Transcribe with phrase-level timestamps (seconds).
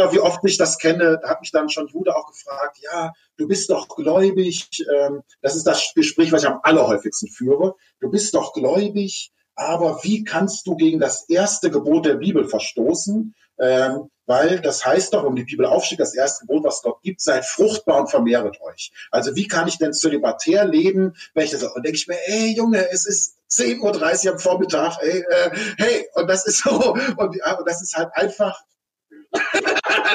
[0.00, 3.12] oder wie oft ich das kenne, da hat mich dann schon Jude auch gefragt, ja,
[3.36, 4.68] du bist doch gläubig.
[4.92, 7.74] Ähm, das ist das Gespräch, was ich am allerhäufigsten führe.
[8.00, 13.34] Du bist doch gläubig, aber wie kannst du gegen das erste Gebot der Bibel verstoßen?
[13.58, 17.20] Ähm, weil das heißt doch, um die Bibel aufsteht, das erste Gebot, was Gott gibt,
[17.20, 18.92] seid fruchtbar und vermehret euch.
[19.10, 22.54] Also wie kann ich denn zölibatär leben, wenn ich das, und denke ich mir, ey
[22.54, 27.18] Junge, es ist 10.30 Uhr am Vormittag, ey, äh, hey, und das ist so, und,
[27.18, 28.62] und das ist halt einfach,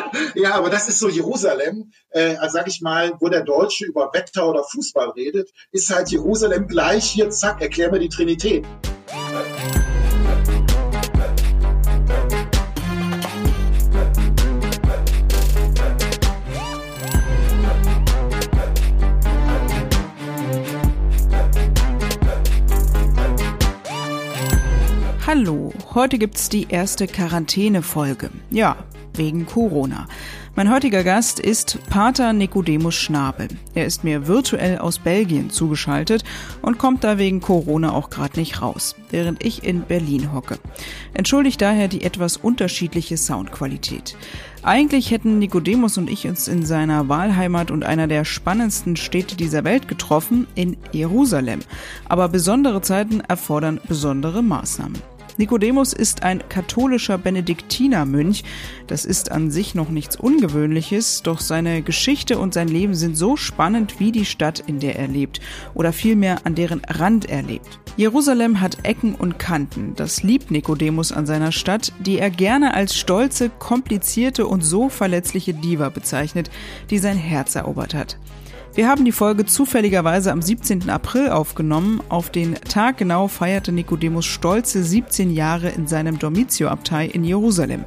[0.35, 4.09] ja, aber das ist so Jerusalem, äh, also sag ich mal, wo der Deutsche über
[4.13, 8.65] Wetter oder Fußball redet, ist halt Jerusalem gleich hier, zack, erklär mir die Trinität.
[25.27, 28.29] Hallo, heute gibt's die erste Quarantäne-Folge.
[28.51, 28.77] Ja,
[29.17, 30.07] wegen Corona.
[30.55, 33.49] Mein heutiger Gast ist Pater Nicodemus Schnabel.
[33.73, 36.23] Er ist mir virtuell aus Belgien zugeschaltet
[36.61, 40.57] und kommt da wegen Corona auch gerade nicht raus, während ich in Berlin hocke.
[41.13, 44.15] Entschuldigt daher die etwas unterschiedliche Soundqualität.
[44.63, 49.63] Eigentlich hätten Nicodemus und ich uns in seiner Wahlheimat und einer der spannendsten Städte dieser
[49.63, 51.59] Welt getroffen, in Jerusalem.
[52.07, 55.14] Aber besondere Zeiten erfordern besondere Maßnahmen.
[55.37, 58.43] Nikodemus ist ein katholischer Benediktinermönch.
[58.87, 63.35] Das ist an sich noch nichts Ungewöhnliches, doch seine Geschichte und sein Leben sind so
[63.35, 65.41] spannend wie die Stadt, in der er lebt,
[65.73, 67.79] oder vielmehr an deren Rand er lebt.
[67.97, 69.93] Jerusalem hat Ecken und Kanten.
[69.95, 75.53] Das liebt Nikodemus an seiner Stadt, die er gerne als stolze, komplizierte und so verletzliche
[75.53, 76.49] Diva bezeichnet,
[76.89, 78.17] die sein Herz erobert hat.
[78.75, 80.89] Wir haben die Folge zufälligerweise am 17.
[80.89, 82.01] April aufgenommen.
[82.09, 87.85] Auf den Tag genau feierte Nikodemus stolze 17 Jahre in seinem Dormitio-Abtei in Jerusalem.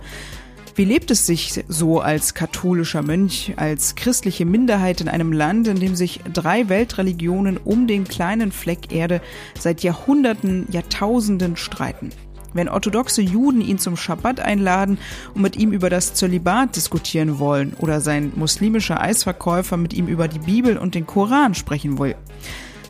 [0.76, 5.78] Wie lebt es sich so als katholischer Mönch, als christliche Minderheit in einem Land, in
[5.78, 9.20] dem sich drei Weltreligionen um den kleinen Fleck Erde
[9.58, 12.12] seit Jahrhunderten, Jahrtausenden streiten?
[12.58, 14.98] Wenn orthodoxe Juden ihn zum Schabbat einladen
[15.32, 20.26] und mit ihm über das Zölibat diskutieren wollen oder sein muslimischer Eisverkäufer mit ihm über
[20.26, 22.16] die Bibel und den Koran sprechen will.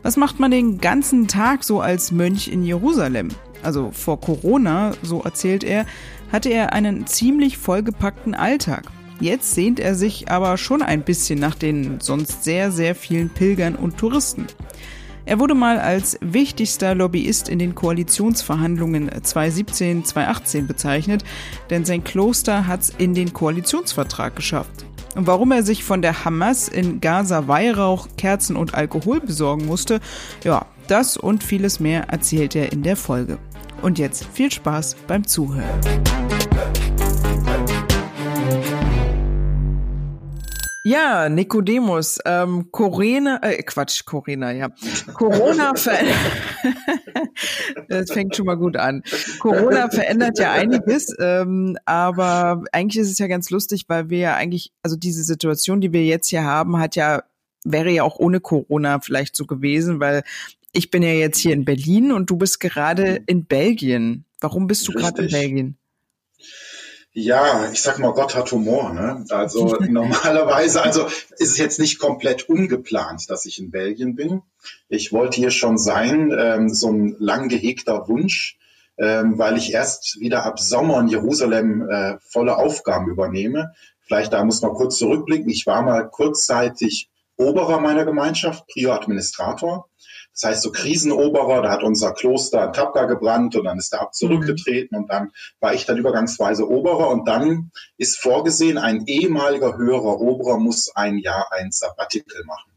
[0.01, 3.27] Was macht man den ganzen Tag so als Mönch in Jerusalem?
[3.61, 5.85] Also vor Corona, so erzählt er,
[6.31, 8.85] hatte er einen ziemlich vollgepackten Alltag.
[9.19, 13.75] Jetzt sehnt er sich aber schon ein bisschen nach den sonst sehr, sehr vielen Pilgern
[13.75, 14.47] und Touristen.
[15.29, 21.23] Er wurde mal als wichtigster Lobbyist in den Koalitionsverhandlungen 2017-2018 bezeichnet,
[21.69, 24.85] denn sein Kloster hat's in den Koalitionsvertrag geschafft.
[25.15, 29.99] Und warum er sich von der Hamas in Gaza Weihrauch, Kerzen und Alkohol besorgen musste,
[30.43, 33.37] ja, das und vieles mehr erzählt er in der Folge.
[33.83, 36.38] Und jetzt viel Spaß beim Zuhören.
[40.89, 44.69] Ja, Nikodemus, ähm, Corona, äh, Quatsch, Corona, ja.
[45.13, 46.17] Corona verändert,
[47.89, 49.03] das fängt schon mal gut an.
[49.37, 54.35] Corona verändert ja einiges, ähm, aber eigentlich ist es ja ganz lustig, weil wir ja
[54.35, 57.21] eigentlich, also diese Situation, die wir jetzt hier haben, hat ja,
[57.63, 60.23] wäre ja auch ohne Corona vielleicht so gewesen, weil
[60.73, 64.25] ich bin ja jetzt hier in Berlin und du bist gerade in Belgien.
[64.41, 65.77] Warum bist du gerade in Belgien?
[67.19, 68.93] Ja, ich sag mal, Gott hat Humor.
[68.93, 69.25] Ne?
[69.29, 74.41] Also normalerweise, also ist es jetzt nicht komplett ungeplant, dass ich in Belgien bin.
[74.87, 78.57] Ich wollte hier schon sein, ähm, so ein lang gehegter Wunsch,
[78.97, 83.73] ähm, weil ich erst wieder ab Sommer in Jerusalem äh, volle Aufgaben übernehme.
[83.99, 85.49] Vielleicht da muss man kurz zurückblicken.
[85.49, 89.88] Ich war mal kurzzeitig Oberer meiner Gemeinschaft, Prior Administrator.
[90.39, 94.01] Das heißt, so Krisenoberer, da hat unser Kloster in Tapka gebrannt und dann ist der
[94.01, 95.03] Abt zurückgetreten mhm.
[95.03, 100.57] und dann war ich dann übergangsweise Oberer und dann ist vorgesehen, ein ehemaliger höherer Oberer
[100.57, 102.71] muss ein Jahr ein Sabbatical machen.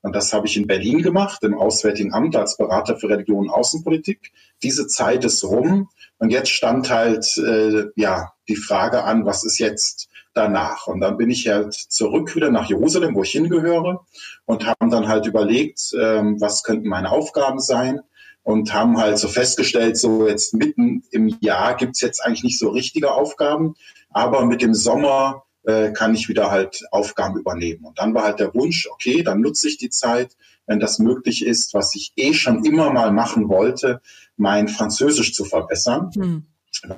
[0.00, 3.50] Und das habe ich in Berlin gemacht, im Auswärtigen Amt als Berater für Religion und
[3.50, 4.30] Außenpolitik.
[4.62, 9.58] Diese Zeit ist rum und jetzt stand halt äh, ja die Frage an, was ist
[9.58, 10.08] jetzt?
[10.38, 10.86] Danach.
[10.86, 14.06] Und dann bin ich halt zurück wieder nach Jerusalem, wo ich hingehöre,
[14.46, 18.00] und haben dann halt überlegt, ähm, was könnten meine Aufgaben sein
[18.42, 22.70] und haben halt so festgestellt, so jetzt mitten im Jahr gibt's jetzt eigentlich nicht so
[22.70, 23.74] richtige Aufgaben,
[24.10, 27.84] aber mit dem Sommer äh, kann ich wieder halt Aufgaben übernehmen.
[27.84, 30.36] Und dann war halt der Wunsch, okay, dann nutze ich die Zeit,
[30.66, 34.00] wenn das möglich ist, was ich eh schon immer mal machen wollte,
[34.36, 36.10] mein Französisch zu verbessern.
[36.14, 36.46] Hm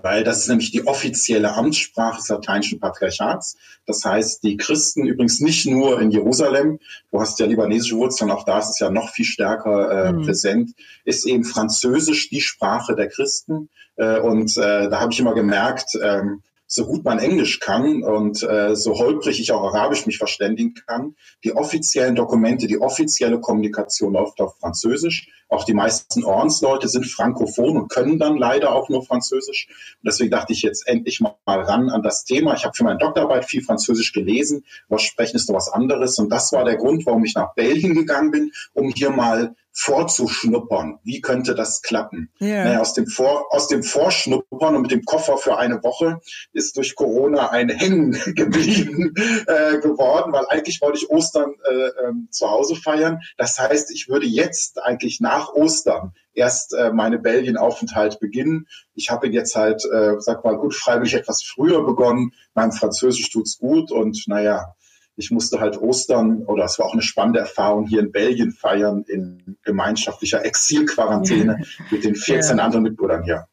[0.02, 3.56] weil das ist nämlich die offizielle Amtssprache des lateinischen Patriarchats.
[3.86, 6.78] Das heißt, die Christen übrigens nicht nur in Jerusalem,
[7.10, 10.22] du hast ja libanesische Wurzeln, auch da ist es ja noch viel stärker äh, mhm.
[10.22, 10.70] präsent,
[11.04, 13.68] ist eben Französisch die Sprache der Christen.
[13.96, 18.44] Äh, und äh, da habe ich immer gemerkt, ähm, so gut man Englisch kann und
[18.44, 24.12] äh, so holprig ich auch Arabisch mich verständigen kann, die offiziellen Dokumente, die offizielle Kommunikation
[24.12, 25.28] läuft auf Französisch.
[25.48, 29.66] Auch die meisten Ordensleute sind frankophon und können dann leider auch nur Französisch.
[30.00, 32.54] Und deswegen dachte ich jetzt endlich mal ran an das Thema.
[32.54, 36.20] Ich habe für meine Doktorarbeit viel Französisch gelesen, was sprechen ist noch was anderes.
[36.20, 40.98] Und das war der Grund, warum ich nach Belgien gegangen bin, um hier mal vorzuschnuppern.
[41.04, 42.30] Wie könnte das klappen?
[42.38, 42.64] Yeah.
[42.64, 46.20] Naja, aus, dem Vor, aus dem Vorschnuppern und mit dem Koffer für eine Woche
[46.52, 49.14] ist durch Corona ein Hängen geblieben
[49.46, 53.20] äh, geworden, weil eigentlich wollte ich Ostern äh, äh, zu Hause feiern.
[53.38, 58.66] Das heißt, ich würde jetzt eigentlich nach Ostern erst äh, meine Belgien-Aufenthalt beginnen.
[58.94, 62.32] Ich habe jetzt halt, äh, sag mal, unfreiwillig etwas früher begonnen.
[62.52, 64.74] Meinem Französisch tut's gut und naja,
[65.20, 69.04] ich musste halt Ostern oder es war auch eine spannende Erfahrung hier in Belgien feiern
[69.06, 72.64] in gemeinschaftlicher Exilquarantäne mit den 14 ja.
[72.64, 73.46] anderen Mitbrüdern hier.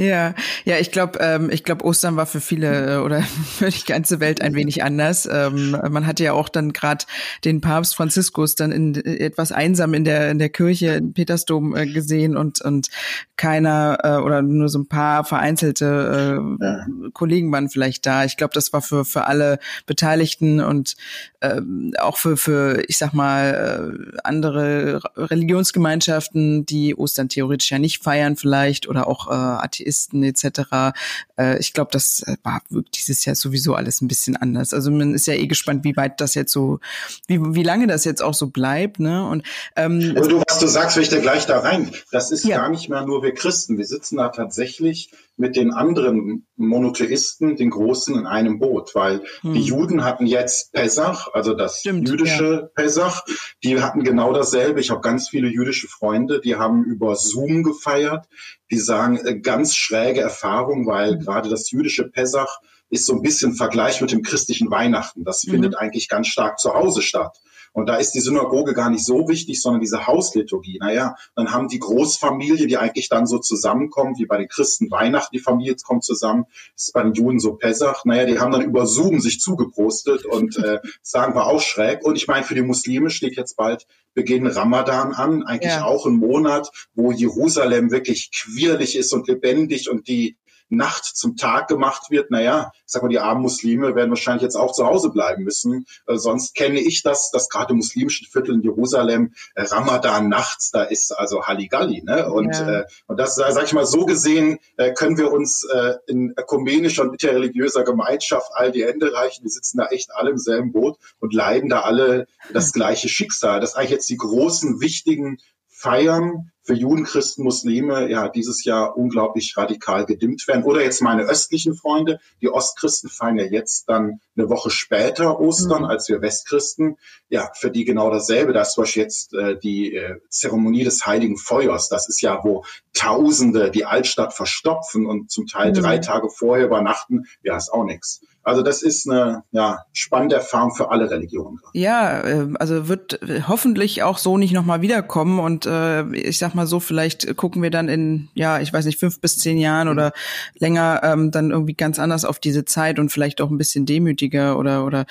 [0.00, 0.34] Ja,
[0.64, 3.20] ja, ich glaube, ähm, ich glaube, Ostern war für viele äh, oder
[3.58, 5.28] für die ganze Welt ein wenig anders.
[5.30, 7.04] Ähm, man hatte ja auch dann gerade
[7.44, 11.86] den Papst Franziskus dann in, etwas einsam in der in der Kirche in Petersdom äh,
[11.86, 12.90] gesehen und und
[13.36, 17.10] keiner äh, oder nur so ein paar vereinzelte äh.
[17.12, 18.24] Kollegen waren vielleicht da.
[18.24, 20.94] Ich glaube, das war für für alle Beteiligten und
[21.40, 28.02] ähm, auch für für ich sag mal äh, andere Religionsgemeinschaften, die Ostern theoretisch ja nicht
[28.02, 30.96] feiern vielleicht oder auch äh, Atheisten etc.
[31.38, 32.62] Äh, ich glaube, das äh, war
[32.94, 34.74] dieses Jahr sowieso alles ein bisschen anders.
[34.74, 36.80] Also man ist ja eh gespannt, wie weit das jetzt so,
[37.26, 38.98] wie, wie lange das jetzt auch so bleibt.
[38.98, 39.26] Ne?
[39.26, 39.44] Und
[39.76, 41.92] ähm, Aber du, was du sagst, will ich da gleich da rein.
[42.10, 42.58] Das ist ja.
[42.58, 43.78] gar nicht mehr nur wir Christen.
[43.78, 49.54] Wir sitzen da tatsächlich mit den anderen Monotheisten, den Großen, in einem Boot, weil hm.
[49.54, 52.68] die Juden hatten jetzt Pesach, also das Stimmt, jüdische ja.
[52.74, 53.22] Pesach,
[53.62, 54.80] die hatten genau dasselbe.
[54.80, 58.26] Ich habe ganz viele jüdische Freunde, die haben über Zoom gefeiert.
[58.70, 61.20] Die sagen, äh, ganz schräge Erfahrung, weil hm.
[61.20, 62.60] gerade das jüdische Pesach
[62.90, 65.24] ist so ein bisschen Vergleich mit dem christlichen Weihnachten.
[65.24, 65.52] Das mhm.
[65.52, 67.38] findet eigentlich ganz stark zu Hause statt.
[67.72, 70.78] Und da ist die Synagoge gar nicht so wichtig, sondern diese Hausliturgie.
[70.80, 75.34] Naja, dann haben die Großfamilie, die eigentlich dann so zusammenkommen, wie bei den Christen Weihnachten,
[75.36, 78.04] die Familie kommt zusammen, ist bei den Juden so Pessach.
[78.04, 82.04] Naja, die haben dann über Zoom sich zugeprostet und äh, sagen wir auch schräg.
[82.04, 85.84] Und ich meine, für die Muslime steht jetzt bald Beginn Ramadan an, eigentlich ja.
[85.84, 90.36] auch ein Monat, wo Jerusalem wirklich quirlig ist und lebendig und die
[90.68, 94.56] Nacht zum Tag gemacht wird, naja, ich sag mal, die armen Muslime werden wahrscheinlich jetzt
[94.56, 95.86] auch zu Hause bleiben müssen.
[96.06, 100.70] Äh, sonst kenne ich das, dass gerade im muslimischen Viertel in Jerusalem äh, Ramadan nachts,
[100.70, 102.02] da ist also Halligalli.
[102.02, 102.30] Ne?
[102.30, 102.80] Und, ja.
[102.80, 106.34] äh, und das, äh, sag ich mal, so gesehen äh, können wir uns äh, in
[106.36, 109.44] ökumenischer und interreligiöser Gemeinschaft all die Hände reichen.
[109.44, 113.60] Wir sitzen da echt alle im selben Boot und leiden da alle das gleiche Schicksal.
[113.60, 118.94] Das ist eigentlich jetzt die großen, wichtigen Feiern für Juden, Christen, Muslime ja dieses Jahr
[118.94, 120.64] unglaublich radikal gedimmt werden.
[120.64, 125.84] Oder jetzt meine östlichen Freunde, die Ostchristen feiern ja jetzt dann eine Woche später Ostern
[125.84, 125.88] mhm.
[125.88, 126.98] als wir Westchristen.
[127.30, 128.52] Ja, für die genau dasselbe.
[128.52, 131.88] Da ist zum Beispiel jetzt äh, die äh, Zeremonie des Heiligen Feuers.
[131.88, 135.76] Das ist ja, wo Tausende die Altstadt verstopfen und zum Teil mhm.
[135.76, 137.24] drei Tage vorher übernachten.
[137.42, 138.20] Ja, ist auch nichts.
[138.48, 141.60] Also das ist eine ja, spannende Erfahrung für alle Religionen.
[141.74, 145.38] Ja, ähm, also wird hoffentlich auch so nicht nochmal wiederkommen.
[145.38, 148.98] Und äh, ich sag mal so, vielleicht gucken wir dann in, ja, ich weiß nicht,
[148.98, 150.12] fünf bis zehn Jahren oder
[150.58, 154.58] länger ähm, dann irgendwie ganz anders auf diese Zeit und vielleicht auch ein bisschen demütiger
[154.58, 155.04] oder oder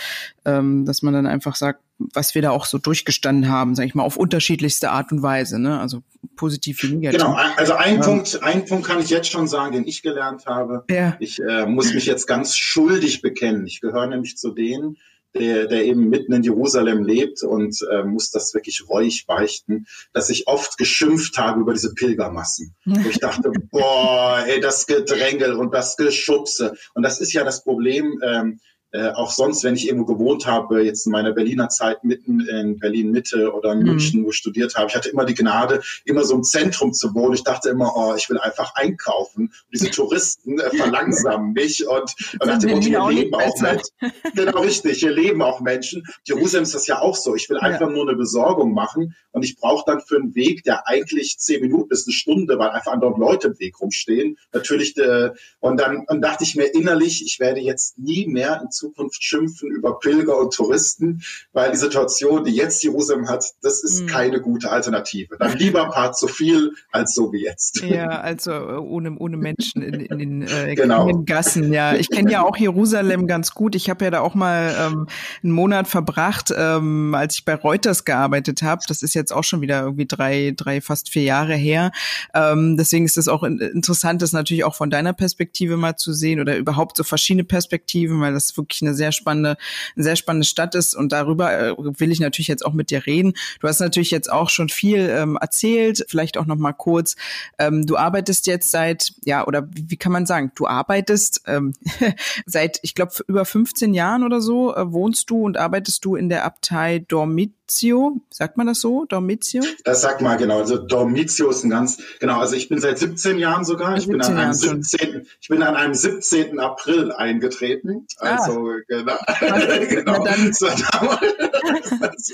[0.46, 3.96] ähm, dass man dann einfach sagt, was wir da auch so durchgestanden haben, sage ich
[3.96, 5.80] mal, auf unterschiedlichste Art und Weise, ne?
[5.80, 6.04] Also
[6.36, 7.22] positiv wie negativ.
[7.22, 8.04] Genau, also ein ja.
[8.04, 10.84] Punkt, ein Punkt kann ich jetzt schon sagen, den ich gelernt habe.
[10.90, 11.16] Ja.
[11.20, 13.66] Ich äh, muss mich jetzt ganz schuldig bekennen.
[13.66, 14.98] Ich gehöre nämlich zu denen,
[15.34, 20.30] der, der eben mitten in Jerusalem lebt und äh, muss das wirklich reuig beichten, dass
[20.30, 22.76] ich oft geschimpft habe über diese Pilgermassen.
[22.86, 26.76] Und ich dachte, boah, ey, das Gedrängel und das Geschubse.
[26.94, 28.22] Und das ist ja das Problem.
[28.24, 28.60] Ähm,
[28.98, 32.80] äh, auch sonst, wenn ich irgendwo gewohnt habe, jetzt in meiner Berliner Zeit mitten in
[32.80, 33.86] Berlin Mitte oder in mhm.
[33.86, 37.14] München, wo ich studiert habe, ich hatte immer die Gnade, immer so im Zentrum zu
[37.14, 37.36] wohnen.
[37.36, 39.44] Ich dachte immer, oh, ich will einfach einkaufen.
[39.44, 43.92] Und diese Touristen äh, verlangsamen mich und, und dachte, oh, hier leben auch Menschen.
[44.34, 46.04] Genau richtig, hier leben auch Menschen.
[46.24, 47.36] Jerusalem ist das ja auch so.
[47.36, 47.90] Ich will einfach ja.
[47.90, 51.90] nur eine Besorgung machen und ich brauche dann für einen Weg, der eigentlich zehn Minuten
[51.90, 54.40] bis eine Stunde, weil einfach andere Leute im Weg rumstehen.
[54.54, 58.72] Natürlich, äh, und dann und dachte ich mir innerlich, ich werde jetzt nie mehr in
[58.72, 61.22] Zukunft Zukunft schimpfen über Pilger und Touristen,
[61.54, 64.08] weil die Situation, die jetzt Jerusalem hat, das ist mhm.
[64.08, 65.38] keine gute Alternative.
[65.38, 67.82] Dann lieber ein paar zu viel als so wie jetzt.
[67.82, 71.08] Ja, also äh, ohne, ohne Menschen in, in den, äh, genau.
[71.08, 71.74] in Gassen.
[71.74, 73.76] Ja, ich kenne ja auch Jerusalem ganz gut.
[73.76, 75.08] Ich habe ja da auch mal ähm,
[75.44, 78.82] einen Monat verbracht, ähm, als ich bei Reuters gearbeitet habe.
[78.88, 81.92] Das ist jetzt auch schon wieder irgendwie drei, drei, fast vier Jahre her.
[82.34, 86.40] Ähm, deswegen ist es auch interessant, das natürlich auch von deiner Perspektive mal zu sehen
[86.40, 89.58] oder überhaupt so verschiedene Perspektiven, weil das wirklich eine sehr spannende,
[89.96, 93.06] eine sehr spannende Stadt ist und darüber äh, will ich natürlich jetzt auch mit dir
[93.06, 93.34] reden.
[93.60, 97.16] Du hast natürlich jetzt auch schon viel ähm, erzählt, vielleicht auch noch mal kurz.
[97.58, 101.74] Ähm, du arbeitest jetzt seit, ja, oder wie, wie kann man sagen, du arbeitest ähm,
[102.46, 106.30] seit, ich glaube, über 15 Jahren oder so äh, wohnst du und arbeitest du in
[106.30, 109.06] der Abtei Dormit Dormitio, sagt man das so?
[109.06, 109.62] Dormitio?
[109.84, 110.60] Das sagt mal genau.
[110.60, 112.40] Also Dormitio ist ein ganz, genau.
[112.40, 113.98] Also ich bin seit 17 Jahren sogar.
[113.98, 115.28] Ich bin an einem 17.
[115.42, 116.60] Ich bin an einem 17.
[116.60, 118.08] April eingetreten.
[118.20, 118.38] Ah.
[118.38, 118.80] Also ah.
[118.88, 119.18] genau.
[119.90, 120.26] genau.
[120.26, 120.62] Das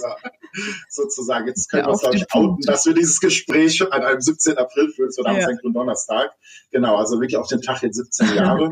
[0.02, 0.18] war
[0.90, 1.48] sozusagen.
[1.48, 4.58] Jetzt können wir uns glaube ich outen, dass wir dieses Gespräch an einem 17.
[4.60, 5.48] April führen, so am ja.
[5.64, 6.32] Donnerstag.
[6.72, 6.98] Genau.
[6.98, 8.70] Also wirklich auf den Tag jetzt 17 Jahre.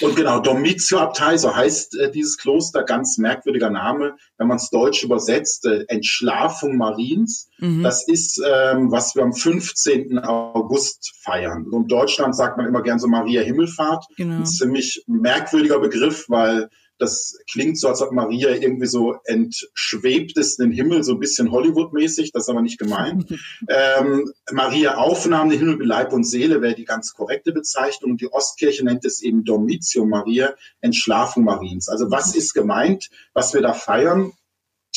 [0.00, 5.02] Und genau, Domitio-Abtei, so heißt äh, dieses Kloster, ganz merkwürdiger Name, wenn man es deutsch
[5.02, 7.48] übersetzt, äh, Entschlafung Mariens.
[7.58, 7.82] Mhm.
[7.82, 10.18] Das ist, ähm, was wir am 15.
[10.18, 11.66] August feiern.
[11.70, 14.06] Und in Deutschland sagt man immer gern so Maria Himmelfahrt.
[14.16, 14.36] Genau.
[14.36, 20.58] Ein ziemlich merkwürdiger Begriff, weil das klingt so, als ob Maria irgendwie so entschwebt ist
[20.58, 23.26] in den Himmel, so ein bisschen Hollywood-mäßig, das ist aber nicht gemeint.
[23.68, 28.16] ähm, Maria Aufnahme, Himmel, Leib und Seele wäre die ganz korrekte Bezeichnung.
[28.16, 31.88] Die Ostkirche nennt es eben Dormitio Maria, Entschlafung Mariens.
[31.88, 34.32] Also was ist gemeint, was wir da feiern?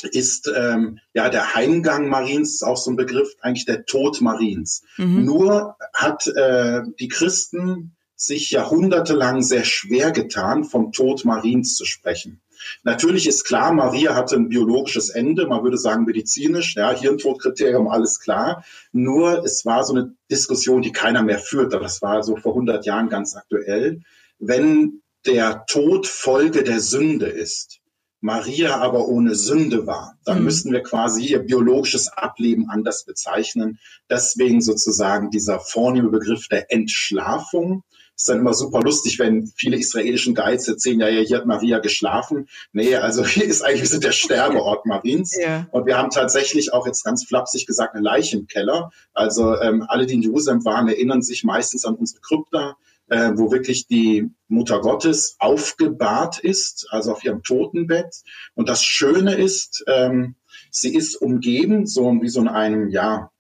[0.01, 4.84] ist ähm, ja der Heimgang Mariens, ist auch so ein Begriff, eigentlich der Tod Mariens.
[4.98, 5.25] Mhm.
[5.25, 12.42] Nur hat äh, die Christen sich jahrhundertelang sehr schwer getan, vom Tod Mariens zu sprechen.
[12.84, 18.20] Natürlich ist klar, Maria hatte ein biologisches Ende, man würde sagen medizinisch, ja, Hirntodkriterium, alles
[18.20, 18.66] klar.
[18.92, 21.74] Nur es war so eine Diskussion, die keiner mehr führt.
[21.74, 24.02] Das war so vor 100 Jahren ganz aktuell.
[24.40, 27.80] Wenn der Tod Folge der Sünde ist,
[28.20, 30.44] Maria aber ohne Sünde war, dann mhm.
[30.44, 33.80] müssten wir quasi ihr biologisches Ableben anders bezeichnen.
[34.10, 37.84] Deswegen sozusagen dieser vornehme Begriff der Entschlafung
[38.20, 41.80] ist dann immer super lustig, wenn viele israelischen Guides erzählen, ja, ja, hier hat Maria
[41.80, 42.50] geschlafen.
[42.74, 45.30] Nee, also hier ist eigentlich, wir sind der Sterbeort Mariens.
[45.40, 45.68] Ja.
[45.72, 48.92] Und wir haben tatsächlich auch jetzt ganz flapsig gesagt eine Leiche im Keller.
[49.14, 52.76] Also ähm, alle, die in Jerusalem waren, erinnern sich meistens an unsere Krypta,
[53.08, 58.16] äh, wo wirklich die Mutter Gottes aufgebahrt ist, also auf ihrem Totenbett.
[58.54, 60.36] Und das Schöne ist, ähm,
[60.72, 63.32] sie ist umgeben, so wie so in einem, ja,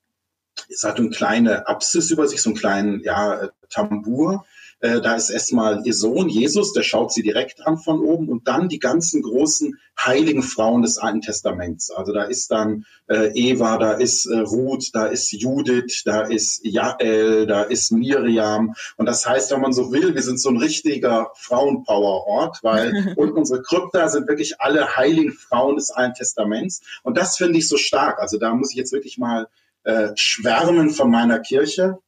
[0.69, 4.45] es hat eine kleine Apsis über sich, so einen kleinen, ja, äh, Tambour.
[4.81, 8.47] Äh, da ist erstmal ihr Sohn Jesus, der schaut sie direkt an von oben und
[8.47, 11.91] dann die ganzen großen heiligen Frauen des Alten Testaments.
[11.91, 16.61] Also da ist dann äh, Eva, da ist äh, Ruth, da ist Judith, da ist
[16.63, 18.73] Jael, da ist Miriam.
[18.95, 23.31] Und das heißt, wenn man so will, wir sind so ein richtiger Frauenpower-Ort, weil und
[23.31, 26.81] unsere Krypta sind wirklich alle heiligen Frauen des Alten Testaments.
[27.03, 28.19] Und das finde ich so stark.
[28.19, 29.47] Also da muss ich jetzt wirklich mal
[29.83, 31.99] äh, schwärmen von meiner Kirche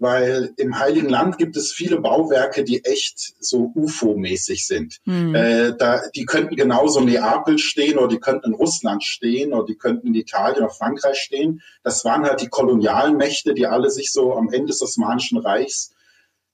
[0.00, 4.98] weil im Heiligen Land gibt es viele Bauwerke, die echt so UFO-mäßig sind.
[5.04, 5.34] Mhm.
[5.34, 9.66] Äh, da, die könnten genauso in Neapel stehen oder die könnten in Russland stehen oder
[9.66, 11.60] die könnten in Italien oder Frankreich stehen.
[11.82, 15.92] Das waren halt die kolonialen Mächte, die alle sich so am Ende des Osmanischen Reichs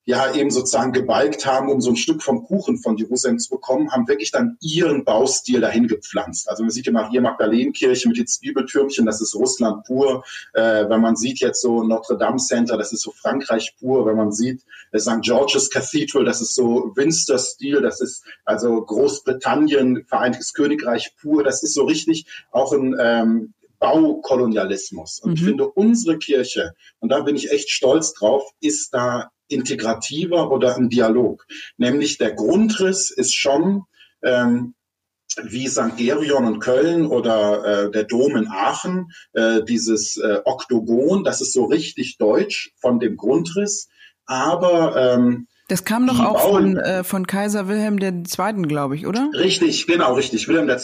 [0.06, 3.90] ja eben sozusagen gebalgt haben, um so ein Stück vom Kuchen von Jerusalem zu bekommen,
[3.90, 6.48] haben wirklich dann ihren Baustil dahin gepflanzt.
[6.48, 10.22] Also man sieht die Maria Magdalenenkirche mit den Zwiebeltürmchen, das ist Russland pur.
[10.54, 14.06] Äh, wenn man sieht jetzt so Notre Dame Center, das ist so Frankreich pur.
[14.06, 15.22] Wenn man sieht äh, St.
[15.22, 21.42] George's Cathedral, das ist so Winster-Stil, das ist also Großbritannien, Vereinigtes Königreich pur.
[21.42, 25.18] Das ist so richtig auch ein ähm, Baukolonialismus.
[25.18, 25.36] Und mhm.
[25.36, 30.76] ich finde, unsere Kirche, und da bin ich echt stolz drauf, ist da integrativer oder
[30.76, 31.46] ein Dialog.
[31.76, 33.84] Nämlich der Grundriss ist schon
[34.22, 34.74] ähm,
[35.42, 35.96] wie St.
[35.96, 41.52] Gerion in Köln oder äh, der Dom in Aachen, äh, dieses äh, Oktogon, das ist
[41.52, 43.88] so richtig deutsch von dem Grundriss,
[44.24, 49.30] aber ähm, das kam doch auch von, äh, von Kaiser Wilhelm II., glaube ich, oder?
[49.34, 50.46] Richtig, genau, richtig.
[50.46, 50.76] Wilhelm II.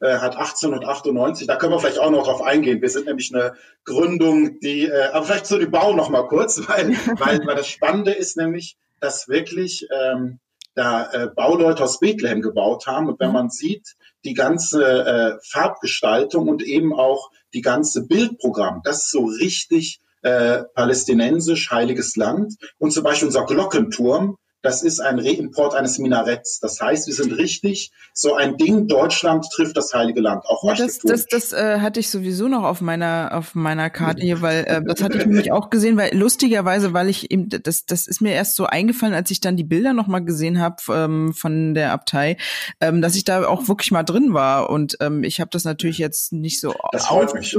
[0.00, 2.80] Äh, hat 1898, da können wir vielleicht auch noch drauf eingehen.
[2.80, 6.58] Wir sind nämlich eine Gründung, die, äh, aber vielleicht zu dem Bau noch mal kurz,
[6.68, 10.38] weil, weil, weil das Spannende ist nämlich, dass wirklich ähm,
[10.76, 13.08] da äh, Bauleute aus Bethlehem gebaut haben.
[13.08, 19.06] Und wenn man sieht, die ganze äh, Farbgestaltung und eben auch die ganze Bildprogramm, das
[19.06, 25.20] ist so richtig äh, palästinensisch Heiliges Land und zum Beispiel unser Glockenturm, das ist ein
[25.20, 26.58] Reimport eines Minaretts.
[26.58, 30.44] Das heißt, wir sind richtig so ein Ding, Deutschland trifft das Heilige Land.
[30.46, 34.22] Auch ja, das das, das äh, hatte ich sowieso noch auf meiner, auf meiner Karte
[34.22, 37.86] hier, weil äh, das hatte ich nämlich auch gesehen, weil lustigerweise, weil ich eben, das,
[37.86, 41.32] das ist mir erst so eingefallen, als ich dann die Bilder nochmal gesehen habe ähm,
[41.32, 42.36] von der Abtei,
[42.80, 44.68] ähm, dass ich da auch wirklich mal drin war.
[44.68, 47.56] Und ähm, ich habe das natürlich jetzt nicht so das freut mich.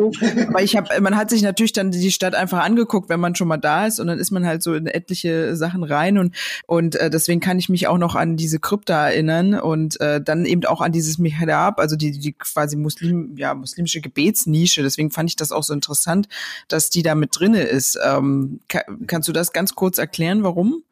[0.50, 3.48] aber ich habe, man hat sich natürlich dann die Stadt einfach angeguckt, wenn man schon
[3.48, 6.36] mal da ist und dann ist man halt so in etliche Sachen rein und
[6.66, 10.46] und äh, deswegen kann ich mich auch noch an diese Krypta erinnern und äh, dann
[10.46, 14.84] eben auch an dieses Mihrab, also die die quasi Muslim ja muslimische Gebetsnische.
[14.84, 16.28] Deswegen fand ich das auch so interessant,
[16.68, 17.98] dass die da mit drinne ist.
[18.04, 20.84] Ähm, kann, kannst du das ganz kurz erklären, warum?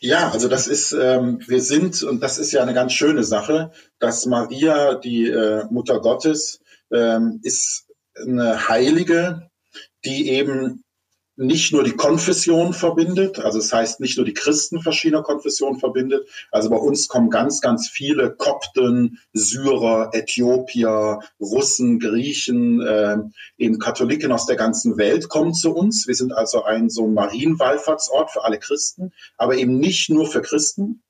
[0.00, 3.72] Ja, also das ist, ähm, wir sind, und das ist ja eine ganz schöne Sache,
[3.98, 6.60] dass Maria, die äh, Mutter Gottes,
[6.92, 9.50] ähm, ist eine Heilige,
[10.04, 10.84] die eben
[11.36, 15.80] nicht nur die Konfession verbindet, also es das heißt nicht nur die Christen verschiedener Konfessionen
[15.80, 16.28] verbindet.
[16.50, 23.16] Also bei uns kommen ganz, ganz viele Kopten, Syrer, Äthiopier, Russen, Griechen, äh,
[23.56, 26.06] eben Katholiken aus der ganzen Welt kommen zu uns.
[26.06, 31.02] Wir sind also ein so Marienwallfahrtsort für alle Christen, aber eben nicht nur für Christen,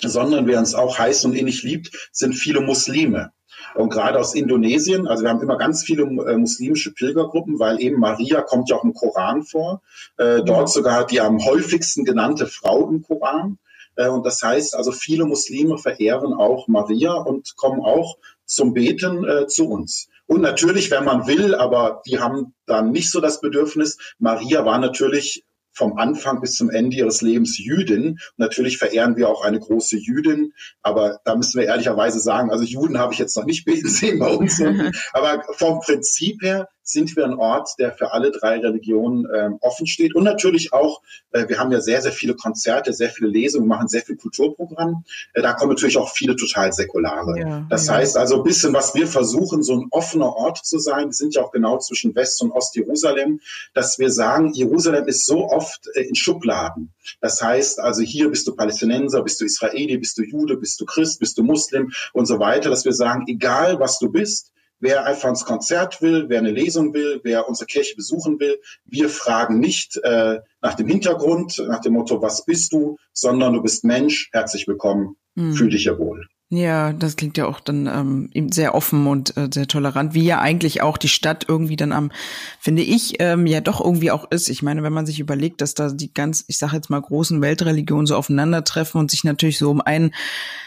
[0.00, 3.32] sondern wer uns auch heiß und innig liebt, sind viele Muslime.
[3.74, 7.98] Und gerade aus Indonesien, also wir haben immer ganz viele äh, muslimische Pilgergruppen, weil eben
[7.98, 9.82] Maria kommt ja auch im Koran vor.
[10.18, 13.58] Äh, dort sogar die am häufigsten genannte Frau im Koran.
[13.96, 19.24] Äh, und das heißt also, viele Muslime verehren auch Maria und kommen auch zum Beten
[19.48, 20.08] zu uns.
[20.26, 23.96] Und natürlich, wenn man will, aber die haben dann nicht so das Bedürfnis.
[24.18, 28.18] Maria war natürlich vom Anfang bis zum Ende ihres Lebens Jüdin.
[28.36, 30.52] Natürlich verehren wir auch eine große Jüdin,
[30.82, 34.18] aber da müssen wir ehrlicherweise sagen, also Juden habe ich jetzt noch nicht beten sehen
[34.18, 34.60] bei uns,
[35.12, 39.86] aber vom Prinzip her sind wir ein Ort, der für alle drei Religionen ähm, offen
[39.86, 40.14] steht.
[40.14, 43.88] Und natürlich auch, äh, wir haben ja sehr, sehr viele Konzerte, sehr viele Lesungen, machen
[43.88, 45.04] sehr viel Kulturprogramm.
[45.32, 47.38] Äh, da kommen natürlich auch viele total säkulare.
[47.38, 47.94] Ja, das ja.
[47.94, 51.06] heißt also ein bisschen, was wir versuchen, so ein offener Ort zu sein.
[51.06, 53.40] Wir sind ja auch genau zwischen West- und Ost-Jerusalem,
[53.74, 56.92] dass wir sagen, Jerusalem ist so oft äh, in Schubladen.
[57.20, 60.84] Das heißt also, hier bist du Palästinenser, bist du Israeli, bist du Jude, bist du
[60.84, 65.06] Christ, bist du Muslim und so weiter, dass wir sagen, egal was du bist, wer
[65.06, 68.58] einfach ins Konzert will, wer eine Lesung will, wer unsere Kirche besuchen will.
[68.84, 73.62] Wir fragen nicht äh, nach dem Hintergrund, nach dem Motto, was bist du, sondern du
[73.62, 75.54] bist Mensch, herzlich willkommen, mhm.
[75.54, 76.26] fühl dich ja wohl.
[76.50, 80.24] Ja, das klingt ja auch dann ähm, eben sehr offen und äh, sehr tolerant, wie
[80.24, 82.12] ja eigentlich auch die Stadt irgendwie dann am,
[82.60, 84.50] finde ich, ähm, ja doch irgendwie auch ist.
[84.50, 87.40] Ich meine, wenn man sich überlegt, dass da die ganz, ich sage jetzt mal, großen
[87.40, 90.12] Weltreligionen so aufeinandertreffen und sich natürlich so um ein,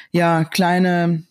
[0.09, 1.25] ja, kleine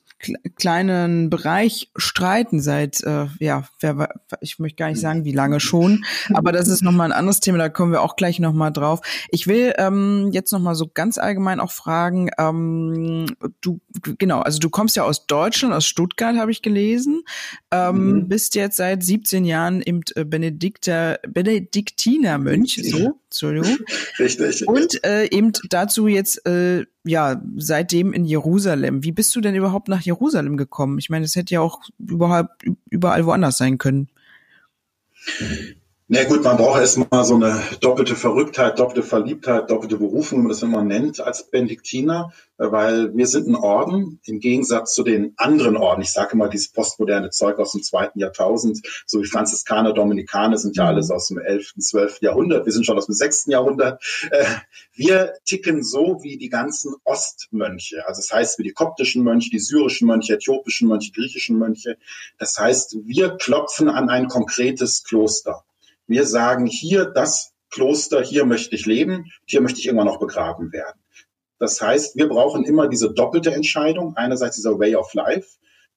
[0.56, 4.08] kleinen Bereich streiten seit, äh, ja, wer,
[4.40, 7.58] ich möchte gar nicht sagen, wie lange schon, aber das ist nochmal ein anderes Thema,
[7.58, 9.00] da kommen wir auch gleich nochmal drauf.
[9.30, 13.26] Ich will ähm, jetzt nochmal so ganz allgemein auch fragen, ähm,
[13.60, 13.80] du,
[14.18, 17.22] genau, also du kommst ja aus Deutschland, aus Stuttgart habe ich gelesen,
[17.70, 18.28] ähm, mhm.
[18.28, 23.78] bist jetzt seit 17 Jahren im äh, Benedikter, Benediktinermönch, so, Entschuldigung.
[24.18, 24.66] Richtig.
[24.66, 29.04] Und äh, eben dazu jetzt äh, ja, seitdem in Jerusalem.
[29.04, 30.98] Wie bist du denn überhaupt nach Jerusalem gekommen?
[30.98, 32.48] Ich meine, es hätte ja auch überall,
[32.90, 34.08] überall woanders sein können.
[36.06, 40.50] Na gut, man braucht erstmal so eine doppelte Verrücktheit, doppelte Verliebtheit, doppelte Berufung, wie man
[40.50, 45.78] das immer nennt, als Benediktiner, weil wir sind ein Orden im Gegensatz zu den anderen
[45.78, 46.02] Orden.
[46.02, 50.76] Ich sage immer, dieses postmoderne Zeug aus dem zweiten Jahrtausend, so wie Franziskaner, Dominikaner sind
[50.76, 50.88] ja mhm.
[50.90, 52.20] alles aus dem 11., 12.
[52.20, 52.66] Jahrhundert.
[52.66, 53.46] Wir sind schon aus dem 6.
[53.46, 54.04] Jahrhundert.
[54.30, 54.44] Äh,
[54.92, 58.06] wir ticken so wie die ganzen Ostmönche.
[58.06, 61.96] Also das heißt, wie die koptischen Mönche, die syrischen Mönche, äthiopischen Mönche, griechischen Mönche.
[62.38, 65.64] Das heißt, wir klopfen an ein konkretes Kloster.
[66.06, 70.72] Wir sagen hier, das Kloster, hier möchte ich leben, hier möchte ich immer noch begraben
[70.72, 71.00] werden.
[71.58, 74.16] Das heißt, wir brauchen immer diese doppelte Entscheidung.
[74.16, 75.48] Einerseits dieser Way of Life,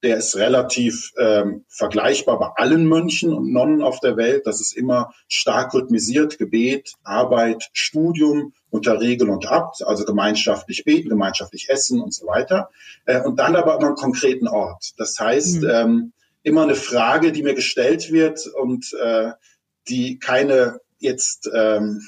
[0.02, 4.46] der ist relativ ähm, vergleichbar bei allen Mönchen und Nonnen auf der Welt.
[4.46, 11.08] Das ist immer stark rhythmisiert, Gebet, Arbeit, Studium unter Regel und Abt, also gemeinschaftlich beten,
[11.08, 12.70] gemeinschaftlich essen und so weiter.
[13.06, 14.92] Äh, und dann aber immer einen konkreten Ort.
[14.98, 15.70] Das heißt, mhm.
[15.70, 19.32] ähm, immer eine Frage, die mir gestellt wird und äh,
[19.88, 22.00] die keine jetzt ähm,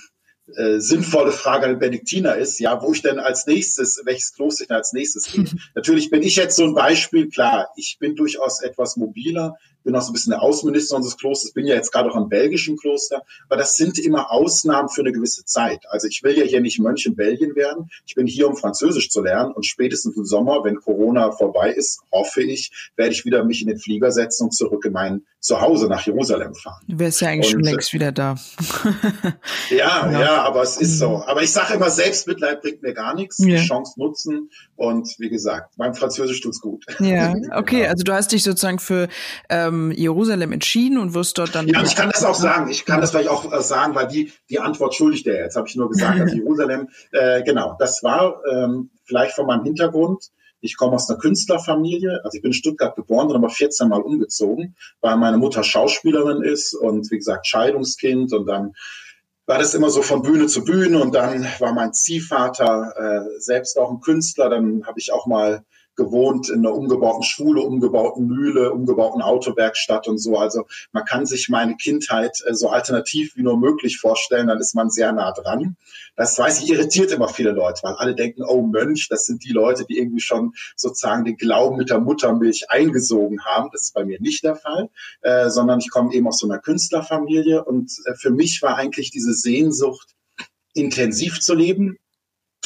[0.57, 4.69] äh, sinnvolle Frage an Benediktiner ist, ja, wo ich denn als nächstes, welches Kloster ich
[4.69, 5.45] denn als nächstes gehe.
[5.75, 10.03] Natürlich bin ich jetzt so ein Beispiel, klar, ich bin durchaus etwas mobiler, bin auch
[10.03, 13.23] so ein bisschen der Außenminister unseres Klosters, bin ja jetzt gerade auch am belgischen Kloster,
[13.49, 15.85] aber das sind immer Ausnahmen für eine gewisse Zeit.
[15.90, 19.11] Also ich will ja hier nicht Mönch in Belgien werden, ich bin hier, um Französisch
[19.11, 23.45] zu lernen und spätestens im Sommer, wenn Corona vorbei ist, hoffe ich, werde ich wieder
[23.45, 26.83] mich in den Flieger setzen und zurück in mein zu Hause nach Jerusalem fahren.
[26.87, 28.35] Du wärst ja eigentlich und, schon längst wieder da.
[29.71, 31.25] ja, ja, ja, aber es ist so.
[31.27, 33.38] Aber ich sage immer, Selbstmitleid bringt mir gar nichts.
[33.38, 33.57] Ja.
[33.57, 34.51] Die Chance nutzen.
[34.77, 36.85] Und wie gesagt, beim Französisch tut's gut.
[37.01, 37.79] Ja, okay.
[37.79, 37.90] Genau.
[37.90, 39.09] Also du hast dich sozusagen für
[39.70, 41.68] ähm, Jerusalem entschieden und wirst dort dann.
[41.68, 42.70] Ja, ich kann das auch sagen.
[42.70, 45.68] Ich kann das vielleicht auch äh, sagen, weil die, die Antwort schuldig der jetzt, habe
[45.68, 46.20] ich nur gesagt.
[46.20, 50.30] Also Jerusalem, äh, genau, das war ähm, vielleicht von meinem Hintergrund
[50.61, 54.02] ich komme aus einer Künstlerfamilie, also ich bin in Stuttgart geboren, bin aber 14 Mal
[54.02, 58.74] umgezogen, weil meine Mutter Schauspielerin ist und wie gesagt Scheidungskind und dann
[59.46, 63.78] war das immer so von Bühne zu Bühne und dann war mein Ziehvater äh, selbst
[63.78, 65.64] auch ein Künstler, dann habe ich auch mal
[66.00, 70.36] gewohnt in einer umgebauten Schule, umgebauten Mühle, umgebauten Autowerkstatt und so.
[70.38, 74.74] Also man kann sich meine Kindheit äh, so alternativ wie nur möglich vorstellen, dann ist
[74.74, 75.76] man sehr nah dran.
[76.16, 79.52] Das weiß ich, irritiert immer viele Leute, weil alle denken, oh Mönch, das sind die
[79.52, 83.68] Leute, die irgendwie schon sozusagen den Glauben mit der Muttermilch eingesogen haben.
[83.72, 84.88] Das ist bei mir nicht der Fall,
[85.20, 89.10] äh, sondern ich komme eben aus so einer Künstlerfamilie und äh, für mich war eigentlich
[89.10, 90.08] diese Sehnsucht,
[90.72, 91.98] intensiv zu leben.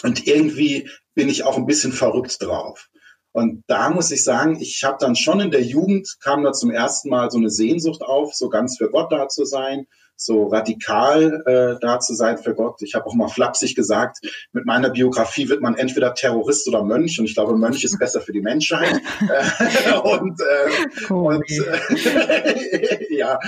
[0.02, 2.90] Und irgendwie bin ich auch ein bisschen verrückt drauf.
[3.34, 6.70] Und da muss ich sagen, ich habe dann schon in der Jugend kam da zum
[6.70, 11.42] ersten Mal so eine Sehnsucht auf, so ganz für Gott da zu sein, so radikal
[11.44, 12.80] äh, da zu sein für Gott.
[12.82, 14.18] Ich habe auch mal flapsig gesagt,
[14.52, 18.20] mit meiner Biografie wird man entweder Terrorist oder Mönch und ich glaube, Mönch ist besser
[18.20, 19.00] für die Menschheit.
[20.04, 23.40] und äh, und äh, ja,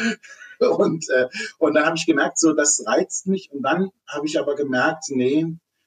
[0.58, 3.52] und, äh, und da habe ich gemerkt, so das reizt mich.
[3.52, 5.46] Und dann habe ich aber gemerkt, nee,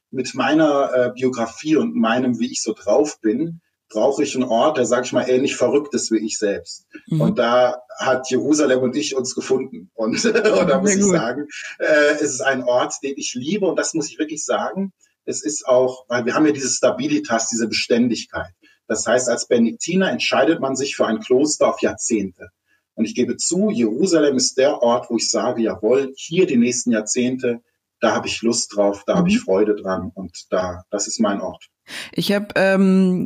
[0.09, 3.59] mit meiner äh, Biografie und meinem, wie ich so drauf bin,
[3.89, 6.86] brauche ich einen Ort, der, sag ich mal, ähnlich verrückt ist wie ich selbst.
[7.08, 7.21] Mhm.
[7.21, 9.89] Und da hat Jerusalem und ich uns gefunden.
[9.93, 11.47] Und, und da muss ich sagen,
[11.80, 13.65] äh, es ist ein Ort, den ich liebe.
[13.65, 14.93] Und das muss ich wirklich sagen.
[15.25, 18.52] Es ist auch, weil wir haben ja diese Stabilitas, diese Beständigkeit.
[18.88, 22.49] Das heißt, als Benediktiner entscheidet man sich für ein Kloster auf Jahrzehnte.
[22.95, 26.91] Und ich gebe zu, Jerusalem ist der Ort, wo ich sage, jawohl, hier die nächsten
[26.91, 27.62] Jahrzehnte,
[27.99, 29.17] da habe ich Lust drauf, da mhm.
[29.19, 31.69] habe ich Freude dran und da, das ist mein Ort.
[32.13, 33.23] Ich habe ähm,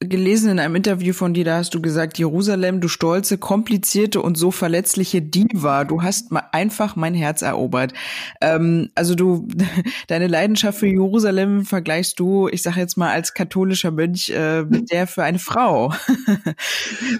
[0.00, 4.36] gelesen in einem Interview von dir, da hast du gesagt, Jerusalem, du stolze, komplizierte und
[4.36, 7.94] so verletzliche Diva, du hast einfach mein Herz erobert.
[8.40, 9.48] Ähm, also du,
[10.08, 14.90] deine Leidenschaft für Jerusalem vergleichst du, ich sage jetzt mal als katholischer Mönch, äh, mit
[14.90, 15.92] der für eine Frau.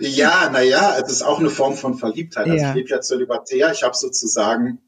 [0.00, 2.46] ja, naja, es ist auch eine Form von Verliebtheit.
[2.46, 2.70] Also ja.
[2.70, 4.78] ich lebe ja zölibatär, ich habe sozusagen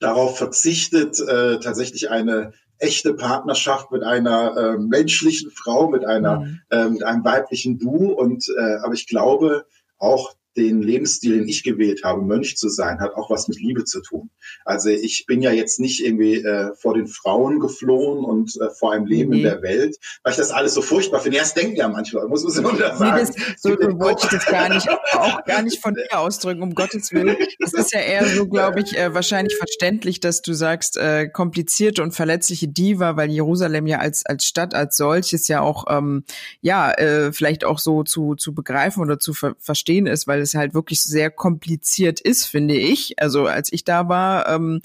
[0.00, 6.60] darauf verzichtet, äh, tatsächlich eine echte Partnerschaft mit einer äh, menschlichen Frau, mit einer, mhm.
[6.70, 8.12] äh, mit einem weiblichen Du.
[8.12, 9.66] Und äh, aber ich glaube
[9.98, 13.84] auch den Lebensstil, den ich gewählt habe, Mönch zu sein, hat auch was mit Liebe
[13.84, 14.30] zu tun.
[14.64, 18.92] Also ich bin ja jetzt nicht irgendwie äh, vor den Frauen geflohen und äh, vor
[18.92, 19.38] einem Leben nee.
[19.38, 21.38] in der Welt, weil ich das alles so furchtbar finde.
[21.38, 22.98] Erst denken ja manche Leute, muss man immer sagen.
[23.00, 26.74] Nee, das, so wollte ich das gar nicht, auch gar nicht von dir ausdrücken, um
[26.74, 27.36] Gottes Willen.
[27.60, 32.02] Es ist ja eher so, glaube ich, äh, wahrscheinlich verständlich, dass du sagst, äh, komplizierte
[32.02, 36.24] und verletzliche Diva, weil Jerusalem ja als, als Stadt als solches ja auch, ähm,
[36.60, 40.47] ja, äh, vielleicht auch so zu, zu begreifen oder zu ver verstehen ist, weil es
[40.48, 43.20] es halt wirklich sehr kompliziert ist, finde ich.
[43.20, 44.80] Also als ich da war, ähm,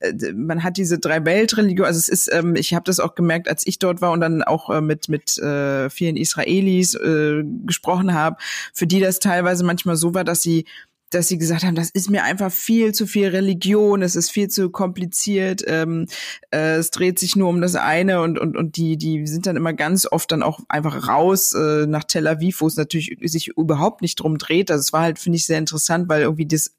[0.00, 3.48] äh, man hat diese drei Weltreligion, also es ist, ähm, ich habe das auch gemerkt,
[3.48, 8.14] als ich dort war und dann auch äh, mit mit äh, vielen Israelis äh, gesprochen
[8.14, 8.36] habe,
[8.72, 10.64] für die das teilweise manchmal so war, dass sie
[11.10, 14.48] dass sie gesagt haben, das ist mir einfach viel zu viel Religion, es ist viel
[14.48, 16.06] zu kompliziert, ähm,
[16.50, 19.56] äh, es dreht sich nur um das eine und und und die die sind dann
[19.56, 23.48] immer ganz oft dann auch einfach raus äh, nach Tel Aviv, wo es natürlich sich
[23.48, 24.70] überhaupt nicht drum dreht.
[24.70, 26.74] Also es war halt finde ich sehr interessant, weil irgendwie das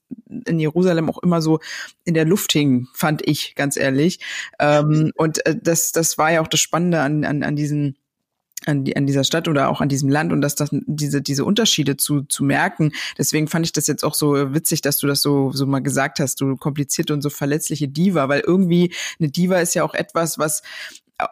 [0.45, 1.59] in Jerusalem auch immer so
[2.03, 4.19] in der Luft hing, fand ich ganz ehrlich.
[4.59, 7.98] Ähm, und äh, das das war ja auch das Spannende an an, an diesen
[8.65, 11.45] an, die, an dieser Stadt oder auch an diesem Land und dass das diese diese
[11.45, 12.91] Unterschiede zu zu merken.
[13.17, 16.19] Deswegen fand ich das jetzt auch so witzig, dass du das so so mal gesagt
[16.19, 20.37] hast, du komplizierte und so verletzliche Diva, weil irgendwie eine Diva ist ja auch etwas,
[20.39, 20.61] was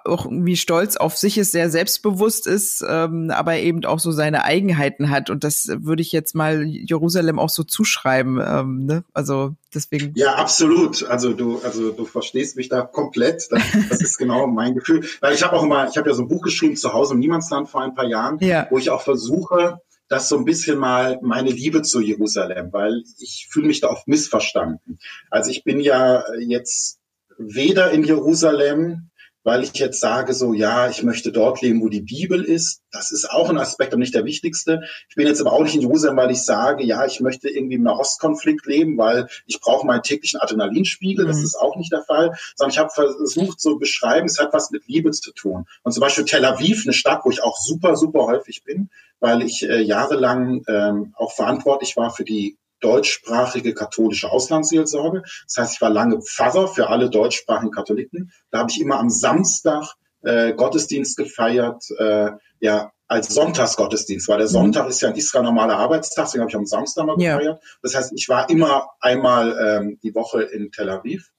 [0.06, 4.43] auch irgendwie stolz auf sich ist, sehr selbstbewusst ist, ähm, aber eben auch so seine
[4.43, 5.30] Eigenheiten hat.
[5.30, 8.41] Und das würde ich jetzt mal Jerusalem auch so zuschreiben.
[8.45, 9.04] Ähm, ne?
[9.13, 10.13] Also deswegen.
[10.15, 11.04] Ja, absolut.
[11.06, 13.47] Also du, also du verstehst mich da komplett.
[13.50, 15.06] Das, das ist genau mein Gefühl.
[15.21, 17.19] Weil ich habe auch immer, ich habe ja so ein Buch geschrieben zu Hause im
[17.19, 18.67] Niemandsland vor ein paar Jahren, ja.
[18.69, 23.47] wo ich auch versuche, das so ein bisschen mal meine Liebe zu Jerusalem, weil ich
[23.50, 25.00] fühle mich da oft missverstanden.
[25.30, 27.00] Also ich bin ja jetzt
[27.38, 29.10] weder in Jerusalem
[29.48, 32.82] weil ich jetzt sage, so ja, ich möchte dort leben, wo die Bibel ist.
[32.92, 34.82] Das ist auch ein Aspekt, aber nicht der wichtigste.
[35.08, 37.76] Ich bin jetzt aber auch nicht in Jerusalem, weil ich sage, ja, ich möchte irgendwie
[37.76, 41.26] im Nahostkonflikt leben, weil ich brauche meinen täglichen Adrenalinspiegel.
[41.26, 41.44] Das mhm.
[41.46, 42.38] ist auch nicht der Fall.
[42.58, 45.64] Sondern ich habe versucht zu beschreiben, es hat was mit Liebe zu tun.
[45.84, 48.90] Und zum Beispiel Tel Aviv, eine Stadt, wo ich auch super, super häufig bin,
[49.22, 55.24] weil ich äh, jahrelang ähm, auch verantwortlich war für die deutschsprachige katholische Auslandsseelsorge.
[55.46, 58.32] Das heißt, ich war lange Pfarrer für alle deutschsprachigen Katholiken.
[58.52, 64.48] Da habe ich immer am Samstag äh, Gottesdienst gefeiert, äh, ja, als Sonntagsgottesdienst, weil der
[64.48, 64.52] mhm.
[64.52, 67.60] Sonntag ist ja ein Israel normaler Arbeitstag, deswegen habe ich am Samstag mal gefeiert.
[67.62, 67.70] Ja.
[67.82, 71.32] Das heißt, ich war immer einmal ähm, die Woche in Tel Aviv.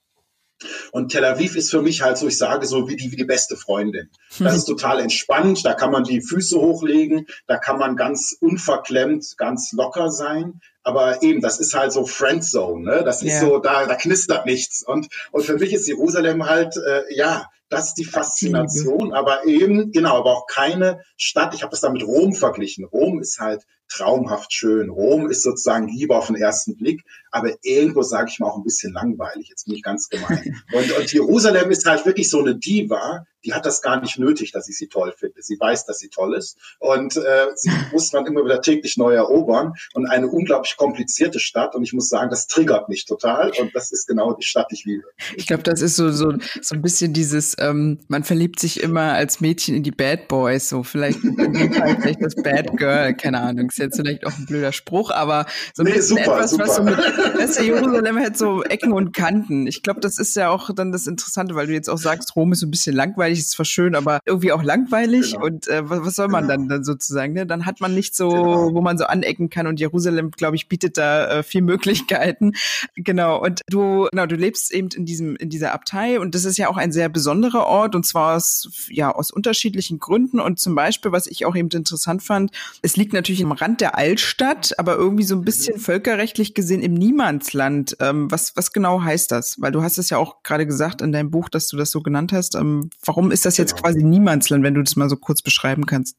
[0.91, 3.25] Und Tel Aviv ist für mich halt so, ich sage so, wie die, wie die
[3.25, 4.11] beste Freundin.
[4.39, 9.35] Das ist total entspannt, da kann man die Füße hochlegen, da kann man ganz unverklemmt,
[9.37, 10.61] ganz locker sein.
[10.89, 13.05] Aber eben, das ist halt so Friendzone, ne?
[13.05, 13.41] Das ist yeah.
[13.41, 14.83] so, da, da knistert nichts.
[14.83, 19.93] Und, und für mich ist Jerusalem halt, äh, ja, das ist die Faszination, aber eben,
[19.93, 21.53] genau, aber auch keine Stadt.
[21.55, 22.87] Ich habe das dann mit Rom verglichen.
[22.87, 24.89] Rom ist halt traumhaft schön.
[24.89, 28.65] Rom ist sozusagen Liebe auf den ersten Blick, aber irgendwo sage ich mal auch ein
[28.65, 29.49] bisschen langweilig.
[29.51, 30.63] Jetzt bin ich ganz gemein.
[30.73, 34.53] Und, und Jerusalem ist halt wirklich so eine Diva, die hat das gar nicht nötig,
[34.53, 35.43] dass ich sie toll finde.
[35.43, 39.15] Sie weiß, dass sie toll ist und äh, sie muss man immer wieder täglich neu
[39.15, 43.75] erobern und eine unglaublich komplizierte Stadt und ich muss sagen, das triggert mich total und
[43.75, 45.05] das ist genau die Stadt, die ich liebe.
[45.37, 49.13] Ich glaube, das ist so so so ein bisschen dieses, ähm, man verliebt sich immer
[49.13, 53.79] als Mädchen in die Bad Boys, so vielleicht vielleicht das Bad Girl, keine Ahnung, ist
[53.79, 56.65] jetzt vielleicht auch ein blöder Spruch, aber so ein nee, bisschen super, etwas, super.
[56.67, 59.67] was so mit, du, Jerusalem hat so Ecken und Kanten.
[59.67, 62.53] Ich glaube, das ist ja auch dann das Interessante, weil du jetzt auch sagst, Rom
[62.53, 65.47] ist so ein bisschen langweilig, ist zwar schön, aber irgendwie auch langweilig genau.
[65.47, 66.57] und äh, was, was, soll man genau.
[66.57, 67.47] dann, dann sozusagen, ne?
[67.47, 68.75] Dann hat man nicht so, genau.
[68.75, 72.53] wo man so anecken kann und Jerusalem, glaube ich, bietet da äh, viel Möglichkeiten.
[72.97, 73.41] Genau.
[73.43, 76.69] Und du, genau, du lebst eben in diesem, in dieser Abtei und das ist ja
[76.69, 81.13] auch ein sehr besonderer Ort und zwar aus, ja, aus unterschiedlichen Gründen und zum Beispiel,
[81.13, 82.51] was ich auch eben interessant fand,
[82.83, 85.81] es liegt natürlich am Rand der Altstadt, aber irgendwie so ein bisschen mhm.
[85.81, 87.97] völkerrechtlich gesehen im Niemandsland.
[88.01, 89.61] Ähm, was, was genau heißt das?
[89.61, 92.01] Weil du hast es ja auch gerade gesagt in deinem Buch, dass du das so
[92.01, 92.55] genannt hast.
[92.55, 93.83] Ähm, warum ist das jetzt genau.
[93.83, 96.17] quasi Niemandsland, wenn du das mal so kurz beschreiben kannst?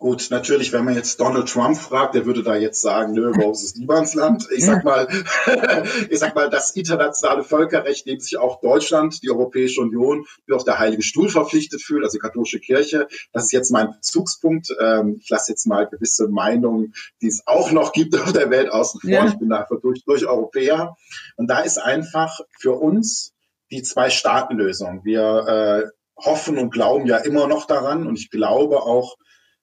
[0.00, 3.50] Gut, natürlich, wenn man jetzt Donald Trump fragt, der würde da jetzt sagen, nö, wo
[3.50, 4.46] ist Niemandsland?
[4.54, 5.08] Ich sag mal,
[6.08, 10.62] ich sag mal, das internationale Völkerrecht, dem sich auch Deutschland, die Europäische Union, wie auch
[10.62, 13.08] der Heilige Stuhl verpflichtet fühlt, also die katholische Kirche.
[13.32, 14.68] Das ist jetzt mein Bezugspunkt.
[14.80, 18.70] Ähm, ich lasse jetzt mal gewisse Meinungen, die es auch noch gibt auf der Welt
[18.70, 19.10] außen vor.
[19.10, 19.26] Ja.
[19.26, 20.96] Ich bin da durch, durch Europäer.
[21.36, 23.32] Und da ist einfach für uns
[23.72, 25.00] die Zwei-Staaten-Lösung.
[25.04, 29.16] Wir äh, hoffen und glauben ja immer noch daran und ich glaube auch,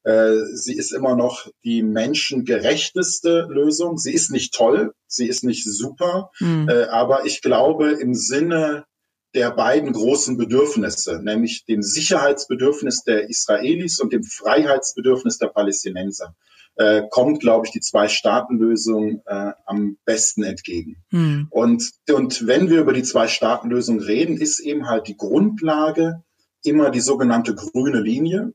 [0.05, 3.97] äh, sie ist immer noch die menschengerechteste Lösung.
[3.97, 6.69] Sie ist nicht toll, sie ist nicht super, mhm.
[6.69, 8.85] äh, aber ich glaube im Sinne
[9.33, 16.35] der beiden großen Bedürfnisse, nämlich dem Sicherheitsbedürfnis der Israelis und dem Freiheitsbedürfnis der Palästinenser,
[16.75, 21.03] äh, kommt, glaube ich, die Zwei-Staaten-Lösung äh, am besten entgegen.
[21.09, 21.47] Mhm.
[21.49, 26.23] Und, und wenn wir über die Zwei-Staaten-Lösung reden, ist eben halt die Grundlage
[26.65, 28.53] immer die sogenannte grüne Linie.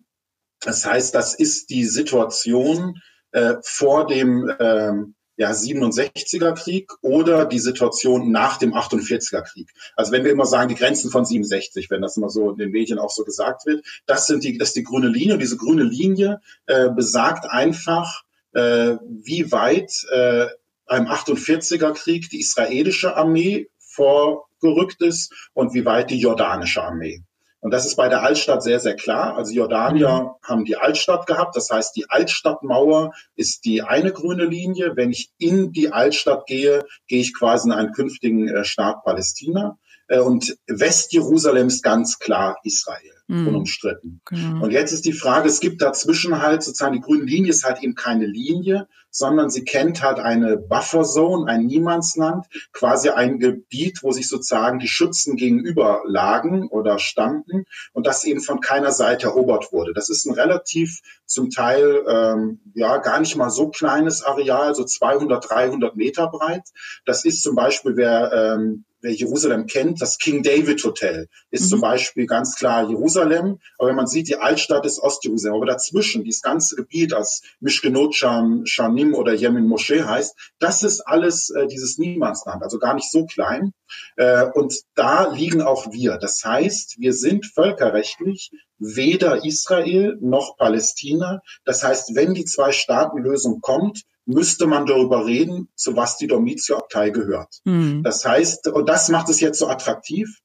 [0.60, 3.00] Das heißt, das ist die Situation
[3.32, 9.70] äh, vor dem ähm, ja, 67er Krieg oder die Situation nach dem 48er Krieg.
[9.96, 12.70] Also wenn wir immer sagen, die Grenzen von 67, wenn das immer so in den
[12.72, 15.34] Medien auch so gesagt wird, das sind die, das ist die grüne Linie.
[15.34, 20.48] Und diese grüne Linie äh, besagt einfach, äh, wie weit äh,
[20.84, 27.22] beim 48er Krieg die israelische Armee vorgerückt ist und wie weit die jordanische Armee.
[27.60, 29.36] Und das ist bei der Altstadt sehr, sehr klar.
[29.36, 30.48] Also Jordanier mhm.
[30.48, 31.56] haben die Altstadt gehabt.
[31.56, 34.96] Das heißt, die Altstadtmauer ist die eine grüne Linie.
[34.96, 39.78] Wenn ich in die Altstadt gehe, gehe ich quasi in einen künftigen äh, Staat Palästina.
[40.08, 43.48] Äh, und Westjerusalem ist ganz klar Israel mhm.
[43.48, 44.20] unumstritten.
[44.26, 44.64] Genau.
[44.64, 47.82] Und jetzt ist die Frage, es gibt dazwischen halt sozusagen, die grüne Linie ist halt
[47.82, 54.12] eben keine Linie, sondern sie kennt halt eine Bufferzone, ein Niemandsland, quasi ein Gebiet, wo
[54.12, 59.72] sich sozusagen die Schützen gegenüber lagen oder standen und das eben von keiner Seite erobert
[59.72, 59.92] wurde.
[59.94, 64.84] Das ist ein relativ zum Teil ähm, ja gar nicht mal so kleines Areal, so
[64.84, 66.68] 200, 300 Meter breit.
[67.04, 71.68] Das ist zum Beispiel, wer ähm, wer Jerusalem kennt, das King David Hotel ist mhm.
[71.68, 73.58] zum Beispiel ganz klar Jerusalem.
[73.78, 75.56] Aber wenn man sieht, die Altstadt ist Ostjerusalem.
[75.56, 81.50] Aber dazwischen, dieses ganze Gebiet, als Mishkenot Shanim oder Yemen Moschee heißt, das ist alles
[81.50, 83.72] äh, dieses Niemandsland, also gar nicht so klein.
[84.16, 86.18] Äh, und da liegen auch wir.
[86.18, 91.42] Das heißt, wir sind völkerrechtlich weder Israel noch Palästina.
[91.64, 97.60] Das heißt, wenn die Zwei-Staaten-Lösung kommt, müsste man darüber reden, zu was die Domizio-Abtei gehört.
[97.64, 98.02] Mhm.
[98.02, 100.40] Das heißt, und das macht es jetzt so attraktiv,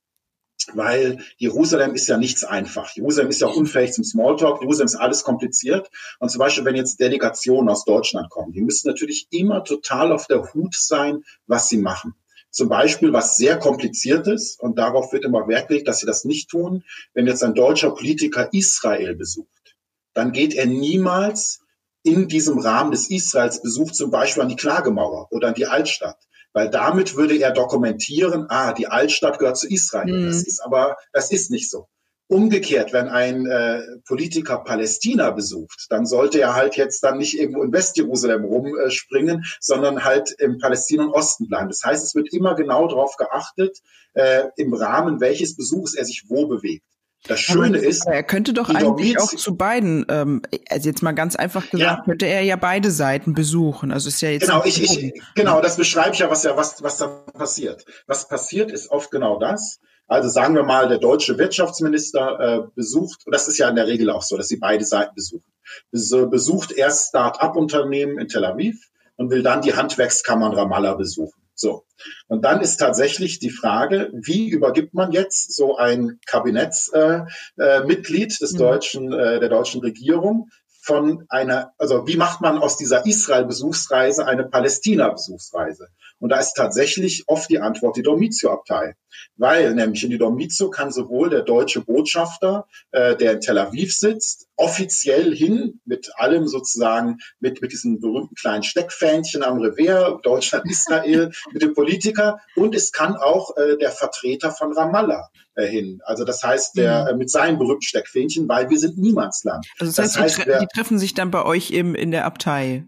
[0.73, 2.89] weil Jerusalem ist ja nichts einfach.
[2.95, 4.61] Jerusalem ist ja unfähig zum Smalltalk.
[4.61, 5.89] Jerusalem ist alles kompliziert.
[6.19, 10.27] Und zum Beispiel, wenn jetzt Delegationen aus Deutschland kommen, die müssen natürlich immer total auf
[10.27, 12.15] der Hut sein, was sie machen.
[12.49, 16.23] Zum Beispiel, was sehr kompliziert ist, und darauf wird immer Wert gelegt, dass sie das
[16.23, 19.75] nicht tun, wenn jetzt ein deutscher Politiker Israel besucht,
[20.13, 21.64] dann geht er niemals
[22.05, 26.17] in diesem Rahmen des Israels-Besuchs zum Beispiel an die Klagemauer oder an die Altstadt.
[26.53, 30.21] Weil damit würde er dokumentieren, ah, die Altstadt gehört zu Israel.
[30.21, 30.27] Mhm.
[30.27, 31.87] Das ist aber, das ist nicht so.
[32.27, 37.61] Umgekehrt, wenn ein äh, Politiker Palästina besucht, dann sollte er halt jetzt dann nicht irgendwo
[37.61, 41.67] in Westjerusalem rumspringen, äh, sondern halt im Palästina und Osten bleiben.
[41.67, 43.79] Das heißt, es wird immer genau darauf geachtet,
[44.13, 46.85] äh, im Rahmen welches Besuchs er sich wo bewegt.
[47.27, 51.01] Das Schöne aber, ist, aber er könnte doch eigentlich auch zu beiden, ähm, also jetzt
[51.01, 52.03] mal ganz einfach gesagt, ja.
[52.05, 53.91] könnte er ja beide Seiten besuchen.
[53.91, 56.83] Also ist ja jetzt genau, ich, ich, genau, das beschreibe ich ja, was ja was
[56.83, 57.85] was da passiert.
[58.05, 59.79] Was passiert ist oft genau das.
[60.07, 63.87] Also sagen wir mal, der deutsche Wirtschaftsminister äh, besucht, und das ist ja in der
[63.87, 65.51] Regel auch so, dass sie beide Seiten besuchen,
[65.91, 71.41] besucht erst Start-up-Unternehmen in Tel Aviv und will dann die Handwerkskammern Ramallah besuchen.
[71.55, 71.85] So.
[72.27, 78.39] Und dann ist tatsächlich die Frage, wie übergibt man jetzt so ein Kabinettsmitglied äh, äh,
[78.39, 78.57] des mhm.
[78.57, 80.49] deutschen, äh, der deutschen Regierung
[80.81, 85.87] von einer, also wie macht man aus dieser Israel-Besuchsreise eine Palästina-Besuchsreise?
[86.19, 88.95] Und da ist tatsächlich oft die Antwort die Domizio-Abtei.
[89.37, 93.93] Weil nämlich in die Domizio kann sowohl der deutsche Botschafter, äh, der in Tel Aviv
[93.95, 100.69] sitzt, offiziell hin mit allem sozusagen, mit, mit diesen berühmten kleinen Steckfähnchen am Revers, Deutschland,
[100.69, 102.39] Israel, mit dem Politiker.
[102.55, 106.01] Und es kann auch äh, der Vertreter von Ramallah äh, hin.
[106.05, 107.07] Also das heißt, der mhm.
[107.07, 109.65] äh, mit seinen berühmten Steckfähnchen, weil wir sind Niemandsland.
[109.79, 112.25] Also das, das heißt, die, tre die treffen sich dann bei euch eben in der
[112.25, 112.85] Abtei.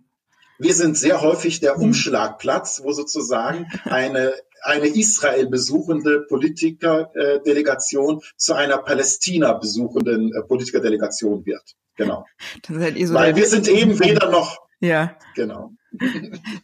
[0.60, 1.84] Wir sind sehr häufig der hm.
[1.84, 11.76] Umschlagplatz, wo sozusagen eine eine Israel besuchende Politikerdelegation zu einer Palästina besuchenden äh, Politikerdelegation wird.
[11.96, 12.26] Genau.
[12.67, 14.58] So Weil wir sind eben weder noch.
[14.80, 15.15] Ja.
[15.36, 15.72] Genau.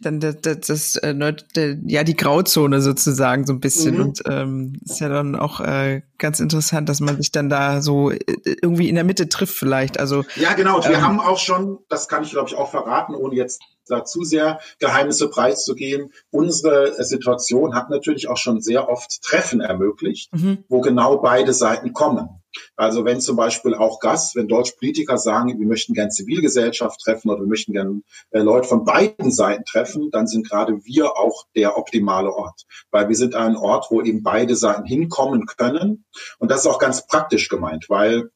[0.02, 4.02] Dann das, das, das äh, ja die Grauzone sozusagen so ein bisschen mhm.
[4.02, 8.12] und ähm, ist ja dann auch äh, ganz interessant, dass man sich dann da so
[8.12, 8.20] äh,
[8.62, 10.00] irgendwie in der Mitte trifft vielleicht.
[10.00, 10.76] Also ja genau.
[10.76, 13.62] Und wir ähm, haben auch schon, das kann ich glaube ich auch verraten, ohne jetzt
[13.88, 16.12] da zu sehr Geheimnisse preiszugeben.
[16.32, 20.64] Unsere Situation hat natürlich auch schon sehr oft Treffen ermöglicht, mhm.
[20.70, 22.30] wo genau beide Seiten kommen.
[22.76, 27.30] Also wenn zum Beispiel auch Gast, wenn deutsche Politiker sagen, wir möchten gern Zivilgesellschaft treffen
[27.30, 31.46] oder wir möchten gern äh, Leute von beiden Seiten treffen, dann sind gerade wir auch
[31.56, 32.66] der optimale Ort.
[32.92, 36.06] Weil wir sind ein Ort, wo eben beide Seiten hinkommen können.
[36.40, 38.30] Und das ist auch ganz praktisch gemeint, weil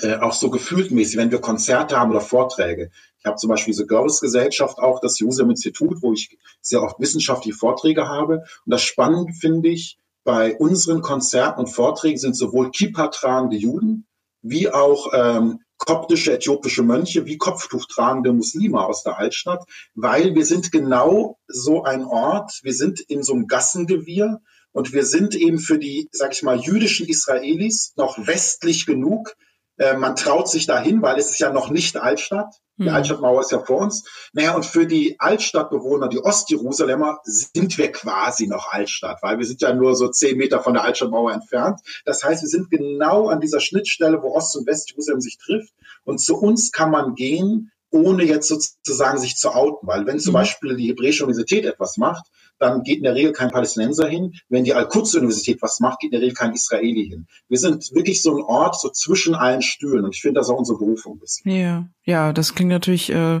[0.00, 2.90] äh, auch so gefühltmäßig, wenn wir Konzerte haben oder Vorträge.
[3.18, 8.08] Ich habe zum Beispiel diese Görres-Gesellschaft auch, das Jerusalem-Institut, wo ich sehr oft wissenschaftliche Vorträge
[8.08, 8.44] habe.
[8.64, 14.06] Und das spannend finde ich, bei unseren Konzerten und Vorträgen sind sowohl Kippa tragende Juden
[14.40, 20.44] wie auch ähm, koptische äthiopische Mönche wie Kopftuch tragende Muslime aus der Altstadt, weil wir
[20.44, 24.40] sind genau so ein Ort, wir sind in so einem Gassengewirr
[24.72, 29.34] und wir sind eben für die, sag ich mal, jüdischen Israelis noch westlich genug,
[29.78, 32.54] äh, man traut sich dahin, weil es ist ja noch nicht Altstadt.
[32.78, 32.94] Die hm.
[32.94, 34.04] Altstadtmauer ist ja vor uns.
[34.32, 39.60] Naja, und für die Altstadtbewohner, die Ostjerusalemer, sind wir quasi noch Altstadt, weil wir sind
[39.60, 41.80] ja nur so zehn Meter von der Altstadtmauer entfernt.
[42.04, 45.72] Das heißt, wir sind genau an dieser Schnittstelle, wo Ost- und Westjerusalem sich trifft.
[46.04, 49.86] Und zu uns kann man gehen, ohne jetzt sozusagen sich zu outen.
[49.86, 50.38] Weil wenn zum mhm.
[50.38, 52.26] Beispiel die Hebräische Universität etwas macht,
[52.62, 54.32] dann geht in der Regel kein Palästinenser hin.
[54.48, 57.26] Wenn die Al-Quds-Universität was macht, geht in der Regel kein Israeli hin.
[57.48, 60.58] Wir sind wirklich so ein Ort so zwischen allen Stühlen und ich finde das auch
[60.58, 61.50] unsere Berufung bisschen.
[61.50, 63.40] Ja, ja, das klingt natürlich äh,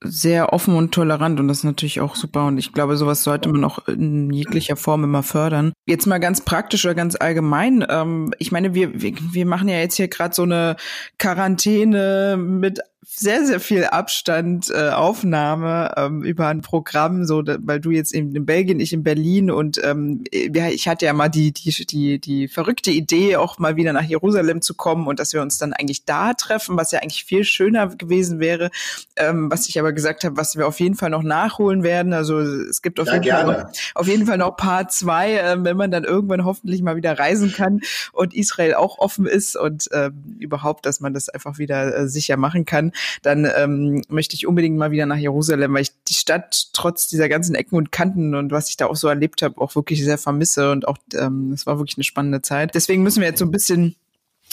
[0.00, 3.48] sehr offen und tolerant und das ist natürlich auch super und ich glaube, sowas sollte
[3.48, 5.72] man auch in jeglicher Form immer fördern.
[5.86, 7.84] Jetzt mal ganz praktisch oder ganz allgemein.
[7.88, 10.76] Ähm, ich meine, wir, wir, wir machen ja jetzt hier gerade so eine
[11.18, 17.80] Quarantäne mit sehr, sehr viel Abstand äh, Aufnahme ähm, über ein Programm, so da, weil
[17.80, 21.52] du jetzt eben in Belgien, ich in Berlin und ähm, ich hatte ja mal die,
[21.52, 25.40] die, die, die verrückte Idee, auch mal wieder nach Jerusalem zu kommen und dass wir
[25.40, 28.70] uns dann eigentlich da treffen, was ja eigentlich viel schöner gewesen wäre,
[29.16, 32.12] ähm, was ich aber gesagt habe, was wir auf jeden Fall noch nachholen werden.
[32.12, 35.56] Also es gibt auf, ja, jeden, Fall noch, auf jeden Fall noch Part zwei, äh,
[35.64, 37.80] wenn man dann irgendwann hoffentlich mal wieder reisen kann
[38.12, 42.36] und Israel auch offen ist und äh, überhaupt, dass man das einfach wieder äh, sicher
[42.36, 46.68] machen kann dann ähm, möchte ich unbedingt mal wieder nach Jerusalem, weil ich die Stadt
[46.72, 49.74] trotz dieser ganzen Ecken und Kanten und was ich da auch so erlebt habe, auch
[49.74, 52.74] wirklich sehr vermisse und auch ähm, es war wirklich eine spannende Zeit.
[52.74, 53.96] Deswegen müssen wir jetzt so ein bisschen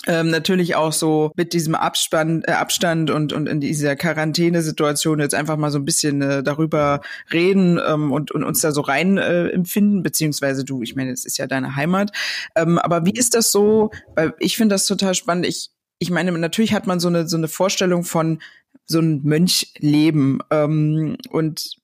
[0.07, 5.33] ähm, natürlich auch so mit diesem Abspann, äh, Abstand und, und in dieser Quarantänesituation jetzt
[5.33, 9.17] einfach mal so ein bisschen äh, darüber reden ähm, und, und uns da so rein
[9.17, 12.11] äh, empfinden, beziehungsweise du, ich meine, es ist ja deine Heimat.
[12.55, 13.91] Ähm, aber wie ist das so?
[14.15, 15.47] Weil ich finde das total spannend.
[15.47, 18.39] Ich ich meine, natürlich hat man so eine, so eine Vorstellung von
[18.85, 20.39] so ein Mönchleben.
[20.51, 21.77] Ähm, und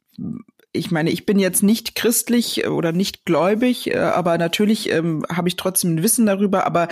[0.74, 5.50] ich meine, ich bin jetzt nicht christlich oder nicht gläubig, äh, aber natürlich ähm, habe
[5.50, 6.65] ich trotzdem ein Wissen darüber.
[6.65, 6.88] Aber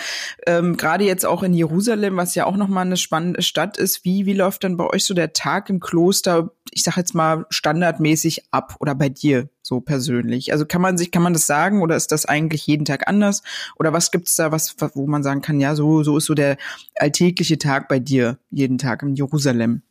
[0.45, 4.25] ähm, gerade jetzt auch in Jerusalem, was ja auch nochmal eine spannende Stadt ist, wie,
[4.25, 8.45] wie läuft dann bei euch so der Tag im Kloster, ich sage jetzt mal, standardmäßig
[8.51, 10.51] ab oder bei dir so persönlich?
[10.51, 13.43] Also kann man sich, kann man das sagen oder ist das eigentlich jeden Tag anders?
[13.77, 16.57] Oder was gibt's da, was, wo man sagen kann, ja, so, so ist so der
[16.95, 19.83] alltägliche Tag bei dir, jeden Tag in Jerusalem?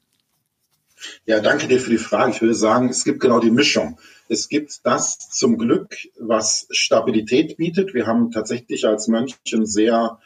[1.25, 2.33] Ja, danke dir für die Frage.
[2.33, 3.99] Ich würde sagen, es gibt genau die Mischung.
[4.29, 7.95] Es gibt das zum Glück, was Stabilität bietet.
[7.95, 10.19] Wir haben tatsächlich als Mönche einen sehr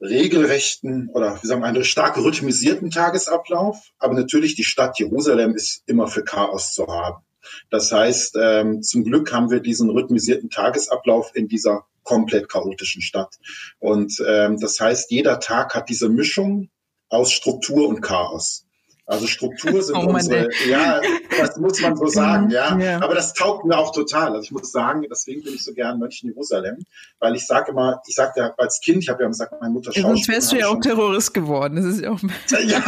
[0.00, 3.78] regelrechten oder wie sagen wir, einen stark rhythmisierten Tagesablauf.
[3.98, 7.24] Aber natürlich die Stadt Jerusalem ist immer für Chaos zu haben.
[7.70, 13.34] Das heißt, ähm, zum Glück haben wir diesen rhythmisierten Tagesablauf in dieser komplett chaotischen Stadt.
[13.78, 16.70] Und ähm, das heißt, jeder Tag hat diese Mischung
[17.08, 18.66] aus Struktur und Chaos.
[19.06, 21.00] Also Struktur sind oh unsere, ja,
[21.38, 22.76] das muss man so sagen, ja.
[22.78, 23.02] ja.
[23.02, 24.28] Aber das taugt mir auch total.
[24.28, 26.84] Also ich muss sagen, deswegen bin ich so gern Mönch in Jerusalem,
[27.18, 29.92] weil ich sage immer, ich sagte ja als Kind, ich habe ja gesagt, meine Mutter
[29.92, 30.02] schaut.
[30.02, 31.76] Sonst wärst du ja auch Terrorist geworden.
[31.76, 32.20] Das ist ja auch.
[32.64, 32.82] ja,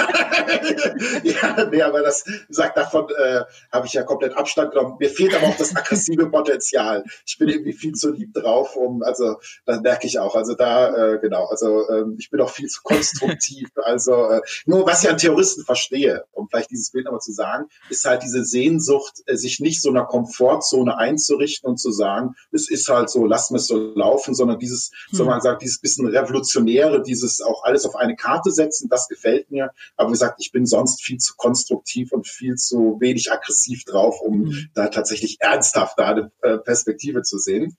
[1.22, 4.96] ja, nee, aber das sagt davon äh, habe ich ja komplett Abstand genommen.
[4.98, 7.04] Mir fehlt aber auch das aggressive Potenzial.
[7.26, 9.36] Ich bin irgendwie viel zu lieb drauf, um, also
[9.66, 10.34] das merke ich auch.
[10.34, 13.68] Also da, äh, genau, also äh, ich bin auch viel zu konstruktiv.
[13.84, 17.32] Also äh, nur was ich an Terroristen verstehe sehe, um vielleicht dieses Bild nochmal zu
[17.32, 22.34] sagen, ist halt diese Sehnsucht, äh, sich nicht so einer Komfortzone einzurichten und zu sagen,
[22.52, 25.18] es ist halt so, lassen wir es so laufen, sondern dieses, hm.
[25.18, 29.50] so man sagt, dieses bisschen revolutionäre, dieses auch alles auf eine Karte setzen, das gefällt
[29.50, 29.70] mir.
[29.96, 34.20] Aber wie gesagt, ich bin sonst viel zu konstruktiv und viel zu wenig aggressiv drauf,
[34.20, 34.68] um hm.
[34.74, 37.76] da tatsächlich ernsthaft da eine äh, Perspektive zu sehen.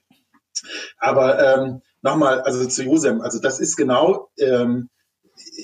[0.97, 4.89] Aber ähm, nochmal, also zu Josem, also das ist genau, ähm,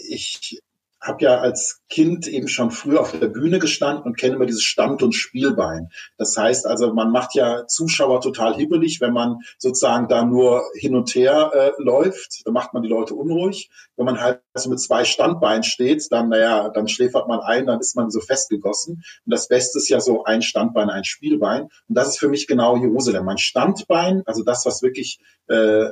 [0.08, 0.62] ich
[1.04, 4.64] habe ja als Kind eben schon früh auf der Bühne gestanden und kenne immer dieses
[4.64, 5.90] Stand- und Spielbein.
[6.18, 10.96] Das heißt also, man macht ja Zuschauer total hibbelig, wenn man sozusagen da nur hin
[10.96, 12.42] und her äh, läuft.
[12.46, 13.70] Da macht man die Leute unruhig.
[13.98, 17.80] Wenn man halt also mit zwei Standbeinen steht, dann, naja, dann schläfert man ein, dann
[17.80, 19.04] ist man so festgegossen.
[19.26, 21.64] Und das Beste ist ja so ein Standbein, ein Spielbein.
[21.64, 23.26] Und das ist für mich genau Jerusalem.
[23.26, 25.90] Mein Standbein, also das, was wirklich äh,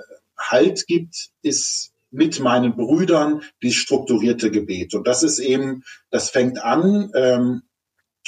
[0.49, 4.93] Halt gibt, ist mit meinen Brüdern die strukturierte Gebet.
[4.93, 7.61] Und das ist eben, das fängt an ähm,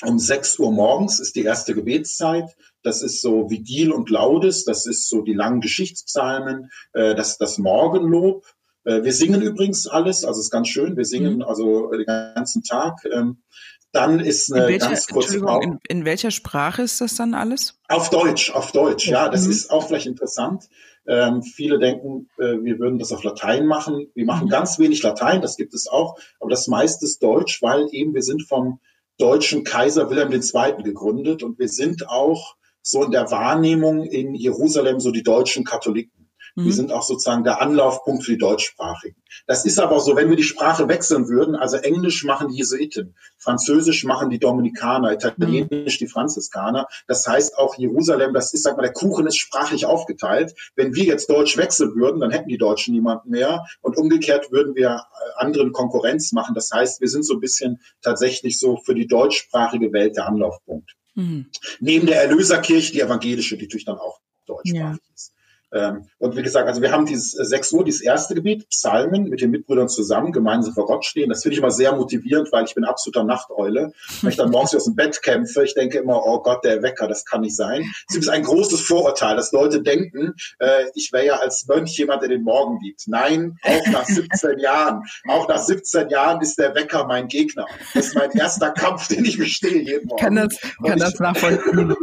[0.02, 2.56] um 6 Uhr morgens ist die erste Gebetszeit.
[2.82, 7.58] Das ist so Vigil und Laudes, das ist so die langen Geschichtspsalmen, äh, das das
[7.58, 8.46] Morgenlob.
[8.86, 10.98] Äh, wir singen übrigens alles, also ist ganz schön.
[10.98, 11.42] Wir singen mhm.
[11.44, 13.06] also den ganzen Tag.
[13.12, 13.44] Ähm,
[13.92, 15.68] dann ist eine welcher, ganz kurze Pause.
[15.68, 17.80] In, in, welcher Sprache ist das dann alles?
[17.88, 19.30] Auf Deutsch, auf Deutsch, ja.
[19.30, 19.52] Das mhm.
[19.52, 20.68] ist auch vielleicht interessant.
[21.06, 24.08] Ähm, viele denken, äh, wir würden das auf Latein machen.
[24.16, 24.52] Wir machen mhm.
[24.52, 28.24] ganz wenig Latein, das gibt es auch, aber das meiste ist Deutsch, weil eben wir
[28.24, 28.80] sind vom
[29.18, 30.84] deutschen Kaiser Wilhelm II.
[30.84, 36.23] gegründet und wir sind auch so in der Wahrnehmung in Jerusalem so die deutschen Katholiken.
[36.56, 36.66] Mhm.
[36.66, 39.16] Wir sind auch sozusagen der Anlaufpunkt für die Deutschsprachigen.
[39.48, 43.16] Das ist aber so, wenn wir die Sprache wechseln würden, also Englisch machen die Jesuiten,
[43.38, 46.88] Französisch machen die Dominikaner, Italienisch die Franziskaner.
[47.08, 50.54] Das heißt auch Jerusalem, das ist, sag mal, der Kuchen ist sprachlich aufgeteilt.
[50.76, 53.66] Wenn wir jetzt Deutsch wechseln würden, dann hätten die Deutschen niemanden mehr.
[53.82, 56.54] Und umgekehrt würden wir äh, anderen Konkurrenz machen.
[56.54, 60.96] Das heißt, wir sind so ein bisschen tatsächlich so für die deutschsprachige Welt der Anlaufpunkt.
[61.16, 61.48] Mhm.
[61.80, 65.14] Neben der Erlöserkirche, die evangelische, die natürlich dann auch deutschsprachig ja.
[65.14, 65.33] ist.
[65.74, 69.30] Ähm, und wie gesagt, also wir haben dieses 6 äh, Uhr, dieses erste Gebet, Psalmen,
[69.30, 71.30] mit den Mitbrüdern zusammen, gemeinsam vor Gott stehen.
[71.30, 73.92] Das finde ich immer sehr motivierend, weil ich bin absoluter Nachteule.
[74.22, 77.08] Wenn ich dann morgens aus dem Bett kämpfe, ich denke immer, oh Gott, der Wecker,
[77.08, 77.84] das kann nicht sein.
[78.08, 82.22] Es ist ein großes Vorurteil, dass Leute denken, äh, ich wäre ja als Mönch jemand,
[82.22, 83.08] der den Morgen liebt.
[83.08, 85.02] Nein, auch nach 17 Jahren.
[85.28, 87.66] Auch nach 17 Jahren ist der Wecker mein Gegner.
[87.94, 90.22] Das ist mein erster Kampf, den ich bestehe jeden Morgen.
[90.22, 90.56] Kann das,
[90.86, 91.96] kann das nachvollziehen.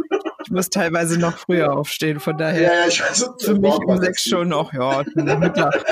[0.51, 2.61] Muss teilweise noch früher aufstehen, von daher.
[2.61, 5.85] Ja, ja, ich weiß, für mich um sechs schon noch, ja, Mittag.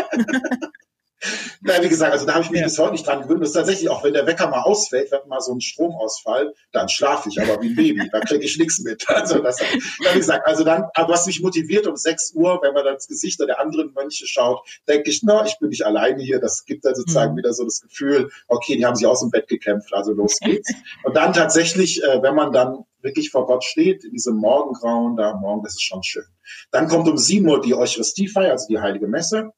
[1.61, 2.67] Na, wie gesagt, also da habe ich mich ja.
[2.67, 3.41] bis heute nicht dran gewöhnt.
[3.41, 6.89] Das ist tatsächlich auch, wenn der Wecker mal ausfällt, wenn mal so ein Stromausfall, dann
[6.89, 8.09] schlafe ich aber wie ein Baby.
[8.11, 9.05] da kriege ich nichts mit.
[9.09, 12.83] Also das, wie gesagt, also dann, aber was mich motiviert um 6 Uhr, wenn man
[12.83, 16.39] dann ins Gesicht der anderen Mönche schaut, denke ich, na, ich bin nicht alleine hier.
[16.39, 17.37] Das gibt dann sozusagen mhm.
[17.37, 20.73] wieder so das Gefühl, okay, die haben sich aus dem Bett gekämpft, also los geht's.
[21.03, 25.35] Und dann tatsächlich, äh, wenn man dann wirklich vor Gott steht, in diesem Morgengrauen, da
[25.35, 26.25] morgen, das ist schon schön.
[26.71, 29.51] Dann kommt um 7 Uhr die Eucharistiefeier, also die Heilige Messe.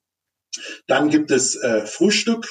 [0.87, 2.47] Dann gibt es äh, Frühstück.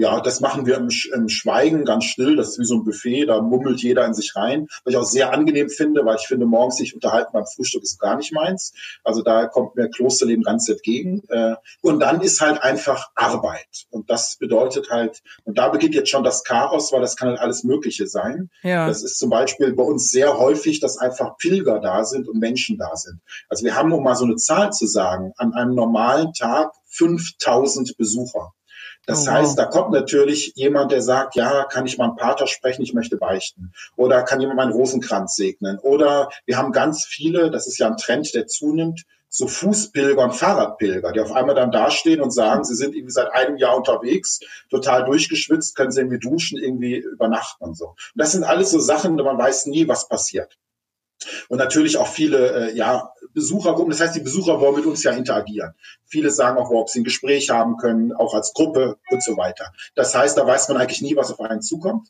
[0.00, 2.34] Ja, das machen wir im, im, Schweigen ganz still.
[2.34, 4.66] Das ist wie so ein Buffet, da mummelt jeder in sich rein.
[4.82, 8.00] Was ich auch sehr angenehm finde, weil ich finde, morgens sich unterhalten beim Frühstück ist
[8.00, 8.72] gar nicht meins.
[9.04, 11.22] Also da kommt mir Klosterleben ganz entgegen.
[11.28, 13.88] Äh, und dann ist halt einfach Arbeit.
[13.90, 17.40] Und das bedeutet halt, und da beginnt jetzt schon das Chaos, weil das kann halt
[17.40, 18.48] alles Mögliche sein.
[18.62, 18.86] Ja.
[18.86, 22.78] Das ist zum Beispiel bei uns sehr häufig, dass einfach Pilger da sind und Menschen
[22.78, 23.20] da sind.
[23.50, 27.98] Also wir haben, um mal so eine Zahl zu sagen, an einem normalen Tag 5000
[27.98, 28.54] Besucher.
[29.06, 32.46] Das oh, heißt, da kommt natürlich jemand, der sagt, ja, kann ich mal einen Pater
[32.46, 33.72] sprechen, ich möchte beichten.
[33.96, 35.78] Oder kann jemand meinen Rosenkranz segnen.
[35.78, 40.34] Oder wir haben ganz viele, das ist ja ein Trend, der zunimmt, so Fußpilger und
[40.34, 44.40] Fahrradpilger, die auf einmal dann dastehen und sagen, sie sind irgendwie seit einem Jahr unterwegs,
[44.68, 47.90] total durchgeschwitzt, können sie irgendwie duschen, irgendwie übernachten und so.
[47.90, 50.58] Und das sind alles so Sachen, man weiß nie, was passiert.
[51.48, 53.90] Und natürlich auch viele äh, ja, Besuchergruppen.
[53.90, 55.74] Das heißt, die Besucher wollen mit uns ja interagieren.
[56.06, 59.72] Viele sagen auch, ob sie ein Gespräch haben können, auch als Gruppe und so weiter.
[59.94, 62.08] Das heißt, da weiß man eigentlich nie, was auf einen zukommt.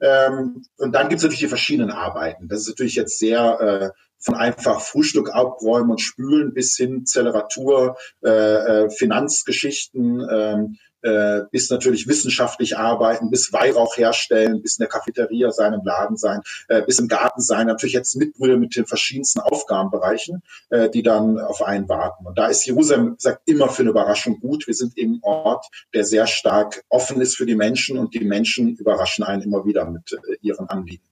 [0.00, 2.48] Ähm, und dann gibt es natürlich die verschiedenen Arbeiten.
[2.48, 7.96] Das ist natürlich jetzt sehr äh, von einfach Frühstück abräumen und spülen bis hin Zeleratur,
[8.22, 14.88] äh, äh, Finanzgeschichten, ähm, äh, bis natürlich wissenschaftlich arbeiten, bis Weihrauch herstellen, bis in der
[14.88, 17.66] Cafeteria sein, im Laden sein, äh, bis im Garten sein.
[17.66, 22.26] Natürlich jetzt Mitbrüder mit den verschiedensten Aufgabenbereichen, äh, die dann auf einen warten.
[22.26, 24.66] Und da ist Jerusalem, sagt immer für eine Überraschung gut.
[24.66, 28.76] Wir sind eben Ort, der sehr stark offen ist für die Menschen und die Menschen
[28.76, 31.04] überraschen einen immer wieder mit äh, ihren Anliegen.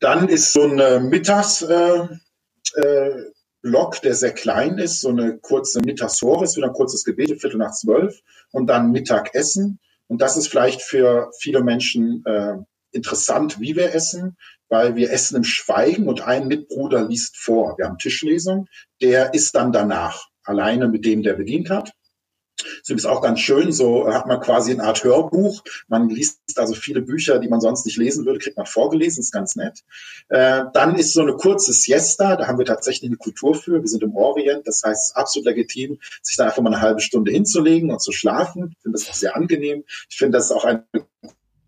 [0.00, 2.08] Dann ist so ein Mittags, äh,
[2.74, 3.24] äh,
[3.62, 7.72] Block, der sehr klein ist, so eine kurze Mittagshores, wieder ein kurzes Gebet, Viertel nach
[7.72, 9.78] zwölf und dann Mittagessen.
[10.08, 12.56] Und das ist vielleicht für viele Menschen äh,
[12.90, 14.36] interessant, wie wir essen,
[14.68, 17.78] weil wir essen im Schweigen und ein Mitbruder liest vor.
[17.78, 18.66] Wir haben Tischlesung,
[19.00, 21.92] der ist dann danach alleine mit dem, der bedient hat.
[22.82, 25.62] So ist auch ganz schön, so hat man quasi eine Art Hörbuch.
[25.88, 29.32] Man liest also viele Bücher, die man sonst nicht lesen würde, kriegt man vorgelesen, ist
[29.32, 29.80] ganz nett.
[30.28, 33.80] Äh, dann ist so eine kurze Siesta, da haben wir tatsächlich eine Kultur für.
[33.80, 36.82] Wir sind im Orient, das heißt, es ist absolut legitim, sich da einfach mal eine
[36.82, 38.74] halbe Stunde hinzulegen und zu schlafen.
[38.76, 39.84] Ich finde das auch sehr angenehm.
[40.08, 40.84] Ich finde, das ist auch eine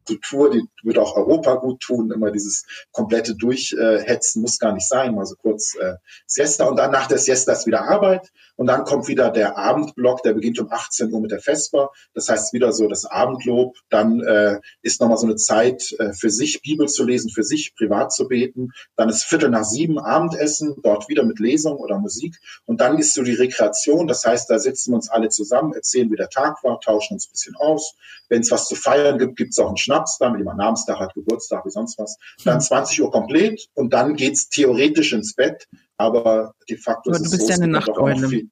[0.06, 2.10] Kultur, die würde auch Europa gut tun.
[2.10, 5.14] Immer dieses komplette Durchhetzen muss gar nicht sein.
[5.14, 5.94] Mal so kurz äh,
[6.26, 8.30] Siesta und dann nach der Siesta ist wieder Arbeit.
[8.56, 11.90] Und dann kommt wieder der Abendblock, der beginnt um 18 Uhr mit der Vesper.
[12.14, 13.76] Das heißt wieder so das Abendlob.
[13.90, 17.74] Dann äh, ist nochmal so eine Zeit äh, für sich Bibel zu lesen, für sich
[17.74, 18.70] privat zu beten.
[18.96, 22.36] Dann ist Viertel nach sieben Abendessen, dort wieder mit Lesung oder Musik.
[22.64, 24.06] Und dann ist so die Rekreation.
[24.06, 27.26] Das heißt, da sitzen wir uns alle zusammen, erzählen, wie der Tag war, tauschen uns
[27.26, 27.94] ein bisschen aus.
[28.28, 30.98] Wenn es was zu feiern gibt, gibt es auch einen Schnaps, dann, wenn jemand Namenstag
[30.98, 32.16] hat, Geburtstag, wie sonst was.
[32.44, 35.66] Dann 20 Uhr komplett und dann geht's theoretisch ins Bett
[35.96, 38.48] aber de facto aber ist du bist ja eine Nachteule.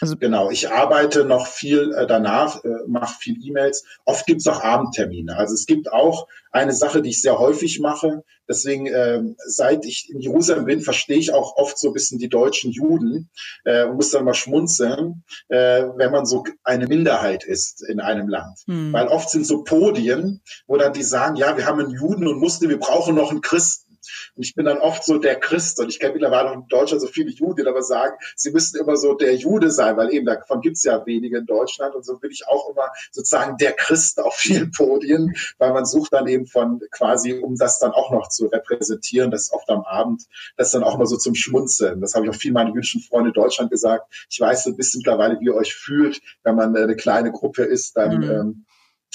[0.00, 3.84] Also genau, ich arbeite noch viel äh, danach, äh, mache viel E-Mails.
[4.04, 5.36] Oft gibt es auch Abendtermine.
[5.36, 8.22] Also es gibt auch eine Sache, die ich sehr häufig mache.
[8.48, 12.28] Deswegen, äh, seit ich in Jerusalem bin, verstehe ich auch oft so ein bisschen die
[12.30, 13.28] deutschen Juden
[13.64, 18.28] äh, und muss dann mal schmunzeln, äh, wenn man so eine Minderheit ist in einem
[18.28, 18.58] Land.
[18.66, 18.92] Hm.
[18.92, 22.38] Weil oft sind so Podien, wo dann die sagen, ja, wir haben einen Juden und
[22.38, 23.87] Muslim, wir brauchen noch einen Christen.
[24.34, 27.00] Und ich bin dann oft so der Christ und ich kenne mittlerweile auch in Deutschland
[27.00, 30.26] so viele Juden, die aber sagen, sie müssen immer so der Jude sein, weil eben
[30.26, 31.94] davon gibt es ja wenige in Deutschland.
[31.94, 36.12] Und so bin ich auch immer sozusagen der Christ auf vielen Podien, weil man sucht
[36.12, 39.82] dann eben von quasi, um das dann auch noch zu repräsentieren, das ist oft am
[39.82, 40.24] Abend,
[40.56, 42.00] das dann auch mal so zum Schmunzeln.
[42.00, 44.12] Das habe ich auch viel meinen jüdischen Freunde in Deutschland gesagt.
[44.30, 47.64] Ich weiß so ein bisschen mittlerweile, wie ihr euch fühlt, wenn man eine kleine Gruppe
[47.64, 48.30] ist, dann mhm.
[48.30, 48.64] ähm,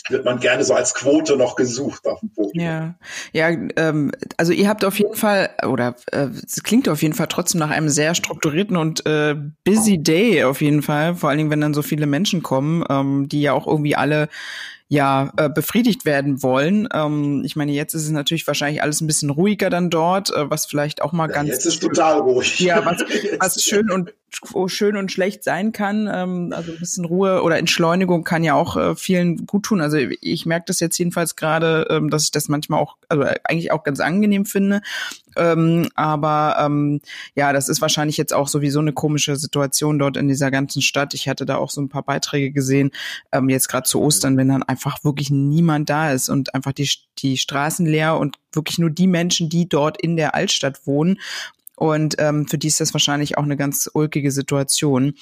[0.10, 2.66] wird man gerne so als Quote noch gesucht auf dem Podium.
[2.66, 2.96] Ja,
[3.32, 7.28] ja, ähm, also ihr habt auf jeden Fall oder äh, es klingt auf jeden Fall
[7.28, 11.16] trotzdem nach einem sehr strukturierten und äh, busy Day auf jeden Fall.
[11.16, 14.28] Vor allen Dingen, wenn dann so viele Menschen kommen, ähm, die ja auch irgendwie alle
[14.90, 16.88] ja äh, befriedigt werden wollen.
[16.94, 20.50] Ähm, ich meine, jetzt ist es natürlich wahrscheinlich alles ein bisschen ruhiger dann dort, äh,
[20.50, 22.60] was vielleicht auch mal ja, ganz jetzt ist total ruhig.
[22.60, 23.04] Ja, was,
[23.40, 24.14] was schön und
[24.68, 26.10] schön und schlecht sein kann.
[26.12, 29.82] Ähm, also ein bisschen Ruhe oder Entschleunigung kann ja auch äh, vielen gut tun.
[29.82, 33.72] Also ich merke das jetzt jedenfalls gerade, ähm, dass ich das manchmal auch, also eigentlich
[33.72, 34.82] auch ganz angenehm finde.
[35.36, 37.02] Ähm, aber ähm,
[37.36, 41.14] ja, das ist wahrscheinlich jetzt auch sowieso eine komische Situation dort in dieser ganzen Stadt.
[41.14, 42.92] Ich hatte da auch so ein paar Beiträge gesehen,
[43.32, 46.90] ähm, jetzt gerade zu Ostern, wenn dann einfach wirklich niemand da ist und einfach die,
[47.20, 51.20] die Straßen leer und wirklich nur die Menschen, die dort in der Altstadt wohnen.
[51.76, 55.16] Und ähm, für die ist das wahrscheinlich auch eine ganz ulkige Situation.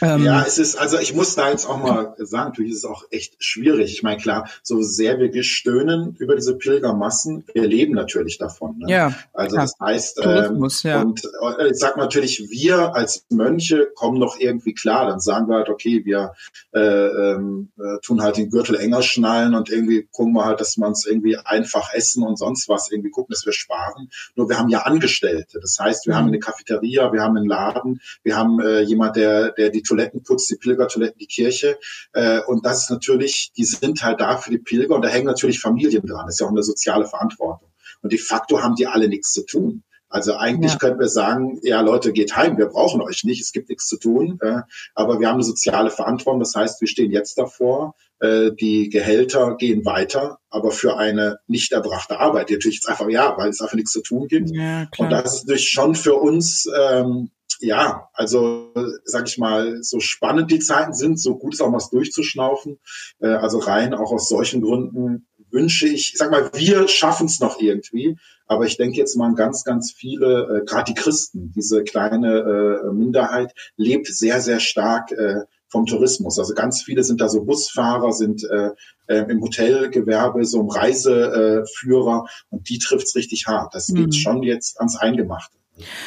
[0.00, 2.84] Ähm, ja, es ist, also ich muss da jetzt auch mal sagen, natürlich ist es
[2.84, 3.92] auch echt schwierig.
[3.92, 8.78] Ich meine, klar, so sehr wir gestöhnen über diese Pilgermassen, wir leben natürlich davon.
[8.78, 8.90] Ne?
[8.90, 9.14] Ja.
[9.32, 11.02] Also das heißt, ähm, ja.
[11.02, 11.22] und
[11.58, 15.06] äh, ich sag natürlich, wir als Mönche kommen noch irgendwie klar.
[15.06, 16.32] Dann sagen wir halt, okay, wir
[16.72, 20.76] äh, ähm, äh, tun halt den Gürtel enger schnallen und irgendwie gucken wir halt, dass
[20.76, 24.10] man es irgendwie einfach essen und sonst was irgendwie gucken, dass wir sparen.
[24.34, 25.60] Nur wir haben ja Angestellte.
[25.60, 26.18] Das heißt, wir mhm.
[26.18, 30.22] haben eine Cafeteria, wir haben einen Laden, wir haben äh, jemand, der, der die Toiletten
[30.22, 31.78] putzt, die Pilgertoiletten, die Kirche.
[32.12, 35.26] Äh, und das ist natürlich, die sind halt da für die Pilger und da hängen
[35.26, 36.26] natürlich Familien dran.
[36.26, 37.70] Das ist ja auch eine soziale Verantwortung.
[38.02, 39.82] Und de facto haben die alle nichts zu tun.
[40.08, 40.78] Also eigentlich ja.
[40.78, 43.98] könnten wir sagen, ja Leute, geht heim, wir brauchen euch nicht, es gibt nichts zu
[43.98, 44.38] tun.
[44.40, 44.62] Äh,
[44.94, 49.84] aber wir haben eine soziale Verantwortung, das heißt, wir stehen jetzt davor, die Gehälter gehen
[49.84, 53.74] weiter, aber für eine nicht erbrachte Arbeit, die natürlich jetzt einfach, ja, weil es einfach
[53.74, 54.50] nichts zu tun gibt.
[54.50, 58.72] Ja, und das ist natürlich schon für uns ähm, ja, also
[59.04, 62.78] sag ich mal, so spannend die Zeiten sind, so gut ist auch mal durchzuschnaufen.
[63.20, 67.60] Äh, also rein auch aus solchen Gründen wünsche ich, sag mal, wir schaffen es noch
[67.60, 68.18] irgendwie.
[68.46, 72.92] Aber ich denke jetzt mal ganz, ganz viele, äh, gerade die Christen, diese kleine äh,
[72.92, 75.42] Minderheit, lebt sehr, sehr stark äh,
[75.76, 76.38] vom Tourismus.
[76.38, 78.70] Also ganz viele sind da so Busfahrer, sind äh,
[79.08, 83.74] äh, im Hotelgewerbe, so im Reiseführer äh, und die trifft's richtig hart.
[83.74, 84.12] Das geht mhm.
[84.12, 85.54] schon jetzt ans Eingemachte.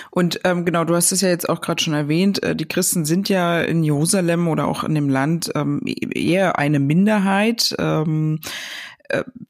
[0.09, 3.05] Und ähm, genau, du hast es ja jetzt auch gerade schon erwähnt, äh, die Christen
[3.05, 7.75] sind ja in Jerusalem oder auch in dem Land ähm, eher eine Minderheit.
[7.77, 8.47] Ähm, äh,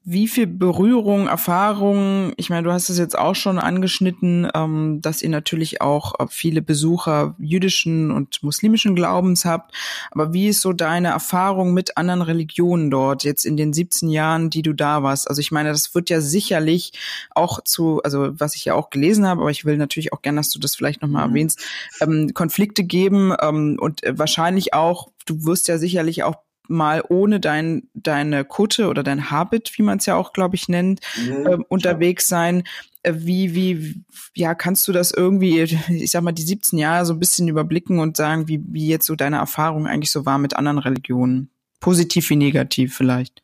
[0.04, 5.22] wie viel Berührung, Erfahrung, ich meine, du hast es jetzt auch schon angeschnitten, ähm, dass
[5.22, 9.74] ihr natürlich auch äh, viele Besucher jüdischen und muslimischen Glaubens habt,
[10.10, 14.50] aber wie ist so deine Erfahrung mit anderen Religionen dort jetzt in den 17 Jahren,
[14.50, 15.28] die du da warst?
[15.28, 16.92] Also ich meine, das wird ja sicherlich
[17.30, 20.40] auch zu, also was ich ja auch gelesen habe, aber ich will natürlich auch gerne,
[20.40, 21.34] dass du das vielleicht nochmal mhm.
[21.34, 21.64] erwähnst,
[22.00, 26.36] ähm, Konflikte geben ähm, und wahrscheinlich auch, du wirst ja sicherlich auch
[26.70, 30.68] mal ohne dein, deine Kutte oder dein Habit, wie man es ja auch, glaube ich,
[30.68, 32.64] nennt, mhm, äh, unterwegs sein.
[33.02, 34.04] Äh, wie, wie,
[34.34, 37.98] ja, kannst du das irgendwie, ich sag mal, die 17 Jahre so ein bisschen überblicken
[37.98, 41.50] und sagen, wie, wie jetzt so deine Erfahrung eigentlich so war mit anderen Religionen?
[41.80, 43.42] Positiv wie negativ vielleicht?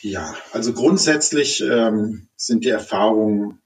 [0.00, 3.60] Ja, also grundsätzlich ähm, sind die Erfahrungen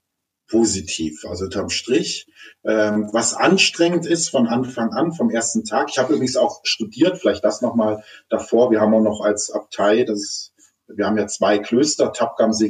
[0.49, 1.25] positiv.
[1.25, 2.27] Also unterm Strich,
[2.65, 5.89] ähm, was anstrengend ist von Anfang an, vom ersten Tag.
[5.89, 8.71] Ich habe übrigens auch studiert, vielleicht das nochmal davor.
[8.71, 10.53] Wir haben auch noch als Abtei, das ist,
[10.87, 12.67] wir haben ja zwei Klöster, Tapgam, See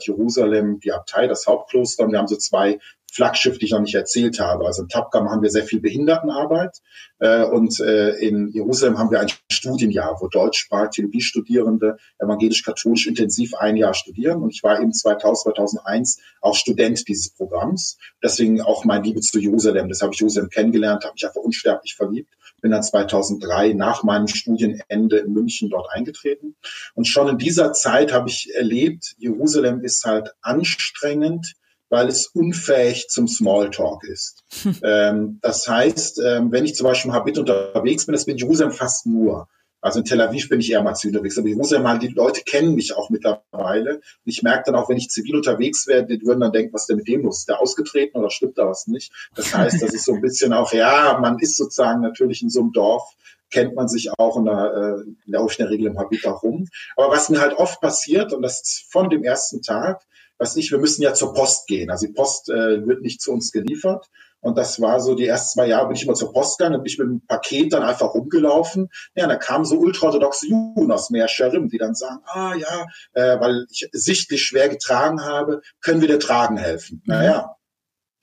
[0.00, 2.04] Jerusalem, die Abtei, das Hauptkloster.
[2.04, 2.80] Und wir haben so zwei
[3.12, 4.66] Flaggschiff, die ich noch nicht erzählt habe.
[4.66, 6.78] Also in Tapgam haben wir sehr viel Behindertenarbeit
[7.18, 13.76] äh, und äh, in Jerusalem haben wir ein Studienjahr, wo Deutschsprach, Theologiestudierende evangelisch-katholisch intensiv ein
[13.76, 14.42] Jahr studieren.
[14.42, 17.98] Und ich war eben 2000, 2001 auch Student dieses Programms.
[18.22, 19.88] Deswegen auch mein Liebe zu Jerusalem.
[19.88, 22.32] Das habe ich Jerusalem kennengelernt, habe mich einfach unsterblich verliebt.
[22.60, 26.56] Bin dann 2003 nach meinem Studienende in München dort eingetreten.
[26.94, 31.54] Und schon in dieser Zeit habe ich erlebt, Jerusalem ist halt anstrengend,
[31.88, 34.44] weil es unfähig zum Smalltalk ist.
[34.82, 38.42] ähm, das heißt, ähm, wenn ich zum Beispiel im Habit unterwegs bin, das bin ich
[38.42, 39.48] Jerusalem fast nur.
[39.80, 42.42] Also in Tel Aviv bin ich eher mal zu unterwegs, aber Jerusalem mal, die Leute
[42.42, 43.96] kennen mich auch mittlerweile.
[43.96, 46.82] Und ich merke dann auch, wenn ich zivil unterwegs wäre, die würden dann denken, was
[46.82, 47.40] ist denn mit dem los?
[47.40, 49.12] Ist der ausgetreten oder stimmt da was nicht?
[49.36, 52.60] Das heißt, das ist so ein bisschen auch, ja, man ist sozusagen natürlich in so
[52.60, 53.14] einem Dorf,
[53.50, 56.42] kennt man sich auch und da äh, laufe ich in der Regel im Habit auch
[56.42, 56.66] rum.
[56.96, 60.02] Aber was mir halt oft passiert, und das ist von dem ersten Tag,
[60.38, 61.90] was ich, wir müssen ja zur Post gehen.
[61.90, 64.08] Also die Post äh, wird nicht zu uns geliefert.
[64.40, 66.84] Und das war so, die ersten zwei Jahre bin ich immer zur Post gegangen und
[66.84, 68.88] bin ich mit dem Paket dann einfach rumgelaufen.
[69.14, 73.40] Ja, und da kamen so ultraorthodoxe Juden aus Meerscherim, die dann sagen, ah ja, äh,
[73.40, 77.02] weil ich sichtlich schwer getragen habe, können wir dir tragen helfen.
[77.04, 77.14] Mhm.
[77.14, 77.56] Naja,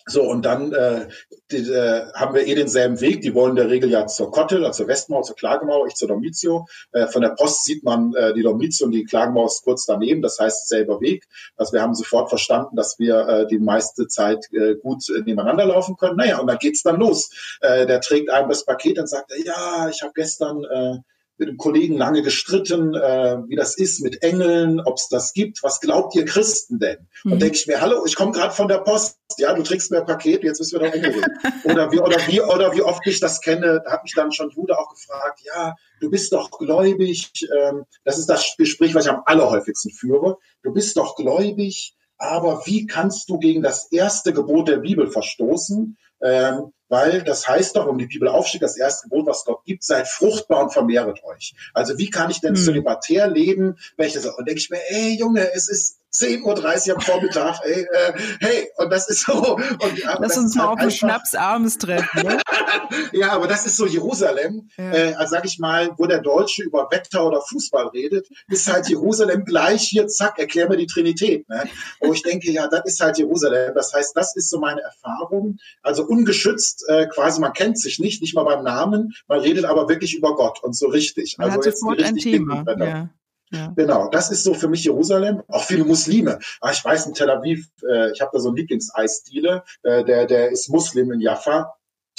[0.08, 1.08] so, und dann äh,
[1.51, 3.22] die, äh, haben wir eh denselben Weg.
[3.22, 6.08] Die wollen in der Regel ja zur Kottel, also zur Westmauer, zur Klagemauer, ich zur
[6.08, 6.68] Domizio.
[6.91, 10.22] Äh, von der Post sieht man äh, die Domizio und die Klagemauer ist kurz daneben,
[10.22, 11.28] das heißt selber Weg.
[11.58, 15.66] Also wir haben sofort verstanden, dass wir äh, die meiste Zeit äh, gut äh, nebeneinander
[15.66, 16.18] laufen können.
[16.18, 17.58] Naja, und dann geht's dann los.
[17.62, 20.64] Äh, der trägt einem das Paket und sagt, ja, ich habe gestern...
[20.66, 20.99] Äh,
[21.38, 25.64] mit dem Kollegen lange gestritten, äh, wie das ist mit Engeln, ob es das gibt.
[25.64, 27.08] Was glaubt ihr Christen denn?
[27.24, 27.34] Mhm.
[27.34, 30.00] Und denke ich mir, hallo, ich komme gerade von der Post, ja, du trägst mir
[30.00, 31.26] ein Paket, jetzt müssen wir doch umgehen.
[31.66, 34.78] oder wie oder wie oder wie oft ich das kenne, hat mich dann schon Jude
[34.78, 37.32] auch gefragt, ja, du bist doch gläubig.
[37.58, 40.38] Ähm, das ist das Gespräch, was ich am allerhäufigsten führe.
[40.64, 45.98] Du bist doch gläubig, aber wie kannst du gegen das erste Gebot der Bibel verstoßen?
[46.22, 49.84] Ähm, weil das heißt doch, um die Bibel aufsteht, das erste Gebot, was Gott gibt,
[49.84, 51.56] seid fruchtbar und vermehret euch.
[51.74, 52.64] Also wie kann ich denn hm.
[52.64, 56.95] zölibatär leben, wenn ich das, und denke ich mir, ey Junge, es ist 10.30 Uhr
[56.95, 59.55] am Vormittag, ey, äh, hey, und das ist so.
[59.55, 62.24] Und, Lass uns mal halt auf einen Schnaps abends treffen.
[62.24, 62.38] Ne?
[63.13, 64.93] ja, aber das ist so Jerusalem, ja.
[64.93, 68.88] äh, also sag ich mal, wo der Deutsche über Wetter oder Fußball redet, ist halt
[68.89, 71.47] Jerusalem gleich hier, zack, erklär mir die Trinität.
[71.49, 71.63] Ne?
[71.99, 73.74] Wo ich denke, ja, das ist halt Jerusalem.
[73.76, 75.57] Das heißt, das ist so meine Erfahrung.
[75.82, 79.89] Also ungeschützt, äh, quasi, man kennt sich nicht, nicht mal beim Namen, man redet aber
[79.89, 81.36] wirklich über Gott und so richtig.
[81.38, 82.63] Man also hat sofort ein Thema.
[82.78, 83.09] Ja.
[83.56, 83.74] Ja.
[83.76, 85.41] Genau, das ist so für mich Jerusalem.
[85.47, 86.39] Auch viele Muslime.
[86.60, 90.26] Ah, ich weiß in Tel Aviv, äh, ich habe da so einen Lieblingseisdiele, äh, der,
[90.26, 91.76] der ist Muslim in Jaffa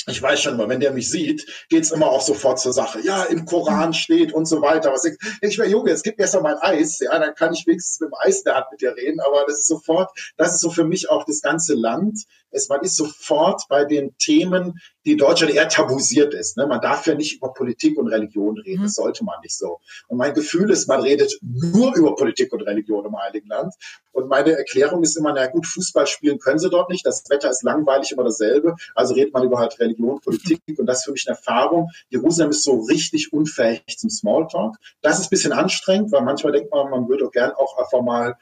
[0.08, 3.00] ich weiß schon immer, wenn der mich sieht, geht's immer auch sofort zur Sache.
[3.00, 4.92] Ja, im Koran steht und so weiter.
[4.92, 7.00] Was ich, ich wäre Junge, jetzt gib mir erst mal ein Eis.
[7.00, 9.20] Ja, dann kann ich wenigstens mit dem Eis der Hand mit dir reden.
[9.20, 12.24] Aber das ist sofort, das ist so für mich auch das ganze Land.
[12.50, 16.56] Es, man ist sofort bei den Themen, die Deutschland eher tabuisiert ist.
[16.56, 16.66] Ne?
[16.66, 18.82] Man darf ja nicht über Politik und Religion reden.
[18.82, 19.02] Das mhm.
[19.02, 19.80] sollte man nicht so.
[20.08, 23.74] Und mein Gefühl ist, man redet nur über Politik und Religion im Heiligen Land.
[24.12, 27.04] Und meine Erklärung ist immer, na gut, Fußball spielen können sie dort nicht.
[27.04, 28.74] Das Wetter ist langweilig, immer dasselbe.
[28.94, 30.60] Also redet man über halt Religion, Politik.
[30.78, 31.90] Und das ist für mich eine Erfahrung.
[32.08, 34.76] Jerusalem ist so richtig unfähig zum Smalltalk.
[35.00, 38.36] Das ist ein bisschen anstrengend, weil manchmal denkt man, man würde gern auch einfach mal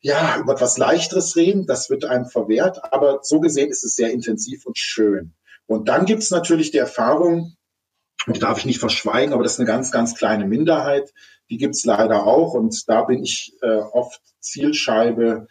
[0.00, 4.12] ja, über etwas Leichteres reden, das wird einem verwehrt, aber so gesehen ist es sehr
[4.12, 5.34] intensiv und schön.
[5.66, 7.56] Und dann gibt es natürlich die Erfahrung,
[8.26, 11.12] die darf ich nicht verschweigen, aber das ist eine ganz, ganz kleine Minderheit,
[11.50, 15.48] die gibt es leider auch und da bin ich äh, oft Zielscheibe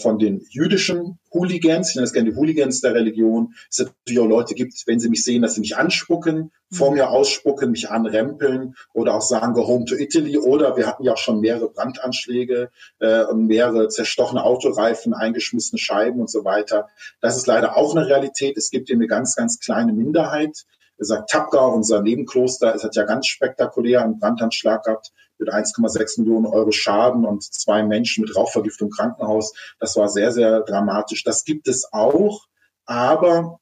[0.00, 4.26] von den jüdischen Hooligans, ich nenne das gerne die Hooligans der Religion, es natürlich auch
[4.26, 6.96] Leute gibt, wenn sie mich sehen, dass sie mich anspucken, vor mhm.
[6.96, 11.12] mir ausspucken, mich anrempeln oder auch sagen, go home to Italy oder wir hatten ja
[11.12, 16.88] auch schon mehrere Brandanschläge äh, und mehrere zerstochene Autoreifen, eingeschmissene Scheiben und so weiter.
[17.20, 18.56] Das ist leider auch eine Realität.
[18.56, 20.64] Es gibt hier eine ganz, ganz kleine Minderheit.
[20.98, 26.20] Er sagt, Tapka, unser Nebenkloster, es hat ja ganz spektakulär einen Brandanschlag gehabt mit 1,6
[26.20, 29.52] Millionen Euro Schaden und zwei Menschen mit Rauchvergiftung im Krankenhaus.
[29.78, 31.24] Das war sehr, sehr dramatisch.
[31.24, 32.46] Das gibt es auch,
[32.86, 33.58] aber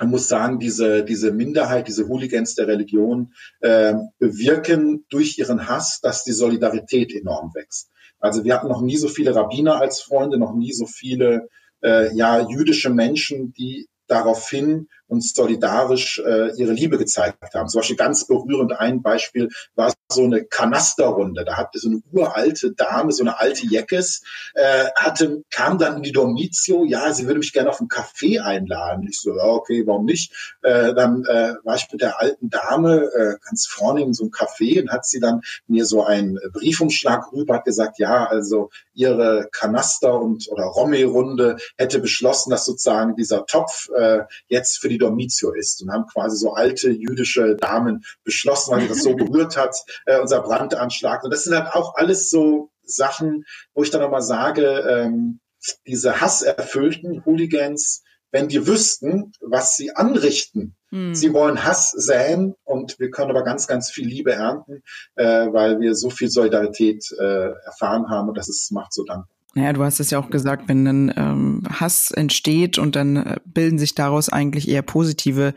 [0.00, 6.00] man muss sagen, diese, diese Minderheit, diese Hooligans der Religion äh, bewirken durch ihren Hass,
[6.00, 7.90] dass die Solidarität enorm wächst.
[8.20, 11.48] Also wir hatten noch nie so viele Rabbiner als Freunde, noch nie so viele
[11.82, 17.68] äh, ja, jüdische Menschen, die daraufhin uns solidarisch äh, ihre Liebe gezeigt haben.
[17.68, 21.44] Zum Beispiel ganz berührend ein Beispiel war so eine Kanasterrunde.
[21.44, 24.22] Da hatte so eine uralte Dame, so eine alte Jeckes,
[24.54, 28.38] äh, hatte, kam dann in die Dormitio, ja, sie würde mich gerne auf einen Kaffee
[28.38, 29.06] einladen.
[29.08, 30.32] Ich so, ja, okay, warum nicht?
[30.62, 34.32] Äh, dann äh, war ich mit der alten Dame äh, ganz vorne in so einem
[34.32, 39.48] Café und hat sie dann mir so einen Briefumschlag rüber, hat gesagt, ja, also ihre
[39.52, 45.52] Kanaster- und oder Romme-Runde hätte beschlossen, dass sozusagen dieser Topf äh, jetzt für die Dormitio
[45.52, 49.74] ist und haben quasi so alte jüdische Damen beschlossen, weil sie das so berührt hat,
[50.06, 51.24] äh, unser Brandanschlag.
[51.24, 53.44] Und das sind halt auch alles so Sachen,
[53.74, 55.40] wo ich dann nochmal sage, ähm,
[55.86, 60.76] diese hasserfüllten Hooligans, wenn die wüssten, was sie anrichten.
[60.90, 61.14] Hm.
[61.14, 64.82] Sie wollen Hass säen und wir können aber ganz, ganz viel Liebe ernten,
[65.16, 69.37] äh, weil wir so viel Solidarität äh, erfahren haben und das ist, macht so dankbar.
[69.54, 73.36] Naja, du hast es ja auch gesagt, wenn dann ähm, Hass entsteht und dann äh,
[73.44, 75.54] bilden sich daraus eigentlich eher positive,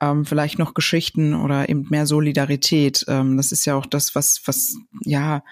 [0.00, 3.04] ähm, vielleicht noch Geschichten oder eben mehr Solidarität.
[3.08, 5.42] Ähm, das ist ja auch das, was, was, ja,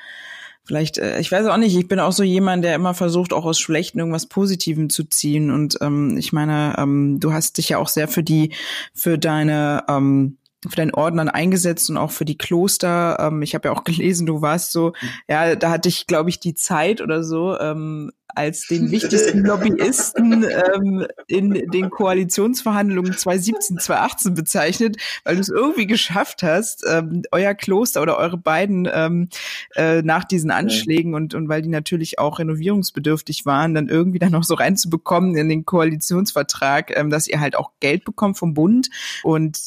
[0.64, 3.44] vielleicht, äh, ich weiß auch nicht, ich bin auch so jemand, der immer versucht, auch
[3.44, 5.50] aus Schlechten irgendwas Positivem zu ziehen.
[5.50, 8.52] Und ähm, ich meine, ähm, du hast dich ja auch sehr für die,
[8.94, 10.36] für deine ähm,
[10.68, 13.18] für deinen Orden dann eingesetzt und auch für die Kloster.
[13.20, 14.92] Ähm, ich habe ja auch gelesen, du warst so,
[15.28, 20.44] ja, da hatte ich, glaube ich, die Zeit oder so, ähm, als den wichtigsten Lobbyisten
[20.44, 27.54] ähm, in den Koalitionsverhandlungen 2017, 2018 bezeichnet, weil du es irgendwie geschafft hast, ähm, euer
[27.54, 29.28] Kloster oder eure beiden ähm,
[29.74, 34.32] äh, nach diesen Anschlägen und, und weil die natürlich auch renovierungsbedürftig waren, dann irgendwie dann
[34.32, 38.90] noch so reinzubekommen in den Koalitionsvertrag, ähm, dass ihr halt auch Geld bekommt vom Bund.
[39.22, 39.58] Und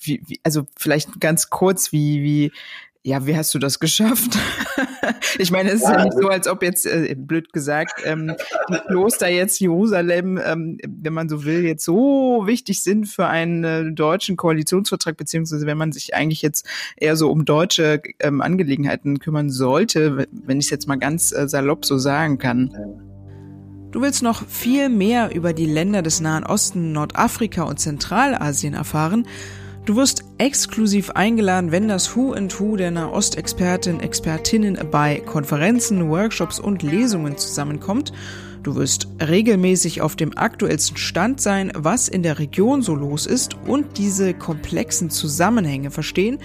[0.00, 2.52] wie, wie, also vielleicht ganz kurz, wie, wie
[3.08, 4.38] ja, wie hast du das geschafft?
[5.38, 8.34] ich meine, es ist ja, ja nicht so, als ob jetzt, äh, blöd gesagt, ähm,
[8.68, 13.64] die Kloster jetzt Jerusalem, ähm, wenn man so will, jetzt so wichtig sind für einen
[13.64, 19.20] äh, deutschen Koalitionsvertrag, beziehungsweise wenn man sich eigentlich jetzt eher so um deutsche ähm, Angelegenheiten
[19.20, 22.74] kümmern sollte, wenn ich es jetzt mal ganz äh, salopp so sagen kann.
[23.90, 29.26] Du willst noch viel mehr über die Länder des Nahen Osten, Nordafrika und Zentralasien erfahren?
[29.88, 36.60] Du wirst exklusiv eingeladen, wenn das Who and Who der Nahostexpertin, Expertinnen bei Konferenzen, Workshops
[36.60, 38.12] und Lesungen zusammenkommt.
[38.62, 43.56] Du wirst regelmäßig auf dem aktuellsten Stand sein, was in der Region so los ist
[43.66, 46.38] und diese komplexen Zusammenhänge verstehen.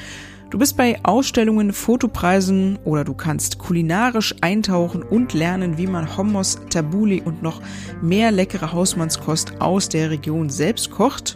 [0.49, 6.59] Du bist bei Ausstellungen, Fotopreisen oder du kannst kulinarisch eintauchen und lernen, wie man Hummus,
[6.69, 7.61] Tabuli und noch
[8.01, 11.35] mehr leckere Hausmannskost aus der Region selbst kocht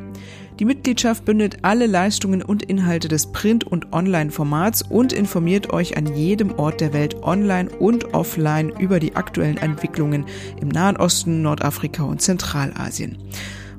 [0.61, 6.15] Die Mitgliedschaft bündelt alle Leistungen und Inhalte des Print- und Online-Formats und informiert euch an
[6.15, 10.23] jedem Ort der Welt online und offline über die aktuellen Entwicklungen
[10.61, 13.17] im Nahen Osten, Nordafrika und Zentralasien.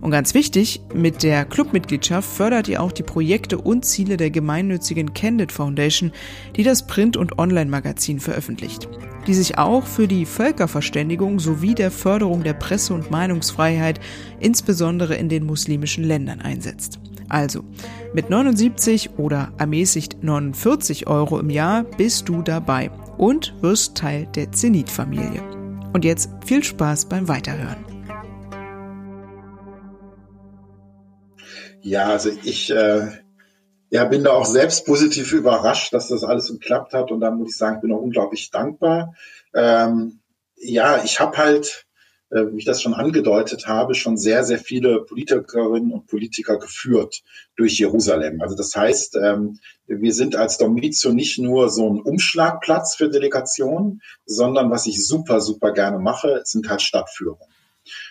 [0.03, 5.15] Und ganz wichtig, mit der Clubmitgliedschaft fördert ihr auch die Projekte und Ziele der gemeinnützigen
[5.15, 6.11] Candid Foundation,
[6.57, 8.89] die das Print- und Online-Magazin veröffentlicht,
[9.29, 14.01] die sich auch für die Völkerverständigung sowie der Förderung der Presse- und Meinungsfreiheit,
[14.41, 16.99] insbesondere in den muslimischen Ländern, einsetzt.
[17.29, 17.63] Also,
[18.13, 24.51] mit 79 oder ermäßigt 49 Euro im Jahr bist du dabei und wirst Teil der
[24.51, 25.43] Zenit-Familie.
[25.93, 27.92] Und jetzt viel Spaß beim Weiterhören.
[31.83, 33.09] Ja, also ich äh,
[33.93, 37.11] ja, bin da auch selbst positiv überrascht, dass das alles geklappt hat.
[37.11, 39.15] Und da muss ich sagen, ich bin auch unglaublich dankbar.
[39.55, 40.21] Ähm,
[40.57, 41.87] ja, ich habe halt,
[42.31, 47.23] äh, wie ich das schon angedeutet habe, schon sehr, sehr viele Politikerinnen und Politiker geführt
[47.57, 48.41] durch Jerusalem.
[48.41, 54.01] Also das heißt, ähm, wir sind als Domizio nicht nur so ein Umschlagplatz für Delegationen,
[54.25, 57.53] sondern was ich super, super gerne mache, sind halt Stadtführungen.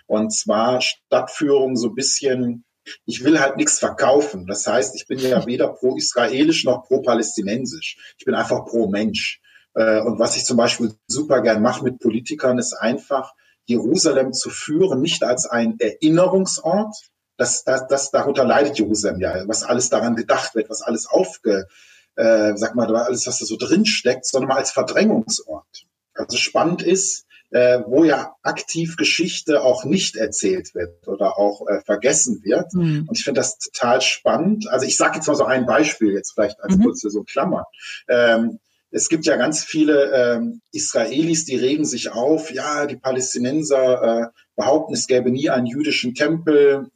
[0.06, 2.66] Und zwar Stadtführungen so ein bisschen
[3.06, 4.48] ich will halt nichts verkaufen.
[4.48, 8.16] Das heißt, ich bin ja weder pro-israelisch noch pro-palästinensisch.
[8.18, 9.42] Ich bin einfach pro-Mensch.
[9.74, 13.34] Äh, und was ich zum Beispiel super gern mache mit Politikern, ist einfach,
[13.66, 16.96] Jerusalem zu führen, nicht als ein Erinnerungsort.
[17.38, 21.68] Das, das, das, darunter leidet Jerusalem ja, was alles daran gedacht wird, was alles aufge,
[22.16, 25.86] äh, sag mal, alles, was da so drin steckt, sondern mal als Verdrängungsort.
[26.14, 31.82] Also spannend ist, äh, wo ja aktiv Geschichte auch nicht erzählt wird oder auch äh,
[31.82, 32.74] vergessen wird.
[32.74, 33.06] Mhm.
[33.08, 34.68] Und ich finde das total spannend.
[34.70, 36.84] Also ich sage jetzt mal so ein Beispiel, jetzt vielleicht als mhm.
[36.84, 37.66] kurze so Klammer.
[38.08, 44.04] Ähm, es gibt ja ganz viele ähm, Israelis, die regen sich auf, ja, die Palästinenser
[44.04, 46.90] äh, behaupten, es gäbe nie einen jüdischen Tempel.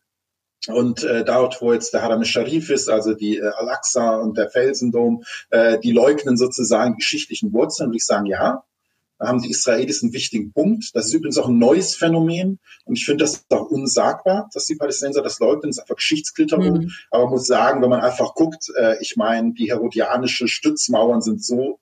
[0.67, 4.49] Und äh, dort, wo jetzt der Haram Sharif ist, also die äh, Al-Aqsa und der
[4.49, 7.89] Felsendom, äh, die leugnen sozusagen geschichtlichen Wurzeln.
[7.89, 8.63] Und ich sagen, ja,
[9.17, 10.91] da haben die Israelis einen wichtigen Punkt.
[10.93, 12.59] Das ist übrigens auch ein neues Phänomen.
[12.83, 15.69] Und ich finde das auch unsagbar, dass die Palästinenser das leugnen.
[15.69, 16.79] Das ist einfach Geschichtsklitterung.
[16.79, 16.91] Mhm.
[17.11, 21.43] Aber man muss sagen, wenn man einfach guckt, äh, ich meine, die herodianische Stützmauern sind
[21.43, 21.79] so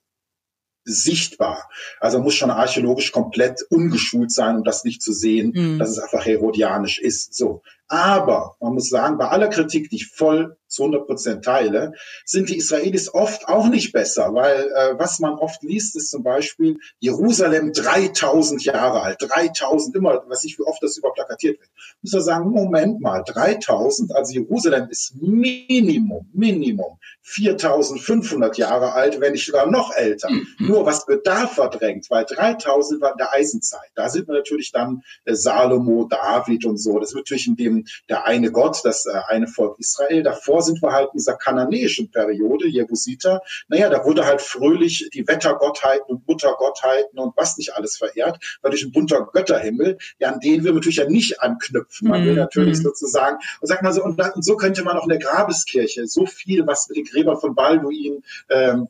[0.84, 1.68] sichtbar.
[1.98, 5.78] Also muss schon archäologisch komplett ungeschult sein, um das nicht zu sehen, mhm.
[5.78, 7.34] dass es einfach herodianisch ist.
[7.34, 7.62] So.
[7.94, 11.92] Aber man muss sagen, bei aller Kritik, die ich voll zu 100 Prozent teile,
[12.24, 16.24] sind die Israelis oft auch nicht besser, weil äh, was man oft liest, ist zum
[16.24, 21.70] Beispiel Jerusalem 3000 Jahre alt, 3000, immer, was ich, wie oft das überplakatiert wird.
[22.02, 29.32] Muss man sagen, Moment mal, 3000, also Jerusalem ist Minimum, Minimum 4500 Jahre alt, wenn
[29.32, 30.30] nicht sogar noch älter.
[30.30, 30.46] Mhm.
[30.58, 32.10] Nur was wird da verdrängt?
[32.10, 33.90] Weil 3000 war in der Eisenzeit.
[33.94, 36.98] Da sind wir natürlich dann äh, Salomo, David und so.
[36.98, 40.22] Das wird natürlich in dem der eine Gott, das äh, eine Volk Israel.
[40.22, 43.42] Davor sind wir halt in dieser kananäischen Periode, Jebusiter.
[43.68, 48.70] Naja, da wurde halt fröhlich die Wettergottheiten und Muttergottheiten und was nicht alles verehrt, weil
[48.70, 52.08] durch ein bunter Götterhimmel, ja, an den will man natürlich ja nicht anknüpfen.
[52.08, 52.38] Man will mhm.
[52.38, 52.82] natürlich mhm.
[52.82, 56.26] sozusagen, und sag mal so, und, und, so könnte man auch in der Grabeskirche so
[56.26, 58.88] viel, was mit den Gräbern von Balduin, ähm,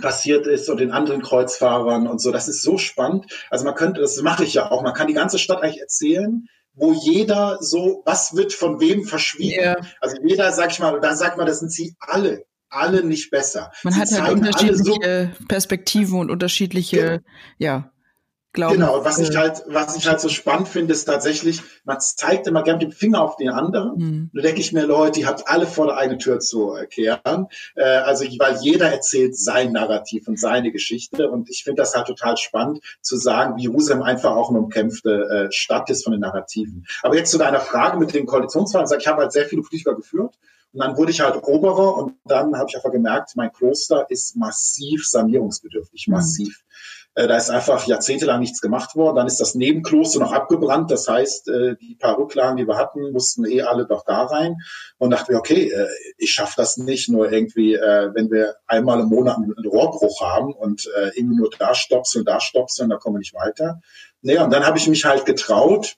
[0.00, 2.32] passiert ist und den anderen Kreuzfahrern und so.
[2.32, 3.26] Das ist so spannend.
[3.50, 6.48] Also man könnte, das mache ich ja auch, man kann die ganze Stadt eigentlich erzählen,
[6.76, 9.60] wo jeder so, was wird von wem verschwiegen.
[9.60, 9.76] Yeah.
[10.00, 13.72] Also jeder, sag ich mal, da sagt man, das sind sie alle, alle nicht besser.
[13.82, 17.22] Man sie hat halt unterschiedliche so, Perspektiven und unterschiedliche,
[17.58, 17.90] ja.
[18.58, 18.66] Ja.
[18.66, 22.46] Glauben, genau, was ich halt, was ich halt so spannend finde, ist tatsächlich, man zeigt
[22.46, 23.98] immer gerne den Finger auf den anderen.
[23.98, 24.30] Mhm.
[24.34, 27.48] Da denke ich mir, Leute, die habt alle vor der eigenen Tür zu erklären.
[27.74, 31.30] Äh, also, weil jeder erzählt sein Narrativ und seine Geschichte.
[31.30, 35.48] Und ich finde das halt total spannend zu sagen, wie Jerusalem einfach auch eine umkämpfte
[35.48, 36.86] äh, Stadt ist von den Narrativen.
[37.02, 39.00] Aber jetzt zu deiner Frage mit den Koalitionsverhandlungen.
[39.00, 40.34] Ich habe halt sehr viele Politiker geführt.
[40.72, 44.36] Und dann wurde ich halt Oberer und dann habe ich einfach gemerkt, mein Kloster ist
[44.36, 46.12] massiv sanierungsbedürftig, mhm.
[47.16, 49.16] Äh, da ist einfach jahrzehntelang nichts gemacht worden.
[49.16, 50.90] Dann ist das Nebenkloster noch abgebrannt.
[50.90, 54.56] Das heißt, äh, die paar Rücklagen, die wir hatten, mussten eh alle doch da rein.
[54.98, 55.88] Und dachte mir, okay, äh,
[56.18, 57.08] ich schaffe das nicht.
[57.08, 62.24] Nur irgendwie, wenn wir einmal im Monat einen Rohrbruch haben und irgendwie nur da stopseln,
[62.24, 63.80] da stopseln, da kommen wir nicht weiter.
[64.22, 65.96] Nee, und dann habe ich mich halt getraut,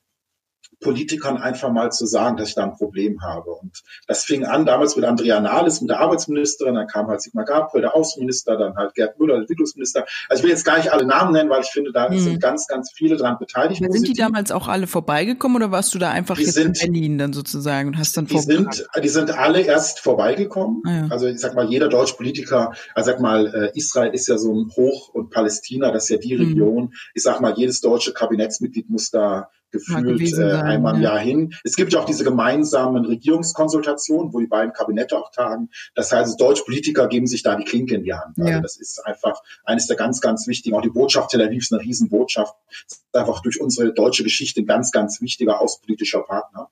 [0.81, 3.51] Politikern einfach mal zu sagen, dass ich da ein Problem habe.
[3.51, 7.45] Und das fing an damals mit Andrea Nahles, mit der Arbeitsministerin, dann kam halt Sigmar
[7.45, 10.07] Gabriel, der Außenminister, dann halt Gerd Müller, der Entwicklungsminister.
[10.29, 12.19] Also ich will jetzt gar nicht alle Namen nennen, weil ich finde, da mhm.
[12.19, 13.83] sind ganz, ganz viele dran beteiligt.
[13.91, 16.93] Sind die damals auch alle vorbeigekommen oder warst du da einfach die jetzt sind, in
[16.93, 20.83] Berlin dann sozusagen und hast dann die sind, die sind alle erst vorbeigekommen.
[20.87, 21.07] Ah, ja.
[21.11, 24.53] Also ich sag mal, jeder deutsche Politiker, also sag mal, äh, Israel ist ja so
[24.55, 26.43] ein Hoch- und Palästina, das ist ja die mhm.
[26.43, 26.95] Region.
[27.15, 31.15] Ich sag mal, jedes deutsche Kabinettsmitglied muss da gefühlt äh, einmal im ja.
[31.15, 31.55] Jahr hin.
[31.65, 35.71] Es gibt ja auch diese gemeinsamen Regierungskonsultationen, wo die beiden Kabinette auch tagen.
[35.95, 38.39] Das heißt, deutsche Politiker geben sich da die Klinke in die Hand.
[38.39, 38.61] Also ja.
[38.61, 40.77] das ist einfach eines der ganz, ganz wichtigen.
[40.77, 42.55] Auch die Botschaft Tel Aviv ist eine Riesenbotschaft.
[42.89, 46.71] Das ist einfach durch unsere deutsche Geschichte ein ganz, ganz wichtiger außenpolitischer Partner.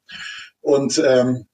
[0.60, 1.46] Und ähm,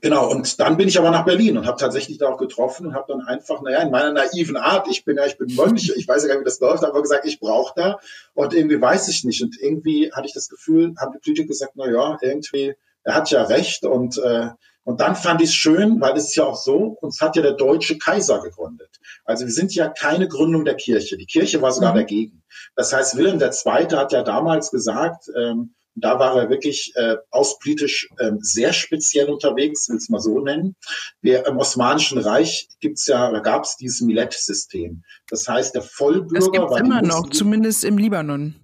[0.00, 2.94] Genau, und dann bin ich aber nach Berlin und habe tatsächlich da auch getroffen und
[2.94, 6.06] habe dann einfach, naja, in meiner naiven Art, ich bin ja, ich bin Mönch, ich
[6.06, 7.98] weiß ja gar nicht, wie das läuft, aber gesagt, ich brauche da
[8.34, 9.42] und irgendwie weiß ich nicht.
[9.42, 13.30] Und irgendwie hatte ich das Gefühl, haben die Politiker gesagt, na ja, irgendwie, er hat
[13.30, 14.50] ja recht und äh,
[14.88, 17.42] und dann fand ich es schön, weil es ist ja auch so, uns hat ja
[17.42, 18.88] der deutsche Kaiser gegründet.
[19.26, 21.18] Also wir sind ja keine Gründung der Kirche.
[21.18, 21.98] Die Kirche war sogar mhm.
[21.98, 22.42] dagegen.
[22.74, 23.96] Das heißt, Wilhelm II.
[23.98, 29.88] hat ja damals gesagt, ähm, da war er wirklich äh, außenpolitisch äh, sehr speziell unterwegs,
[29.88, 30.76] will es mal so nennen.
[31.20, 35.02] Wir, Im Osmanischen Reich gibt's ja, gab es dieses Millet-System.
[35.28, 38.54] Das heißt, der Vollbürger das gibt's war immer noch, zumindest im Libanon.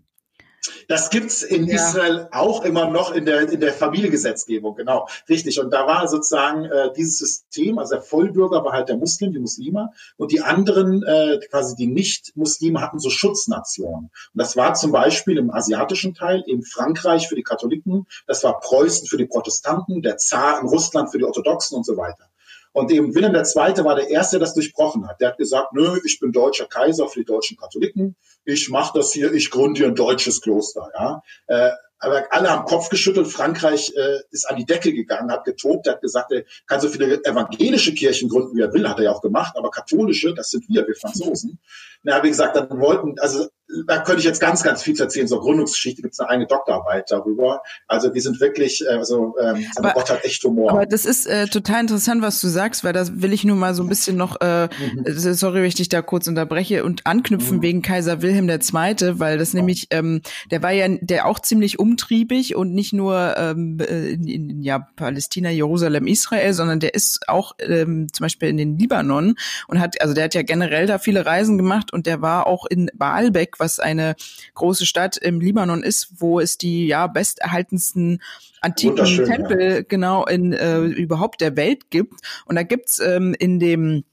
[0.88, 1.74] Das gibt's in ja.
[1.74, 5.60] Israel auch immer noch in der, in der Familiengesetzgebung, genau, richtig.
[5.60, 9.38] Und da war sozusagen äh, dieses System, also der Vollbürger war halt der Muslim, die
[9.38, 14.04] Muslime, und die anderen, äh, quasi die Nicht-Muslime, hatten so Schutznationen.
[14.04, 18.60] Und das war zum Beispiel im asiatischen Teil eben Frankreich für die Katholiken, das war
[18.60, 22.28] Preußen für die Protestanten, der Zar in Russland für die Orthodoxen und so weiter.
[22.74, 23.84] Und eben Wilhelm II.
[23.84, 25.20] war der Erste, der das durchbrochen hat.
[25.20, 28.16] Der hat gesagt, nö, ich bin deutscher Kaiser für die deutschen Katholiken.
[28.44, 30.90] Ich mache das hier, ich gründe hier ein deutsches Kloster.
[30.92, 31.22] Ja.
[31.46, 31.70] Äh,
[32.00, 33.28] aber alle haben Kopf geschüttelt.
[33.28, 37.24] Frankreich äh, ist an die Decke gegangen, hat getobt, hat gesagt, er kann so viele
[37.24, 40.68] evangelische Kirchen gründen, wie er will, hat er ja auch gemacht, aber katholische, das sind
[40.68, 41.60] wir, wir Franzosen.
[42.02, 43.46] Na, wie gesagt, dann wollten, also
[43.86, 45.26] da könnte ich jetzt ganz, ganz viel erzählen.
[45.26, 47.62] So Gründungsgeschichte gibt es eine eigene Doktorarbeit darüber.
[47.88, 50.70] Also wir sind wirklich, äh, also ähm, aber, Gott hat echt Humor.
[50.70, 53.74] Aber das ist äh, total interessant, was du sagst, weil das will ich nur mal
[53.74, 54.68] so ein bisschen noch, äh,
[55.06, 55.34] mhm.
[55.34, 57.62] sorry, wenn ich dich da kurz unterbreche und anknüpfen mhm.
[57.62, 62.56] wegen Kaiser Wilhelm II., weil das nämlich, ähm, der war ja der auch ziemlich umtriebig
[62.56, 67.52] und nicht nur ähm, äh, in, in ja, Palästina, Jerusalem, Israel, sondern der ist auch
[67.60, 69.36] ähm, zum Beispiel in den Libanon
[69.68, 72.66] und hat, also der hat ja generell da viele Reisen gemacht und der war auch
[72.66, 74.14] in Baalbek, was eine
[74.54, 78.22] große Stadt im Libanon ist, wo es die ja besterhaltensten
[78.60, 79.80] antiken Tempel ja.
[79.82, 82.20] genau in äh, überhaupt der Welt gibt.
[82.44, 84.04] Und da gibt's ähm, in dem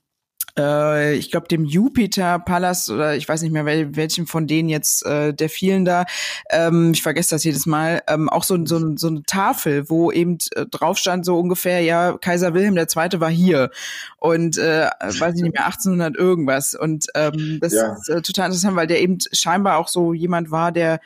[0.58, 4.68] äh, ich glaube dem Jupiter Palast oder ich weiß nicht mehr wel welchen von denen
[4.68, 6.04] jetzt äh, der vielen da,
[6.50, 10.38] ähm, ich vergesse das jedes Mal, ähm, auch so, so, so eine Tafel, wo eben
[10.54, 13.20] äh, drauf stand so ungefähr, ja, Kaiser Wilhelm II.
[13.20, 13.70] war hier
[14.18, 17.92] und äh, weiß ich nicht mehr, 1800 irgendwas und ähm, das ja.
[17.94, 21.00] ist äh, total interessant, weil der eben scheinbar auch so jemand war, der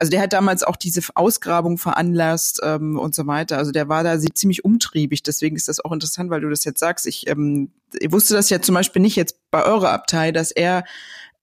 [0.00, 3.58] also der hat damals auch diese Ausgrabung veranlasst ähm, und so weiter.
[3.58, 5.22] Also der war da ziemlich umtriebig.
[5.22, 7.06] Deswegen ist das auch interessant, weil du das jetzt sagst.
[7.06, 10.84] Ich, ähm, ich wusste das ja zum Beispiel nicht jetzt bei eurer Abtei, dass er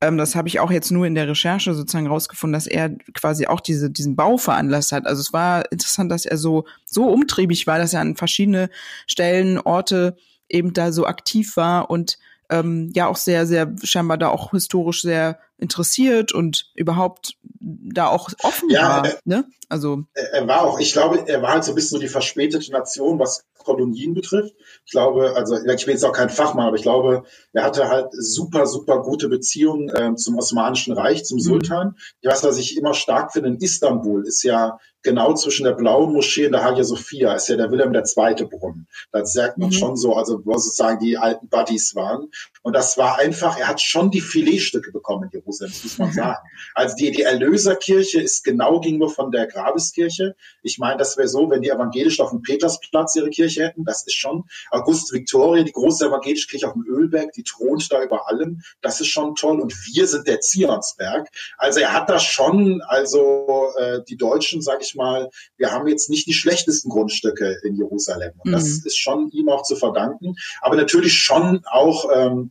[0.02, 3.46] ähm, das habe ich auch jetzt nur in der Recherche sozusagen rausgefunden, dass er quasi
[3.46, 5.06] auch diese, diesen Bau veranlasst hat.
[5.06, 8.70] Also es war interessant, dass er so, so umtriebig war, dass er an verschiedene
[9.06, 10.18] Stellen, Orte
[10.50, 12.18] eben da so aktiv war und
[12.52, 18.30] ähm, ja auch sehr, sehr scheinbar da auch historisch sehr interessiert und überhaupt da auch
[18.44, 19.06] offen ja, war.
[19.06, 19.46] Er, ne?
[19.70, 22.72] Also er war auch, ich glaube, er war halt so ein bisschen so die verspätete
[22.72, 24.54] Nation, was Kolonien betrifft.
[24.86, 28.10] Ich glaube, also ich bin jetzt auch kein Fachmann, aber ich glaube, er hatte halt
[28.12, 31.42] super, super gute Beziehungen äh, zum Osmanischen Reich, zum mhm.
[31.42, 31.96] Sultan.
[32.22, 36.14] Ich weiß, was ich immer stark finde, in Istanbul ist ja genau zwischen der blauen
[36.14, 38.88] Moschee und der Hagia Sophia ist ja der Wilhelm der zweite Brunnen.
[39.12, 39.74] Da sagt man mhm.
[39.74, 42.30] schon so, also wo sozusagen die alten Buddies waren.
[42.64, 46.12] Und das war einfach, er hat schon die Filetstücke bekommen in Jerusalem, das muss man
[46.14, 46.48] sagen.
[46.76, 50.36] Also die, die Erlöserkirche ist genau gegenüber von der Grabeskirche.
[50.62, 54.06] Ich meine, das wäre so, wenn die Evangelischen auf dem Petersplatz ihre Kirche hätten, das
[54.06, 58.28] ist schon August Victoria, die große evangelische Kirche auf dem Ölberg, die thront da über
[58.28, 58.62] allem.
[58.82, 59.60] Das ist schon toll.
[59.60, 61.30] Und wir sind der Zionsberg.
[61.58, 66.10] Also er hat da schon, also äh, die Deutschen, sage ich mal, wir haben jetzt
[66.10, 68.34] nicht die schlechtesten Grundstücke in Jerusalem.
[68.38, 68.54] Und mhm.
[68.54, 70.36] das ist schon ihm auch zu verdanken.
[70.62, 72.51] Aber natürlich schon auch ähm,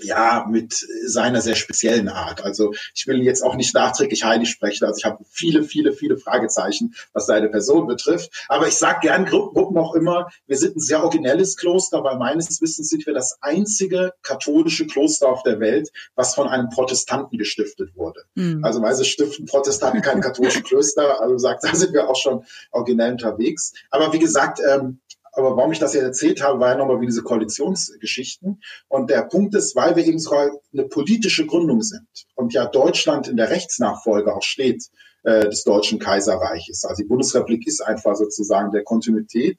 [0.00, 2.44] ja, mit seiner sehr speziellen Art.
[2.44, 4.84] Also ich will jetzt auch nicht nachträglich heilig sprechen.
[4.84, 8.30] Also ich habe viele, viele, viele Fragezeichen, was seine Person betrifft.
[8.48, 12.60] Aber ich sage gern Gruppen auch immer, wir sind ein sehr originelles Kloster, weil meines
[12.60, 17.94] Wissens sind wir das einzige katholische Kloster auf der Welt, was von einem Protestanten gestiftet
[17.94, 18.22] wurde.
[18.34, 18.64] Mhm.
[18.64, 21.20] Also meistens stiften Protestanten keine katholischen Klöster.
[21.20, 23.72] Also sagt, da sind wir auch schon originell unterwegs.
[23.90, 25.00] Aber wie gesagt, ähm,
[25.32, 28.62] aber warum ich das ja erzählt habe, war ja nochmal wie diese Koalitionsgeschichten.
[28.88, 33.28] Und der Punkt ist, weil wir eben sogar eine politische Gründung sind und ja Deutschland
[33.28, 34.84] in der Rechtsnachfolge auch steht
[35.22, 36.84] äh, des Deutschen Kaiserreiches.
[36.84, 39.58] Also die Bundesrepublik ist einfach sozusagen der Kontinuität.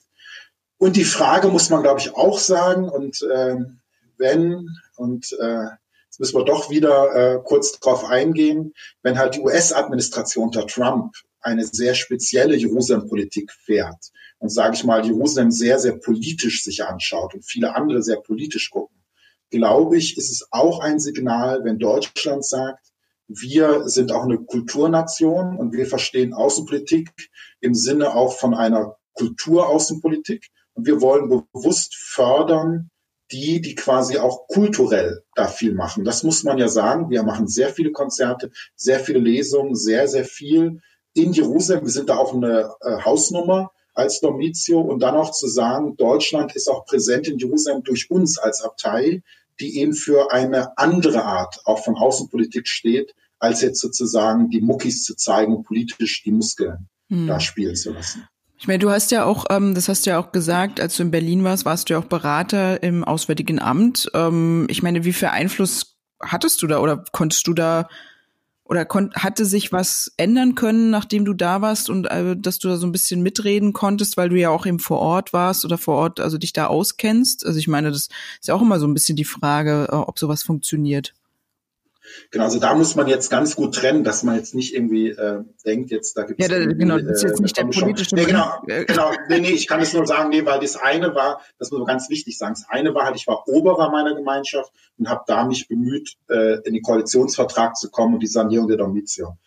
[0.78, 3.56] Und die Frage muss man, glaube ich, auch sagen, und äh,
[4.18, 5.68] wenn, und äh,
[6.06, 11.16] jetzt müssen wir doch wieder äh, kurz drauf eingehen, wenn halt die US-Administration unter Trump
[11.44, 17.34] eine sehr spezielle Jerusalem-Politik fährt, und sage ich mal, Jerusalem sehr, sehr politisch sich anschaut
[17.34, 18.98] und viele andere sehr politisch gucken,
[19.50, 22.88] glaube ich, ist es auch ein Signal, wenn Deutschland sagt,
[23.28, 27.10] wir sind auch eine Kulturnation und wir verstehen Außenpolitik
[27.62, 32.89] im Sinne auch von einer Kulturaußenpolitik und wir wollen bewusst fördern,
[33.32, 36.04] die, die quasi auch kulturell da viel machen.
[36.04, 37.10] Das muss man ja sagen.
[37.10, 40.82] Wir machen sehr viele Konzerte, sehr viele Lesungen, sehr, sehr viel
[41.14, 41.84] in Jerusalem.
[41.84, 46.55] Wir sind da auch eine äh, Hausnummer als Domizio und dann auch zu sagen, Deutschland
[46.55, 49.22] ist auch präsent in Jerusalem durch uns als Abtei,
[49.59, 55.03] die eben für eine andere Art auch von Außenpolitik steht, als jetzt sozusagen die Muckis
[55.03, 57.28] zu zeigen und politisch die Muskeln hm.
[57.28, 58.28] da spielen zu lassen.
[58.57, 61.03] Ich meine, du hast ja auch, ähm, das hast du ja auch gesagt, als du
[61.03, 64.09] in Berlin warst, warst du ja auch Berater im Auswärtigen Amt.
[64.14, 67.89] Ähm, ich meine, wie viel Einfluss hattest du da oder konntest du da
[68.74, 72.78] oder hatte sich was ändern können, nachdem du da warst und äh, dass du da
[72.78, 75.96] so ein bisschen mitreden konntest, weil du ja auch eben vor Ort warst oder vor
[75.96, 77.46] Ort, also dich da auskennst?
[77.46, 78.10] Also ich meine, das
[78.40, 81.14] ist ja auch immer so ein bisschen die Frage, äh, ob sowas funktioniert.
[82.32, 85.43] Genau, also da muss man jetzt ganz gut trennen, dass man jetzt nicht irgendwie äh,
[85.66, 86.47] denkt, jetzt da gibt es.
[86.47, 88.16] Ja, da, genau, das ist jetzt äh, nicht der politische.
[88.16, 89.12] Nee, genau, genau.
[89.30, 91.88] Nee, nee, ich kann es nur sagen, nee, weil das eine war, das muss man
[91.88, 95.45] ganz wichtig sagen, das eine war halt, ich war Oberer meiner Gemeinschaft und habe da
[95.45, 99.38] mich bemüht, äh, in den Koalitionsvertrag zu kommen und die Sanierung der Domitium.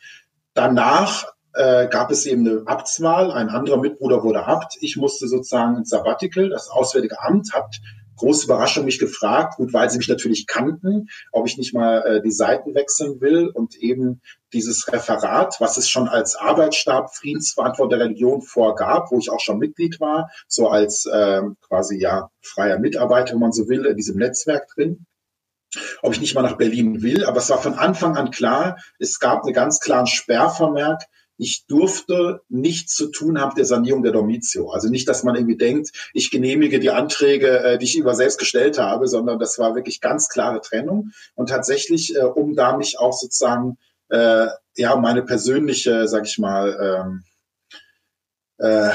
[0.54, 4.76] Danach äh, gab es eben eine Abtswahl, ein anderer Mitbruder wurde Abt.
[4.80, 7.80] Ich musste sozusagen ins Sabbatical, das Auswärtige Amt hat
[8.16, 12.22] große Überraschung mich gefragt, gut, weil sie mich natürlich kannten, ob ich nicht mal äh,
[12.22, 14.20] die Seiten wechseln will und eben
[14.52, 19.58] dieses Referat, was es schon als Arbeitsstab Friedensverantwortung der Religion vorgab, wo ich auch schon
[19.58, 24.16] Mitglied war, so als äh, quasi ja freier Mitarbeiter, wenn man so will, in diesem
[24.16, 25.06] Netzwerk drin
[26.02, 27.24] ob ich nicht mal nach Berlin will.
[27.24, 31.02] Aber es war von Anfang an klar, es gab einen ganz klaren Sperrvermerk,
[31.39, 34.70] ich durfte nichts zu tun haben mit der Sanierung der Domitio.
[34.70, 38.39] Also nicht, dass man irgendwie denkt, ich genehmige die Anträge, äh, die ich über selbst
[38.39, 41.11] gestellt habe, sondern das war wirklich ganz klare Trennung.
[41.34, 43.78] Und tatsächlich, äh, um da mich auch sozusagen,
[44.09, 47.24] äh, ja, meine persönliche, sag ich mal, ähm,
[48.59, 48.93] äh,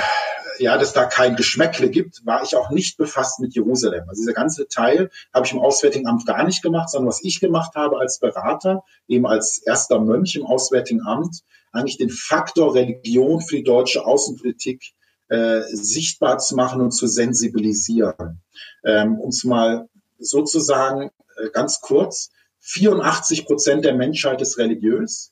[0.59, 4.03] ja, dass da kein Geschmäckle gibt, war ich auch nicht befasst mit Jerusalem.
[4.07, 7.39] Also dieser ganze Teil habe ich im Auswärtigen Amt gar nicht gemacht, sondern was ich
[7.39, 13.41] gemacht habe als Berater, eben als erster Mönch im Auswärtigen Amt, eigentlich den Faktor Religion
[13.41, 14.93] für die deutsche Außenpolitik
[15.29, 18.41] äh, sichtbar zu machen und zu sensibilisieren.
[18.83, 19.87] Ähm, um es mal
[20.19, 25.31] sozusagen äh, ganz kurz, 84 Prozent der Menschheit ist religiös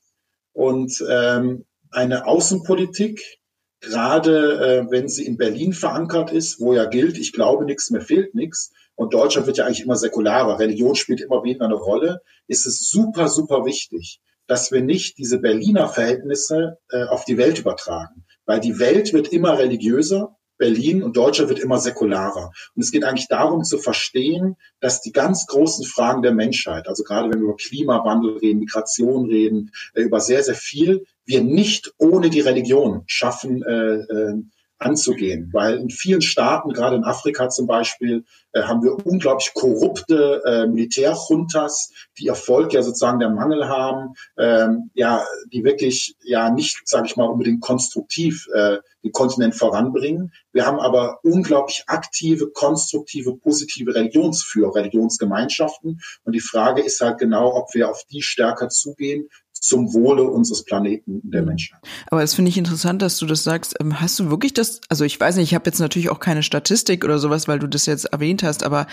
[0.53, 3.39] und ähm, eine Außenpolitik,
[3.81, 8.01] gerade äh, wenn sie in Berlin verankert ist, wo ja gilt, ich glaube nichts, mir
[8.01, 12.21] fehlt nichts, und Deutschland wird ja eigentlich immer säkularer, Religion spielt immer weniger eine Rolle,
[12.47, 14.19] ist es super, super wichtig,
[14.50, 18.26] dass wir nicht diese Berliner Verhältnisse äh, auf die Welt übertragen.
[18.45, 22.52] Weil die Welt wird immer religiöser, Berlin und Deutschland wird immer säkularer.
[22.76, 27.04] Und es geht eigentlich darum zu verstehen, dass die ganz großen Fragen der Menschheit, also
[27.04, 31.93] gerade wenn wir über Klimawandel reden, Migration reden, äh, über sehr, sehr viel, wir nicht
[32.00, 34.34] ohne die Religion schaffen, äh, äh,
[34.80, 35.49] anzugehen.
[35.51, 38.23] Weil in vielen Staaten, gerade in Afrika zum Beispiel,
[38.53, 44.89] äh, haben wir unglaublich korrupte äh, Militärjuntas, die Erfolg ja sozusagen der Mangel haben, ähm,
[44.93, 50.34] ja, die wirklich ja nicht, sage ich mal, unbedingt konstruktiv äh, den Kontinent voranbringen.
[50.51, 56.01] Wir haben aber unglaublich aktive, konstruktive, positive Religionsführer, Religionsgemeinschaften.
[56.23, 59.30] Und die Frage ist halt genau, ob wir auf die stärker zugehen
[59.60, 61.78] zum Wohle unseres Planeten der Menschen.
[62.07, 63.76] Aber es finde ich interessant, dass du das sagst.
[63.80, 66.43] Ähm, hast du wirklich das, also ich weiß nicht, ich habe jetzt natürlich auch keine
[66.43, 68.88] Statistik oder sowas, weil du das jetzt erwähnt hast, aber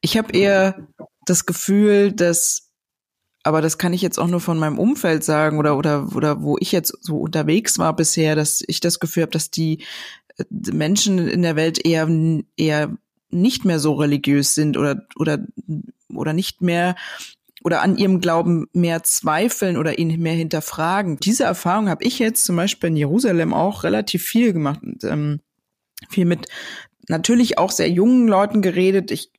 [0.00, 0.86] ich habe eher
[1.26, 2.70] das Gefühl, dass,
[3.42, 6.56] aber das kann ich jetzt auch nur von meinem Umfeld sagen oder, oder, oder wo
[6.58, 9.84] ich jetzt so unterwegs war bisher, dass ich das Gefühl habe, dass die
[10.36, 12.08] äh, Menschen in der Welt eher,
[12.56, 12.96] eher
[13.30, 15.46] nicht mehr so religiös sind oder, oder
[16.14, 16.96] oder nicht mehr
[17.68, 21.18] oder an ihrem Glauben mehr zweifeln oder ihn mehr hinterfragen.
[21.18, 24.80] Diese Erfahrung habe ich jetzt zum Beispiel in Jerusalem auch relativ viel gemacht.
[24.82, 25.40] Und, ähm,
[26.08, 26.46] viel mit
[27.08, 29.10] natürlich auch sehr jungen Leuten geredet.
[29.10, 29.32] Ich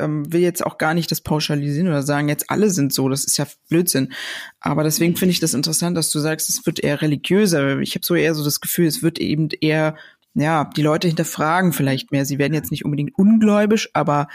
[0.00, 3.08] ähm, will jetzt auch gar nicht das pauschalisieren oder sagen, jetzt alle sind so.
[3.08, 4.12] Das ist ja Blödsinn.
[4.58, 7.78] Aber deswegen finde ich das interessant, dass du sagst, es wird eher religiöser.
[7.78, 9.94] Ich habe so eher so das Gefühl, es wird eben eher,
[10.34, 12.24] ja, die Leute hinterfragen vielleicht mehr.
[12.24, 14.26] Sie werden jetzt nicht unbedingt ungläubisch, aber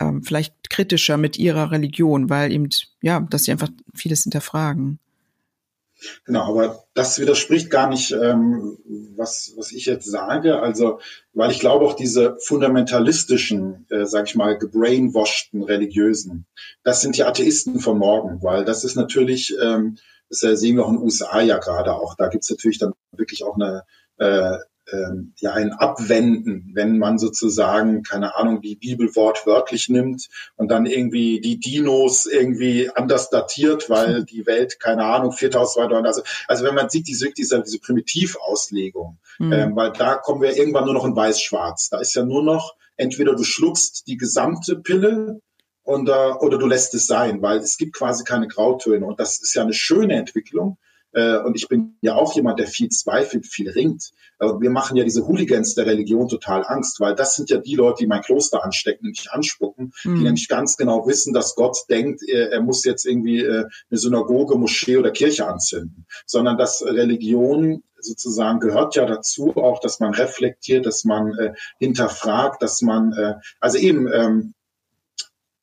[0.00, 2.68] ähm, vielleicht kritischer mit ihrer Religion, weil eben,
[3.00, 4.98] ja, dass sie einfach vieles hinterfragen.
[6.24, 8.76] Genau, aber das widerspricht gar nicht, ähm,
[9.16, 10.60] was, was ich jetzt sage.
[10.60, 11.00] Also,
[11.32, 16.46] weil ich glaube auch diese fundamentalistischen, äh, sage ich mal, gebrainwasheden Religiösen,
[16.82, 19.96] das sind die Atheisten von morgen, weil das ist natürlich, ähm,
[20.28, 22.16] das sehen wir auch in den USA ja gerade auch.
[22.16, 23.84] Da gibt's natürlich dann wirklich auch eine
[24.18, 24.58] äh,
[24.94, 30.86] ähm, ja ein Abwenden, wenn man sozusagen, keine Ahnung, die Bibel wortwörtlich nimmt und dann
[30.86, 36.74] irgendwie die Dinos irgendwie anders datiert, weil die Welt, keine Ahnung, 4200, also, also wenn
[36.74, 39.52] man sieht, diese, diese, diese Primitivauslegung, mhm.
[39.52, 41.88] ähm, weil da kommen wir irgendwann nur noch in weiß-schwarz.
[41.90, 45.40] Da ist ja nur noch, entweder du schluckst die gesamte Pille
[45.82, 49.40] und, äh, oder du lässt es sein, weil es gibt quasi keine Grautöne und das
[49.42, 50.78] ist ja eine schöne Entwicklung,
[51.14, 54.10] äh, und ich bin ja auch jemand, der viel zweifelt, viel ringt.
[54.38, 57.76] Aber wir machen ja diese Hooligans der Religion total Angst, weil das sind ja die
[57.76, 60.16] Leute, die mein Kloster anstecken und mich anspucken, mhm.
[60.16, 63.98] die nämlich ganz genau wissen, dass Gott denkt, er, er muss jetzt irgendwie äh, eine
[63.98, 70.14] Synagoge, Moschee oder Kirche anzünden, sondern dass Religion sozusagen gehört ja dazu auch, dass man
[70.14, 74.53] reflektiert, dass man äh, hinterfragt, dass man, äh, also eben, ähm,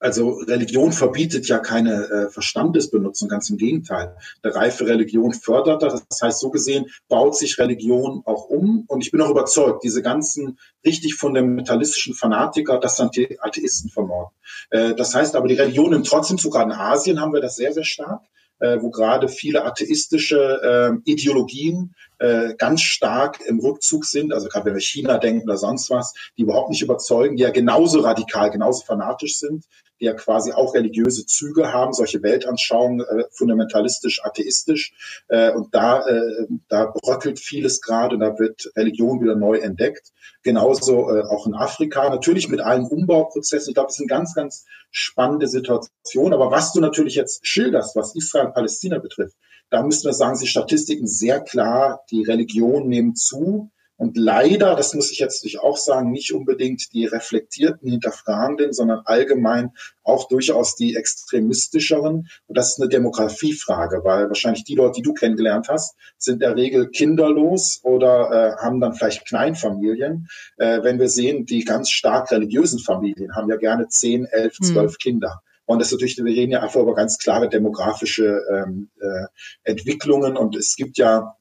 [0.02, 4.15] also Religion verbietet ja keine äh, Verstandesbenutzung, ganz im Gegenteil.
[4.41, 6.03] Eine reife Religion fördert das.
[6.10, 8.84] Das heißt, so gesehen baut sich Religion auch um.
[8.88, 14.07] Und ich bin auch überzeugt, diese ganzen richtig fundamentalistischen Fanatiker, das sind die Atheisten von
[14.07, 14.32] morgen.
[14.72, 17.72] Äh, das heißt aber, die Religion nimmt trotzdem, sogar in Asien haben wir das sehr,
[17.72, 18.23] sehr stark
[18.61, 24.68] äh, wo gerade viele atheistische äh, Ideologien äh, ganz stark im Rückzug sind, also gerade
[24.68, 28.52] wenn wir China denken oder sonst was, die überhaupt nicht überzeugen, die ja genauso radikal,
[28.52, 29.65] genauso fanatisch sind,
[30.02, 34.94] ja quasi auch religiöse Züge haben, solche Weltanschauungen, äh, fundamentalistisch, atheistisch.
[35.28, 40.11] Äh, und da, äh, da bröckelt vieles gerade, da wird Religion wieder neu entdeckt.
[40.44, 43.69] Genauso äh, auch in Afrika, natürlich mit allen Umbauprozessen.
[43.69, 46.34] Ich glaube, es ist eine ganz, ganz spannende Situation.
[46.34, 49.36] Aber was du natürlich jetzt schilderst, was Israel und Palästina betrifft,
[49.69, 53.72] da müssen wir sagen, die Statistiken sehr klar, die Religion nehmen zu.
[54.02, 59.73] Und leider, das muss ich jetzt auch sagen, nicht unbedingt die reflektierten, hinterfragenden, sondern allgemein
[60.02, 62.28] auch durchaus die extremistischeren.
[62.48, 66.40] Und das ist eine Demografiefrage, weil wahrscheinlich die Leute, die du kennengelernt hast, sind in
[66.40, 70.28] der Regel kinderlos oder äh, haben dann vielleicht Kleinfamilien.
[70.57, 74.65] Äh, wenn wir sehen, die ganz stark religiösen Familien haben ja gerne zehn, elf, hm.
[74.65, 74.98] zwölf.
[74.98, 75.44] Kinder.
[75.65, 79.28] Und das ist natürlich, wir reden ja einfach über ganz klare demografische ähm, äh,
[79.64, 80.38] Entwicklungen.
[80.38, 81.36] Und es gibt ja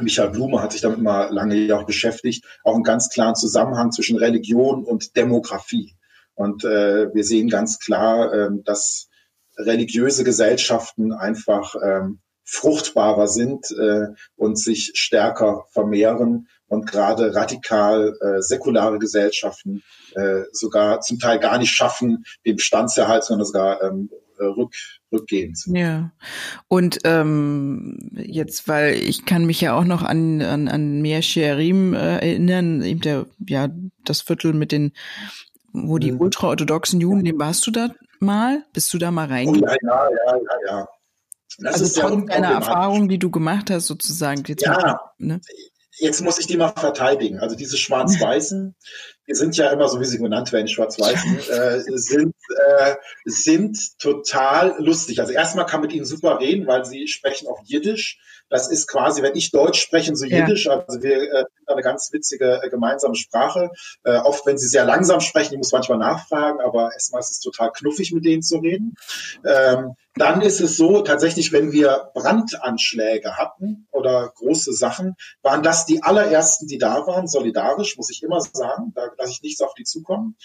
[0.00, 4.16] Michael Blume hat sich damit mal lange auch beschäftigt, auch einen ganz klaren Zusammenhang zwischen
[4.16, 5.94] Religion und Demografie.
[6.34, 9.08] Und äh, wir sehen ganz klar, äh, dass
[9.58, 18.40] religiöse Gesellschaften einfach ähm, fruchtbarer sind äh, und sich stärker vermehren und gerade radikal äh,
[18.40, 19.82] säkulare Gesellschaften
[20.14, 24.10] äh, sogar zum Teil gar nicht schaffen, den Bestandserhalt, sondern sogar ähm,
[24.46, 24.74] rück,
[25.12, 25.76] rückgehend sind.
[25.76, 26.12] Ja.
[26.68, 31.94] Und ähm, jetzt, weil ich kann mich ja auch noch an, an, an Meer Sherim
[31.94, 33.68] äh, erinnern, eben der, ja,
[34.04, 34.92] das Viertel mit den,
[35.72, 36.20] wo die mhm.
[36.20, 37.88] ultraorthodoxen Juden, dem warst du da
[38.20, 38.64] mal?
[38.72, 39.78] Bist du da mal reingegangen?
[39.82, 40.88] Oh, ja, ja, ja, ja.
[41.58, 44.42] Das also trotz deiner Erfahrung, die du gemacht hast, sozusagen.
[44.46, 45.40] Jetzt ja, mal, ne?
[45.98, 47.38] jetzt muss ich die mal verteidigen.
[47.38, 48.74] Also diese Schwarz-Weißen,
[49.34, 52.34] sind ja immer so, wie sie genannt werden, Schwarz-Weißen, äh, sind,
[52.78, 52.94] äh,
[53.24, 55.20] sind total lustig.
[55.20, 58.18] Also erstmal kann mit ihnen super reden, weil sie sprechen auch Jiddisch.
[58.48, 60.66] Das ist quasi, wenn ich Deutsch spreche, so Jiddisch.
[60.66, 60.84] Ja.
[60.86, 63.70] Also wir äh, eine ganz witzige äh, gemeinsame Sprache.
[64.04, 67.40] Äh, oft, wenn sie sehr langsam sprechen, ich muss manchmal nachfragen, aber erstmal ist es
[67.40, 68.94] total knuffig, mit denen zu reden.
[69.44, 75.86] Ähm, dann ist es so, tatsächlich, wenn wir Brandanschläge hatten oder große Sachen, waren das
[75.86, 79.74] die allerersten, die da waren, solidarisch, muss ich immer sagen, da lasse ich nichts auf
[79.74, 80.36] die zukommen.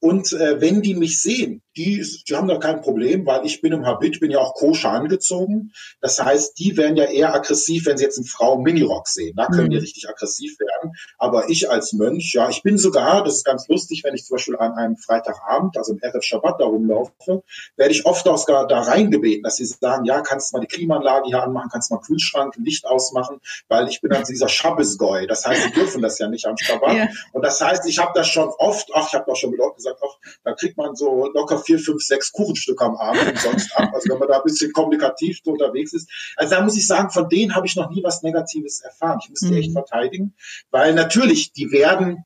[0.00, 3.72] Und äh, wenn die mich sehen, die, die haben da kein Problem, weil ich bin
[3.72, 5.72] im Habit, bin ja auch koscher angezogen.
[6.00, 9.34] Das heißt, die werden ja eher aggressiv, wenn sie jetzt eine Frau im Minirock sehen.
[9.36, 9.70] Da können mhm.
[9.70, 10.92] die richtig aggressiv werden.
[11.18, 14.36] Aber ich als Mönch, ja, ich bin sogar, das ist ganz lustig, wenn ich zum
[14.36, 17.42] Beispiel an einem Freitagabend, also im RF Shabbat da rumlaufe,
[17.76, 21.26] werde ich oft auch da reingebeten, dass sie sagen, ja, kannst du mal die Klimaanlage
[21.26, 25.26] hier anmachen, kannst du mal Kühlschrank, Licht ausmachen, weil ich bin dann dieser Shabbos-Goy.
[25.26, 26.94] Das heißt, sie dürfen das ja nicht am Shabbat.
[26.94, 27.08] Ja.
[27.32, 29.80] Und das heißt, ich habe das schon oft, ach, ich habe doch schon mit Leuten
[29.84, 33.90] gesagt, ach, da kriegt man so locker vier, fünf, sechs Kuchenstücke am Abend umsonst ab.
[33.92, 36.10] Also wenn man da ein bisschen kommunikativ unterwegs ist.
[36.36, 39.18] Also da muss ich sagen, von denen habe ich noch nie was Negatives erfahren.
[39.22, 39.56] Ich muss die mhm.
[39.56, 40.34] echt verteidigen,
[40.70, 42.24] weil natürlich, die werden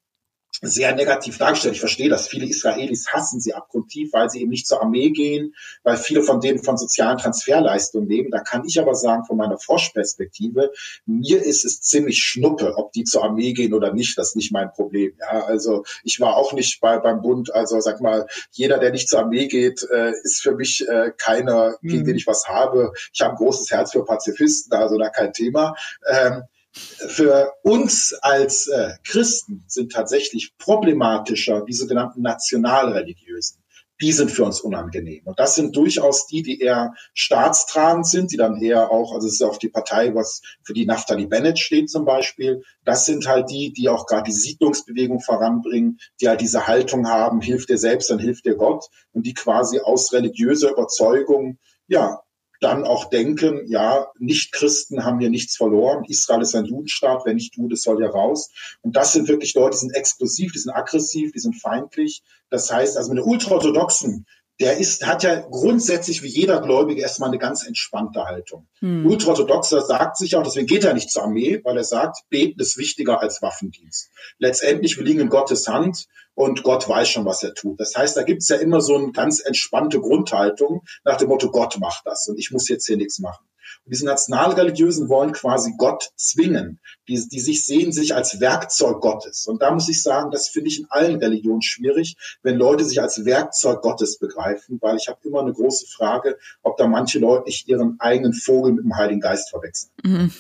[0.61, 1.75] sehr negativ dargestellt.
[1.75, 2.29] Ich verstehe das.
[2.29, 5.55] Viele Israelis hassen sie abgrundtief, weil sie eben nicht zur Armee gehen,
[5.85, 8.31] weil viele von denen von sozialen Transferleistungen leben.
[8.31, 10.73] Da kann ich aber sagen, von meiner Forschperspektive,
[11.07, 14.19] mir ist es ziemlich schnuppe, ob die zur Armee gehen oder nicht.
[14.19, 15.13] Das ist nicht mein Problem.
[15.21, 17.55] Ja, also ich war auch nicht bei, beim Bund.
[17.55, 21.77] Also sag mal, jeder, der nicht zur Armee geht, äh, ist für mich äh, keiner,
[21.83, 22.07] gegen mhm.
[22.07, 22.93] den ich was habe.
[23.13, 25.75] Ich habe ein großes Herz für Pazifisten, also da kein Thema.
[26.11, 33.63] Ähm, für uns als äh, Christen sind tatsächlich problematischer die sogenannten Nationalreligiösen.
[34.01, 35.23] Die sind für uns unangenehm.
[35.25, 39.35] Und das sind durchaus die, die eher staatstragend sind, die dann eher auch, also es
[39.35, 42.63] ist auch die Partei, was für die Naftali Bennett steht zum Beispiel.
[42.85, 47.41] Das sind halt die, die auch gerade die Siedlungsbewegung voranbringen, die halt diese Haltung haben,
[47.41, 48.87] hilft dir selbst, dann hilft dir Gott.
[49.11, 51.59] Und die quasi aus religiöser Überzeugung,
[51.89, 52.21] ja,
[52.61, 56.05] dann auch denken, ja, Nicht-Christen haben hier nichts verloren.
[56.09, 57.23] Israel ist ein Judenstaat.
[57.25, 58.51] Wer nicht das soll ja raus.
[58.83, 62.23] Und das sind wirklich Leute, die sind explosiv, die sind aggressiv, die sind feindlich.
[62.51, 64.27] Das heißt, also mit den Ultraorthodoxen,
[64.61, 68.67] der ist, hat ja grundsätzlich wie jeder Gläubige erstmal eine ganz entspannte Haltung.
[68.81, 69.07] Hm.
[69.07, 72.77] Ultraorthodoxer sagt sich auch, deswegen geht er nicht zur Armee, weil er sagt, beten ist
[72.77, 74.11] wichtiger als Waffendienst.
[74.39, 77.79] Letztendlich, wir liegen in Gottes Hand und Gott weiß schon, was er tut.
[77.79, 81.79] Das heißt, da gibt's ja immer so eine ganz entspannte Grundhaltung nach dem Motto, Gott
[81.79, 83.45] macht das und ich muss jetzt hier nichts machen.
[83.85, 89.47] Und diese Nationalreligiösen wollen quasi Gott zwingen, die, die sich sehen sich als Werkzeug Gottes.
[89.47, 93.01] Und da muss ich sagen, das finde ich in allen Religionen schwierig, wenn Leute sich
[93.01, 97.45] als Werkzeug Gottes begreifen, weil ich habe immer eine große Frage, ob da manche Leute
[97.45, 99.91] nicht ihren eigenen Vogel mit dem Heiligen Geist verwechseln.
[100.03, 100.33] Mhm.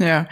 [0.00, 0.28] Ja,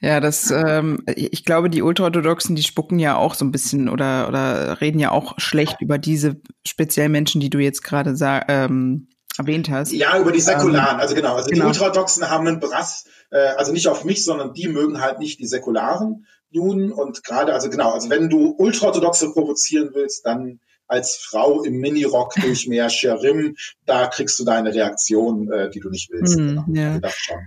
[0.00, 4.26] ja, das, ähm, ich glaube, die Ultraorthodoxen, die spucken ja auch so ein bisschen oder,
[4.26, 8.16] oder reden ja auch schlecht über diese speziellen Menschen, die du jetzt gerade
[8.48, 9.06] ähm,
[9.38, 9.92] erwähnt hast.
[9.92, 11.34] Ja, über die Säkularen, ähm, also genau.
[11.34, 11.64] Also genau.
[11.64, 15.40] die Ultraorthodoxen haben einen Brass, äh, also nicht auf mich, sondern die mögen halt nicht
[15.40, 21.16] die säkularen Juden und gerade, also genau, also wenn du Ultraorthodoxe provozieren willst, dann als
[21.16, 23.56] Frau im Minirock durch mehr Sherim,
[23.86, 26.38] da kriegst du deine Reaktion, äh, die du nicht willst.
[26.38, 26.64] Mm, genau.
[26.68, 27.00] ja.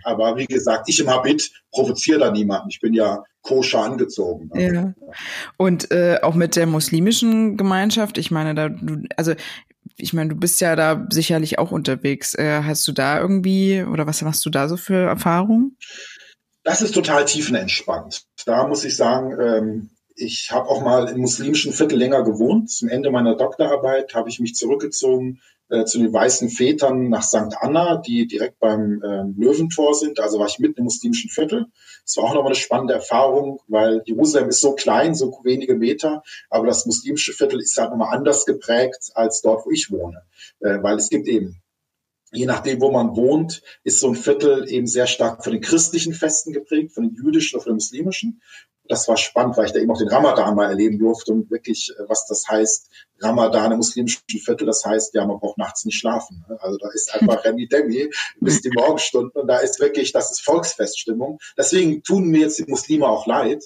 [0.03, 2.69] Aber wie gesagt, ich im Habit provoziere da niemanden.
[2.69, 4.49] Ich bin ja koscher angezogen.
[4.53, 4.73] Ne?
[4.73, 5.19] Ja.
[5.55, 9.33] Und äh, auch mit der muslimischen Gemeinschaft, ich meine, da du, also
[9.97, 12.35] ich meine, du bist ja da sicherlich auch unterwegs.
[12.35, 15.77] Äh, hast du da irgendwie oder was machst du da so für Erfahrungen?
[16.63, 18.23] Das ist total tiefenentspannt.
[18.45, 22.71] Da muss ich sagen, ähm, ich habe auch mal im muslimischen Viertel länger gewohnt.
[22.71, 27.55] Zum Ende meiner Doktorarbeit habe ich mich zurückgezogen äh, zu den weißen Vätern nach St.
[27.59, 30.19] Anna, die direkt beim äh, Löwentor sind.
[30.19, 31.67] Also war ich mitten im muslimischen Viertel.
[32.03, 36.23] Es war auch nochmal eine spannende Erfahrung, weil Jerusalem ist so klein, so wenige Meter,
[36.49, 40.23] aber das muslimische Viertel ist halt nochmal anders geprägt als dort, wo ich wohne.
[40.61, 41.61] Äh, weil es gibt eben
[42.33, 46.13] je nachdem, wo man wohnt, ist so ein Viertel eben sehr stark von den christlichen
[46.13, 48.41] Festen geprägt, von den jüdischen oder von den muslimischen
[48.89, 51.91] das war spannend, weil ich da eben auch den Ramadan mal erleben durfte und wirklich,
[51.97, 52.89] äh, was das heißt,
[53.21, 56.45] Ramadan im muslimischen Viertel, das heißt, ja, man braucht nachts nicht schlafen.
[56.47, 56.57] Ne?
[56.61, 58.09] Also da ist einfach Remi Demi
[58.41, 61.39] bis die Morgenstunden und da ist wirklich, das ist Volksfeststimmung.
[61.57, 63.63] Deswegen tun mir jetzt die Muslime auch leid,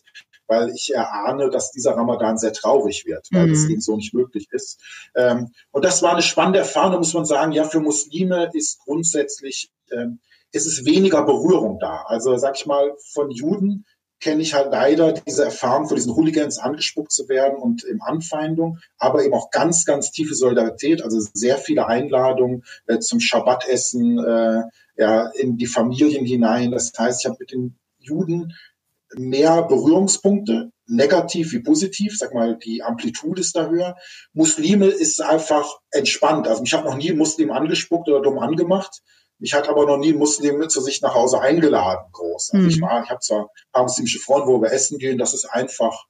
[0.48, 3.52] weil ich erahne, dass dieser Ramadan sehr traurig wird, weil mhm.
[3.52, 4.80] das eben so nicht möglich ist.
[5.15, 9.72] Ähm, und das war eine spannende Erfahrung, muss man sagen, ja, für Muslime ist grundsätzlich,
[9.91, 10.19] ähm,
[10.52, 12.03] ist es weniger Berührung da.
[12.06, 13.85] Also sag ich mal, von Juden
[14.22, 18.80] kenne ich halt leider diese Erfahrung, von diesen Hooligans angespuckt zu werden und im Anfeindung,
[18.98, 24.61] aber eben auch ganz, ganz tiefe Solidarität, also sehr viele Einladungen äh, zum Schabbatessen, äh,
[24.98, 26.72] ja, in die Familien hinein.
[26.72, 28.53] Das heißt, ich habe mit den Juden
[29.15, 33.95] mehr Berührungspunkte, negativ wie positiv, sag mal, die Amplitude ist da höher.
[34.34, 36.48] Muslime ist einfach entspannt.
[36.48, 39.02] Also mich hat noch nie Muslim angespuckt oder dumm angemacht.
[39.42, 42.52] Mich hat aber noch nie ein Muslim zu sich nach Hause eingeladen, groß.
[42.54, 42.70] Also mhm.
[42.70, 45.46] ich war, ich habe zwar ein paar muslimische Freunde, wo wir essen gehen, das ist
[45.46, 46.06] einfach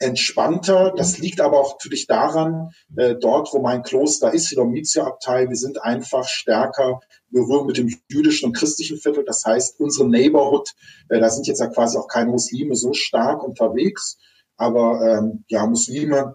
[0.00, 0.92] entspannter.
[0.96, 5.56] Das liegt aber auch natürlich daran, äh, dort, wo mein Kloster ist, die Domizio-Abtei, wir
[5.56, 6.98] sind einfach stärker
[7.30, 9.24] Berührung mit dem jüdischen und christlichen Viertel.
[9.24, 10.70] Das heißt, unsere Neighborhood,
[11.08, 14.18] äh, da sind jetzt ja quasi auch keine Muslime so stark unterwegs.
[14.56, 16.34] Aber ähm, ja, Muslime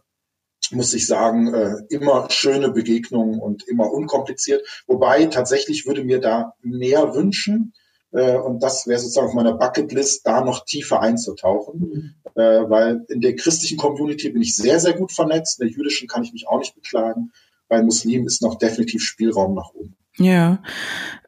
[0.72, 4.66] muss ich sagen, äh, immer schöne Begegnungen und immer unkompliziert.
[4.88, 7.74] Wobei tatsächlich würde mir da mehr wünschen.
[8.12, 11.80] Äh, und das wäre sozusagen auf meiner Bucketlist, da noch tiefer einzutauchen.
[11.80, 12.14] Mhm.
[12.36, 15.60] Äh, weil in der christlichen Community bin ich sehr, sehr gut vernetzt.
[15.60, 17.32] In der jüdischen kann ich mich auch nicht beklagen.
[17.68, 19.96] Bei Muslimen ist noch definitiv Spielraum nach oben.
[20.20, 20.64] Ja,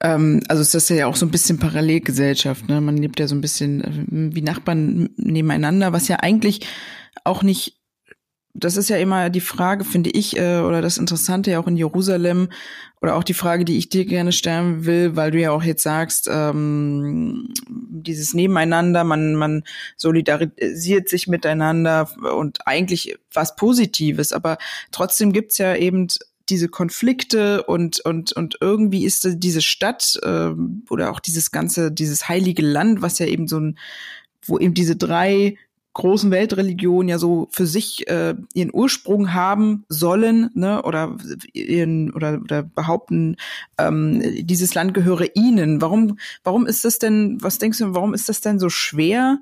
[0.01, 2.67] ähm, also ist das ja auch so ein bisschen Parallelgesellschaft.
[2.67, 2.81] Ne?
[2.81, 6.65] Man lebt ja so ein bisschen äh, wie Nachbarn nebeneinander, was ja eigentlich
[7.23, 7.78] auch nicht
[8.53, 11.77] das ist ja immer die Frage, finde ich, äh, oder das Interessante ja auch in
[11.77, 12.49] Jerusalem,
[13.01, 15.83] oder auch die Frage, die ich dir gerne stellen will, weil du ja auch jetzt
[15.83, 19.63] sagst, ähm, dieses Nebeneinander, man, man
[19.95, 24.57] solidarisiert sich miteinander und eigentlich was Positives, aber
[24.91, 26.07] trotzdem gibt's ja eben
[26.49, 30.49] diese Konflikte und und und irgendwie ist diese Stadt äh,
[30.89, 33.77] oder auch dieses ganze dieses heilige Land, was ja eben so ein
[34.45, 35.57] wo eben diese drei
[35.93, 41.17] großen Weltreligionen ja so für sich äh, ihren Ursprung haben sollen, ne, oder
[41.53, 43.35] ihren oder oder behaupten,
[43.77, 45.81] ähm, dieses Land gehöre ihnen.
[45.81, 47.37] Warum warum ist das denn?
[47.41, 47.95] Was denkst du?
[47.95, 49.39] Warum ist das denn so schwer,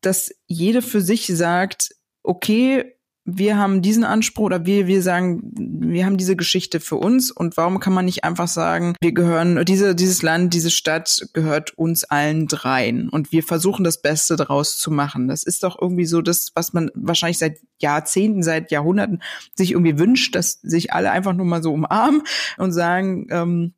[0.00, 2.96] dass jede für sich sagt, okay,
[3.38, 7.56] wir haben diesen Anspruch oder wir, wir sagen, wir haben diese Geschichte für uns und
[7.56, 12.04] warum kann man nicht einfach sagen, wir gehören, diese, dieses Land, diese Stadt gehört uns
[12.04, 15.28] allen dreien und wir versuchen das Beste daraus zu machen.
[15.28, 19.22] Das ist doch irgendwie so das, was man wahrscheinlich seit Jahrzehnten, seit Jahrhunderten
[19.54, 22.22] sich irgendwie wünscht, dass sich alle einfach nur mal so umarmen
[22.58, 23.74] und sagen, ähm,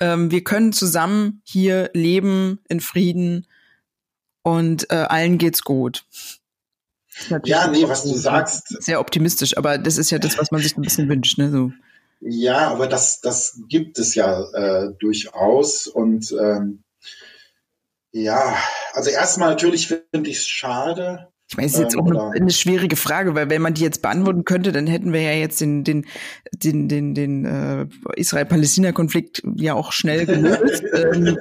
[0.00, 3.46] ähm, wir können zusammen hier leben in Frieden
[4.42, 6.06] und äh, allen geht's gut.
[7.44, 8.82] Ja, nee, was du sagst.
[8.82, 11.50] Sehr optimistisch, aber das ist ja das, was man sich ein bisschen wünscht, ne?
[11.50, 11.72] So.
[12.20, 15.86] Ja, aber das, das gibt es ja äh, durchaus.
[15.86, 16.82] Und ähm,
[18.12, 18.56] ja,
[18.92, 21.28] also erstmal natürlich finde ich es schade.
[21.48, 23.82] Ich meine, es ist jetzt ähm, auch eine, eine, schwierige Frage, weil wenn man die
[23.82, 26.06] jetzt beantworten könnte, dann hätten wir ja jetzt den, den,
[26.52, 30.84] den, den, den äh, Israel-Palästina-Konflikt ja auch schnell gelöst.
[30.94, 31.36] ähm,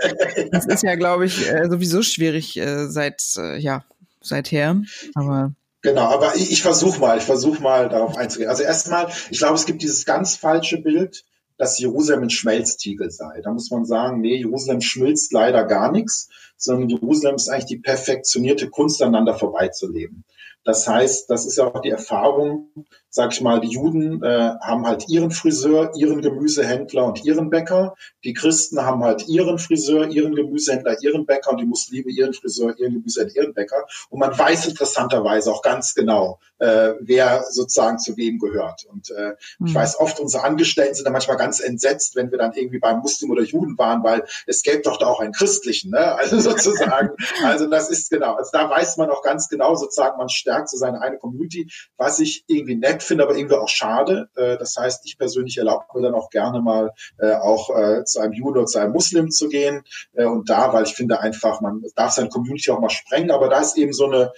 [0.52, 3.84] das ist ja, glaube ich, äh, sowieso schwierig äh, seit, äh, ja,
[4.22, 4.82] seither.
[5.14, 8.50] Aber Genau, aber ich, ich versuche mal, ich versuche mal darauf einzugehen.
[8.50, 11.24] Also erstmal, ich glaube, es gibt dieses ganz falsche Bild,
[11.58, 13.42] dass Jerusalem ein Schmelztiegel sei.
[13.42, 17.78] Da muss man sagen, nee, Jerusalem schmilzt leider gar nichts, sondern Jerusalem ist eigentlich die
[17.78, 20.24] perfektionierte Kunst, aneinander vorbeizuleben.
[20.64, 22.70] Das heißt, das ist ja auch die Erfahrung,
[23.10, 27.96] sag ich mal, die Juden äh, haben halt ihren Friseur, ihren Gemüsehändler und ihren Bäcker.
[28.24, 32.78] Die Christen haben halt ihren Friseur, ihren Gemüsehändler, ihren Bäcker und die Muslime ihren Friseur,
[32.78, 33.86] ihren Gemüsehändler, ihren Bäcker.
[34.10, 38.86] Und man weiß interessanterweise auch ganz genau, äh, wer sozusagen zu wem gehört.
[38.86, 39.68] Und äh, mhm.
[39.68, 43.00] ich weiß oft, unsere Angestellten sind dann manchmal ganz entsetzt, wenn wir dann irgendwie beim
[43.00, 46.16] Muslim oder Juden waren, weil es gäbe doch da auch einen christlichen, ne?
[46.16, 47.10] Also sozusagen.
[47.44, 48.36] also das ist genau.
[48.36, 52.20] Also da weiß man auch ganz genau sozusagen, man stärkt so seine eine Community, was
[52.20, 54.30] ich irgendwie nett nett finde, aber irgendwie auch schade.
[54.36, 58.20] Äh, das heißt, ich persönlich erlaube mir dann auch gerne mal äh, auch äh, zu
[58.20, 59.84] einem Jude oder zu einem Muslim zu gehen.
[60.14, 63.60] und da, weil ich finde einfach, man darf seine Community auch mal sprengen, aber da
[63.60, 64.32] ist eben so eine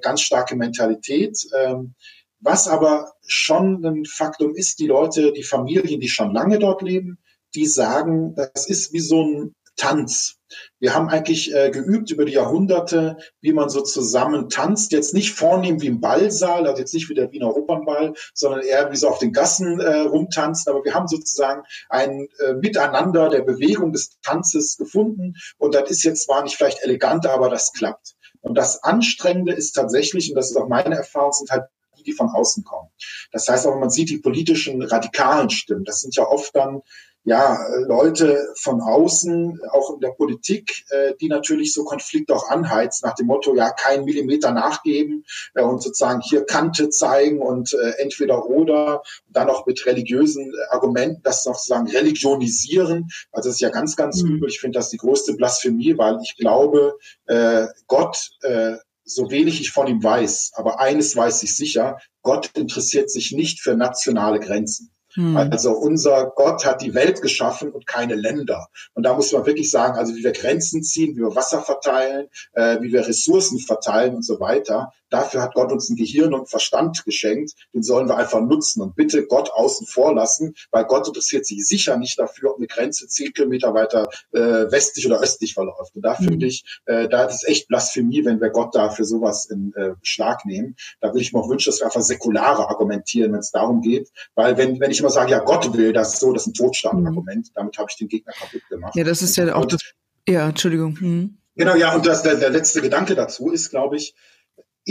[0.00, 1.38] ganz starke Mentalität.
[1.56, 1.94] Ähm,
[2.40, 7.18] was aber schon ein Faktum ist, die Leute, die Familien, die schon lange dort leben,
[7.54, 10.34] die sagen, das ist wie so ein Tanz.
[10.78, 14.92] Wir haben eigentlich äh, geübt über die Jahrhunderte, wie man so zusammen tanzt.
[14.92, 18.90] Jetzt nicht vornehm wie im Ballsaal, also jetzt nicht wie der Wiener Opernball, sondern eher
[18.92, 20.72] wie so auf den Gassen äh, rumtanzen.
[20.72, 25.34] Aber wir haben sozusagen ein äh, Miteinander der Bewegung des Tanzes gefunden.
[25.58, 28.14] Und das ist jetzt zwar nicht vielleicht eleganter, aber das klappt.
[28.40, 31.64] Und das Anstrengende ist tatsächlich, und das ist auch meine Erfahrung, sind halt
[31.98, 32.88] die, die von außen kommen.
[33.32, 35.84] Das heißt aber, man sieht die politischen radikalen Stimmen.
[35.84, 36.82] Das sind ja oft dann
[37.28, 43.06] ja, Leute von außen, auch in der Politik, äh, die natürlich so Konflikte auch anheizen,
[43.06, 45.24] nach dem Motto, ja, kein Millimeter nachgeben
[45.54, 50.52] äh, und sozusagen hier Kante zeigen und äh, entweder oder, und dann auch mit religiösen
[50.70, 53.08] Argumenten das noch sozusagen religionisieren.
[53.32, 54.36] Also das ist ja ganz, ganz mhm.
[54.36, 54.48] übel.
[54.48, 59.70] Ich finde das die größte Blasphemie, weil ich glaube, äh, Gott, äh, so wenig ich
[59.70, 64.90] von ihm weiß, aber eines weiß ich sicher, Gott interessiert sich nicht für nationale Grenzen.
[65.14, 65.36] Hm.
[65.36, 68.68] Also unser Gott hat die Welt geschaffen und keine Länder.
[68.94, 72.28] Und da muss man wirklich sagen, also wie wir Grenzen ziehen, wie wir Wasser verteilen,
[72.52, 76.48] äh, wie wir Ressourcen verteilen und so weiter, Dafür hat Gott uns ein Gehirn und
[76.48, 77.52] Verstand geschenkt.
[77.72, 81.66] Den sollen wir einfach nutzen und bitte Gott außen vor lassen, weil Gott interessiert sich
[81.66, 85.94] sicher nicht dafür, ob eine Grenze zehn Kilometer weiter äh, westlich oder östlich verläuft.
[85.94, 86.24] Und da mhm.
[86.24, 89.94] finde ich, äh, da ist echt Blasphemie, wenn wir Gott da für sowas in äh,
[90.02, 90.76] Schlag nehmen.
[91.00, 94.10] Da würde ich mir auch wünschen, dass wir einfach säkulare argumentieren, wenn es darum geht.
[94.34, 97.48] Weil wenn, wenn ich immer sage, ja, Gott will das so, das ist ein Totstandargument,
[97.48, 97.52] mhm.
[97.54, 98.94] damit habe ich den Gegner kaputt gemacht.
[98.96, 99.80] Ja, das ist ja auch das.
[100.28, 100.98] Ja, Entschuldigung.
[101.00, 101.38] Mhm.
[101.58, 104.14] Genau, ja, und das, der, der letzte Gedanke dazu ist, glaube ich,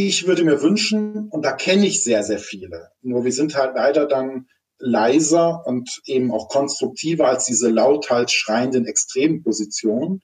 [0.06, 3.76] ich würde mir wünschen, und da kenne ich sehr, sehr viele, nur wir sind halt
[3.76, 4.48] leider dann
[4.78, 10.22] leiser und eben auch konstruktiver als diese lauthals schreienden Extrempositionen,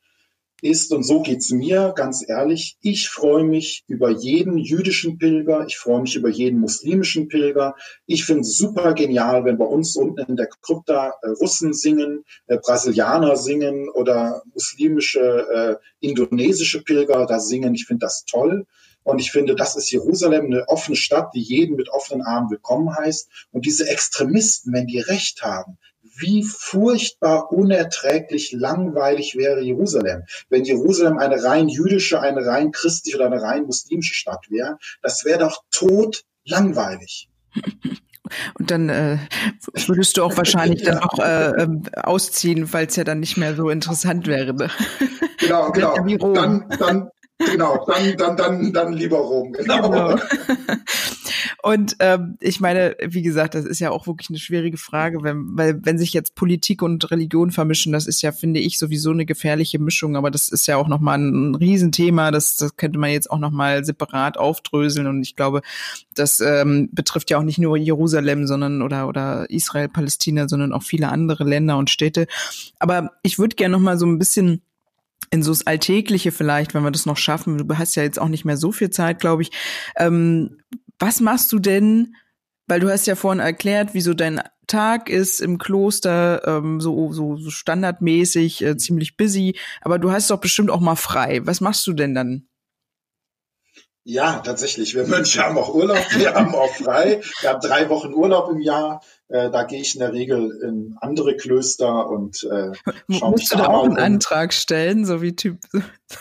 [0.63, 5.77] ist, und so geht's mir, ganz ehrlich, ich freue mich über jeden jüdischen Pilger, ich
[5.77, 7.75] freue mich über jeden muslimischen Pilger.
[8.05, 12.23] Ich finde es super genial, wenn bei uns unten in der Krypta äh, Russen singen,
[12.47, 17.75] äh, Brasilianer singen oder muslimische, äh, indonesische Pilger da singen.
[17.75, 18.65] Ich finde das toll.
[19.03, 22.95] Und ich finde, das ist Jerusalem, eine offene Stadt, die jeden mit offenen Armen willkommen
[22.95, 23.29] heißt.
[23.51, 25.77] Und diese Extremisten, wenn die Recht haben,
[26.15, 30.23] wie furchtbar unerträglich langweilig wäre Jerusalem.
[30.49, 35.25] Wenn Jerusalem eine rein jüdische, eine rein christliche oder eine rein muslimische Stadt wäre, das
[35.25, 37.29] wäre doch tot langweilig.
[38.57, 39.17] Und dann äh,
[39.85, 43.55] würdest du auch wahrscheinlich dann auch äh, ähm, ausziehen, weil es ja dann nicht mehr
[43.55, 44.53] so interessant wäre.
[44.53, 44.69] Ne?
[45.39, 45.71] Genau,
[46.05, 46.33] genau.
[46.33, 49.53] Dann, dann, genau, dann, dann, dann, dann lieber Rom.
[49.53, 49.89] Genau.
[49.89, 50.15] genau.
[51.63, 55.57] Und ähm, ich meine, wie gesagt, das ist ja auch wirklich eine schwierige Frage, wenn,
[55.57, 59.25] weil wenn sich jetzt Politik und Religion vermischen, das ist ja, finde ich, sowieso eine
[59.25, 60.17] gefährliche Mischung.
[60.17, 62.31] Aber das ist ja auch nochmal ein Riesenthema.
[62.31, 65.07] Das, das könnte man jetzt auch nochmal separat aufdröseln.
[65.07, 65.61] Und ich glaube,
[66.13, 70.83] das ähm, betrifft ja auch nicht nur Jerusalem, sondern oder oder Israel, Palästina, sondern auch
[70.83, 72.27] viele andere Länder und Städte.
[72.79, 74.63] Aber ich würde gerne nochmal so ein bisschen
[75.31, 77.57] in so das Alltägliche vielleicht, wenn wir das noch schaffen.
[77.57, 79.51] Du hast ja jetzt auch nicht mehr so viel Zeit, glaube ich.
[79.97, 80.57] Ähm,
[80.99, 82.15] was machst du denn,
[82.67, 87.11] weil du hast ja vorhin erklärt, wie so dein Tag ist im Kloster, ähm, so,
[87.11, 91.41] so, so standardmäßig, äh, ziemlich busy, aber du hast doch bestimmt auch mal frei.
[91.43, 92.47] Was machst du denn dann?
[94.05, 94.95] Ja, tatsächlich.
[94.95, 97.21] Wir Mönche haben auch Urlaub, wir haben auch frei.
[97.39, 99.01] Wir haben drei Wochen Urlaub im Jahr.
[99.29, 102.71] Äh, da gehe ich in der Regel in andere Klöster und äh,
[103.09, 103.97] schaue Musst du da auch einen um.
[103.97, 105.59] Antrag stellen, so wie Typ,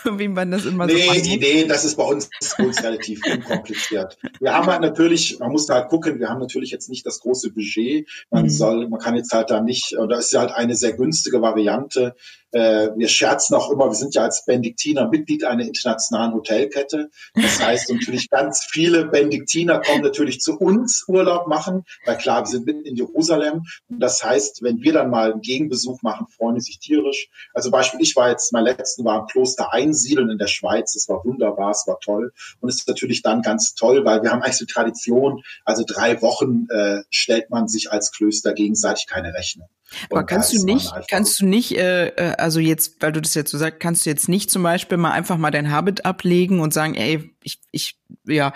[0.17, 1.23] wie man das immer nee, so macht?
[1.25, 4.17] Nee, das ist bei uns, bei uns relativ unkompliziert.
[4.39, 7.19] Wir haben halt natürlich, man muss da halt gucken, wir haben natürlich jetzt nicht das
[7.19, 8.09] große Budget.
[8.29, 8.49] Man mhm.
[8.49, 12.15] soll, man kann jetzt halt da nicht, oder ist ja halt eine sehr günstige Variante,
[12.53, 17.09] äh, wir scherzen auch immer, wir sind ja als Benediktiner Mitglied einer internationalen Hotelkette.
[17.33, 22.47] Das heißt natürlich ganz viele Benediktiner kommen natürlich zu uns Urlaub machen, weil klar, wir
[22.47, 23.63] sind mitten in Jerusalem.
[23.89, 27.27] Und das heißt, wenn wir dann mal einen Gegenbesuch machen, freuen sie sich tierisch.
[27.55, 30.93] Also Beispiel, ich war jetzt, mein letzten war im Kloster Einsiedeln in der Schweiz.
[30.93, 32.33] Das war wunderbar, es war toll.
[32.59, 36.21] Und es ist natürlich dann ganz toll, weil wir haben eigentlich so Tradition, also drei
[36.21, 39.67] Wochen äh, stellt man sich als Klöster gegenseitig keine Rechnung.
[40.09, 43.51] Aber kannst du nicht, kannst du nicht, äh, äh, also jetzt, weil du das jetzt
[43.51, 46.73] so sagst, kannst du jetzt nicht zum Beispiel mal einfach mal dein Habit ablegen und
[46.73, 48.53] sagen, ey, ich, ich, ja,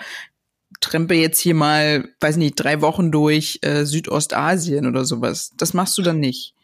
[0.80, 5.52] trempe jetzt hier mal, weiß nicht, drei Wochen durch äh, Südostasien oder sowas.
[5.56, 6.54] Das machst du dann nicht.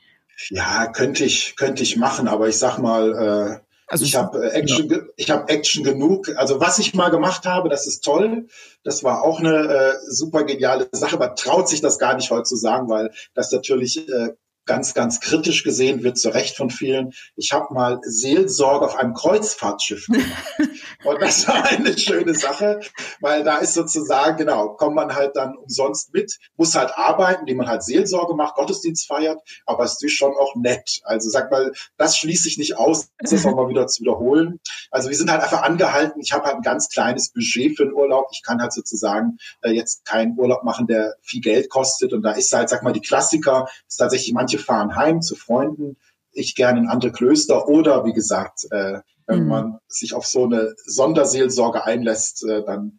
[0.51, 4.51] Ja, könnte ich, könnte ich machen, aber ich sag mal, äh, also ich habe äh,
[4.51, 4.99] Action, ja.
[5.17, 6.31] ich habe Action genug.
[6.37, 8.47] Also was ich mal gemacht habe, das ist toll.
[8.83, 12.45] Das war auch eine äh, super geniale Sache, aber traut sich das gar nicht heute
[12.45, 14.35] zu sagen, weil das natürlich äh,
[14.67, 17.13] ganz, ganz kritisch gesehen wird, zu Recht von vielen.
[17.37, 20.25] Ich habe mal Seelsorge auf einem Kreuzfahrtschiff gemacht.
[21.05, 22.81] Und das war eine schöne Sache,
[23.21, 27.59] weil da ist sozusagen, genau, kommt man halt dann umsonst mit, muss halt arbeiten, indem
[27.59, 31.01] man halt Seelsorge macht, Gottesdienst feiert, aber es ist schon auch nett.
[31.05, 34.61] Also sag mal, das schließe ich nicht aus, das auch mal wieder zu wiederholen.
[34.91, 37.95] Also wir sind halt einfach angehalten, ich habe halt ein ganz kleines Budget für den
[37.95, 38.29] Urlaub.
[38.33, 42.13] Ich kann halt sozusagen äh, jetzt keinen Urlaub machen, der viel Geld kostet.
[42.13, 45.35] Und da ist halt, sag mal, die Klassiker, ist tatsächlich manche manche fahren heim zu
[45.35, 45.97] Freunden,
[46.33, 49.49] ich gerne in andere Klöster oder wie gesagt, äh, wenn mhm.
[49.49, 52.99] man sich auf so eine Sonderseelsorge einlässt, äh, dann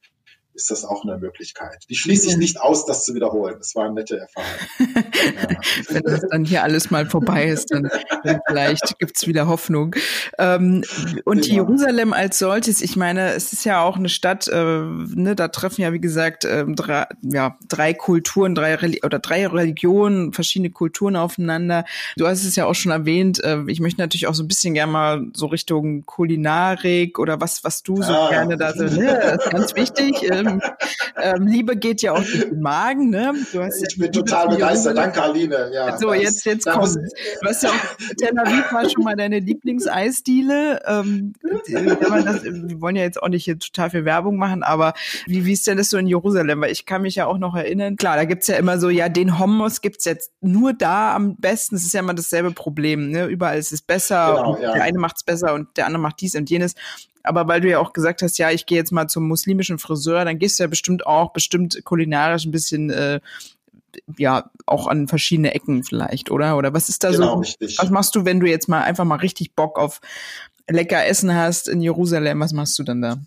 [0.56, 1.86] ist das auch eine Möglichkeit.
[1.90, 3.56] Die schließe ich nicht aus, das zu wiederholen.
[3.58, 4.50] Das war eine nette Erfahrung.
[4.80, 5.60] ja.
[5.90, 7.90] Wenn das dann hier alles mal vorbei ist, dann,
[8.24, 9.96] dann vielleicht gibt's wieder Hoffnung.
[10.40, 10.84] Ähm,
[11.26, 11.56] und genau.
[11.56, 15.82] Jerusalem als solches, ich meine, es ist ja auch eine Stadt, äh, ne, da treffen
[15.82, 21.16] ja, wie gesagt, äh, drei, ja, drei Kulturen, drei Reli oder drei Religionen, verschiedene Kulturen
[21.16, 21.86] aufeinander.
[22.18, 24.74] Du hast es ja auch schon erwähnt, äh, ich möchte natürlich auch so ein bisschen
[24.74, 28.30] gerne mal so Richtung Kulinarik oder was, was du so ah.
[28.30, 30.16] gerne da so, ne, das ist ganz wichtig.
[30.46, 30.60] Äh,
[31.18, 33.34] ähm, Liebe geht ja auch durch den Magen, ne?
[33.54, 34.98] Hast ich bin total begeistert.
[34.98, 35.72] Danke, Aline.
[35.74, 36.96] Ja, so, jetzt, jetzt kommt.
[36.96, 40.82] Du hast ja auch, Tel Aviv war schon mal deine Lieblingseisdiele.
[40.86, 44.94] Ähm, das, wir wollen ja jetzt auch nicht hier total viel Werbung machen, aber
[45.26, 46.62] wie, wie ist denn das so in Jerusalem?
[46.62, 49.10] Weil ich kann mich ja auch noch erinnern, klar, da gibt's ja immer so, ja,
[49.10, 51.76] den Homos gibt's jetzt nur da am besten.
[51.76, 53.26] Es ist ja immer dasselbe Problem, ne?
[53.26, 54.74] Überall ist es besser genau, ja.
[54.74, 56.76] der eine macht's besser und der andere macht dies und jenes.
[57.28, 60.26] Aber weil du ja auch gesagt hast, ja, ich gehe jetzt mal zum muslimischen Friseur,
[60.26, 63.20] dann gehst du ja bestimmt auch bestimmt kulinarisch ein bisschen äh,
[64.18, 66.58] ja auch an verschiedene Ecken vielleicht, oder?
[66.58, 67.40] Oder was ist da genau, so?
[67.40, 67.78] Richtig.
[67.80, 70.02] Was machst du, wenn du jetzt mal einfach mal richtig Bock auf
[70.68, 72.40] lecker Essen hast in Jerusalem?
[72.40, 73.18] Was machst du dann da?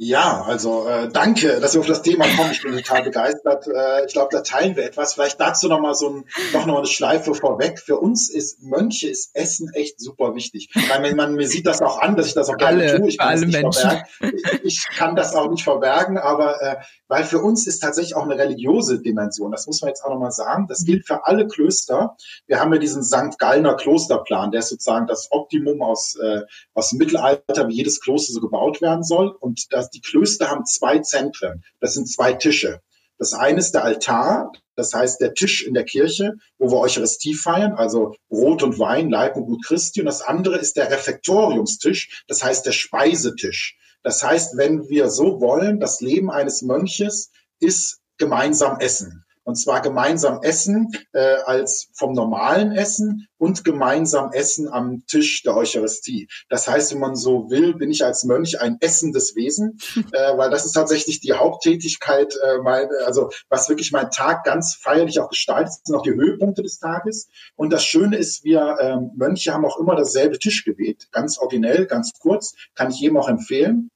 [0.00, 2.52] Ja, also äh, danke, dass wir auf das Thema kommen.
[2.52, 3.66] Ich bin total begeistert.
[3.66, 5.14] Äh, ich glaube, da teilen wir etwas.
[5.14, 7.80] Vielleicht dazu noch mal so ein, noch noch eine Schleife vorweg.
[7.80, 10.70] Für uns ist Mönche ist Essen echt super wichtig.
[10.88, 13.08] Weil man mir sieht das auch an, dass ich das auch gerne alle, tue.
[13.08, 13.90] Ich kann, alle Menschen.
[14.20, 16.76] Ich, ich, kann das auch nicht verbergen, aber äh,
[17.08, 19.50] weil für uns ist tatsächlich auch eine religiöse Dimension.
[19.50, 20.68] Das muss man jetzt auch noch mal sagen.
[20.68, 22.16] Das gilt für alle Klöster.
[22.46, 23.36] Wir haben ja diesen St.
[23.36, 26.42] Gallner Klosterplan, der ist sozusagen das Optimum aus äh,
[26.74, 29.30] aus dem Mittelalter, wie jedes Kloster so gebaut werden soll.
[29.40, 31.64] Und das die Klöster haben zwei Zentren.
[31.80, 32.80] Das sind zwei Tische.
[33.18, 37.34] Das eine ist der Altar, das heißt der Tisch in der Kirche, wo wir Eucharistie
[37.34, 40.00] feiern, also Brot und Wein, Leib und Gut Christi.
[40.00, 43.76] Und das andere ist der Refektoriumstisch, das heißt der Speisetisch.
[44.04, 49.24] Das heißt, wenn wir so wollen, das Leben eines Mönches ist gemeinsam essen.
[49.48, 55.56] Und zwar gemeinsam essen äh, als vom normalen Essen und gemeinsam essen am Tisch der
[55.56, 56.28] Eucharistie.
[56.50, 59.78] Das heißt, wenn man so will, bin ich als Mönch ein essendes Wesen,
[60.12, 64.74] äh, weil das ist tatsächlich die Haupttätigkeit, äh, meine, also was wirklich mein Tag ganz
[64.74, 67.28] feierlich auch gestaltet, sind auch die Höhepunkte des Tages.
[67.56, 72.12] Und das Schöne ist, wir ähm, Mönche haben auch immer dasselbe Tischgebet, ganz originell, ganz
[72.18, 73.88] kurz, kann ich jedem auch empfehlen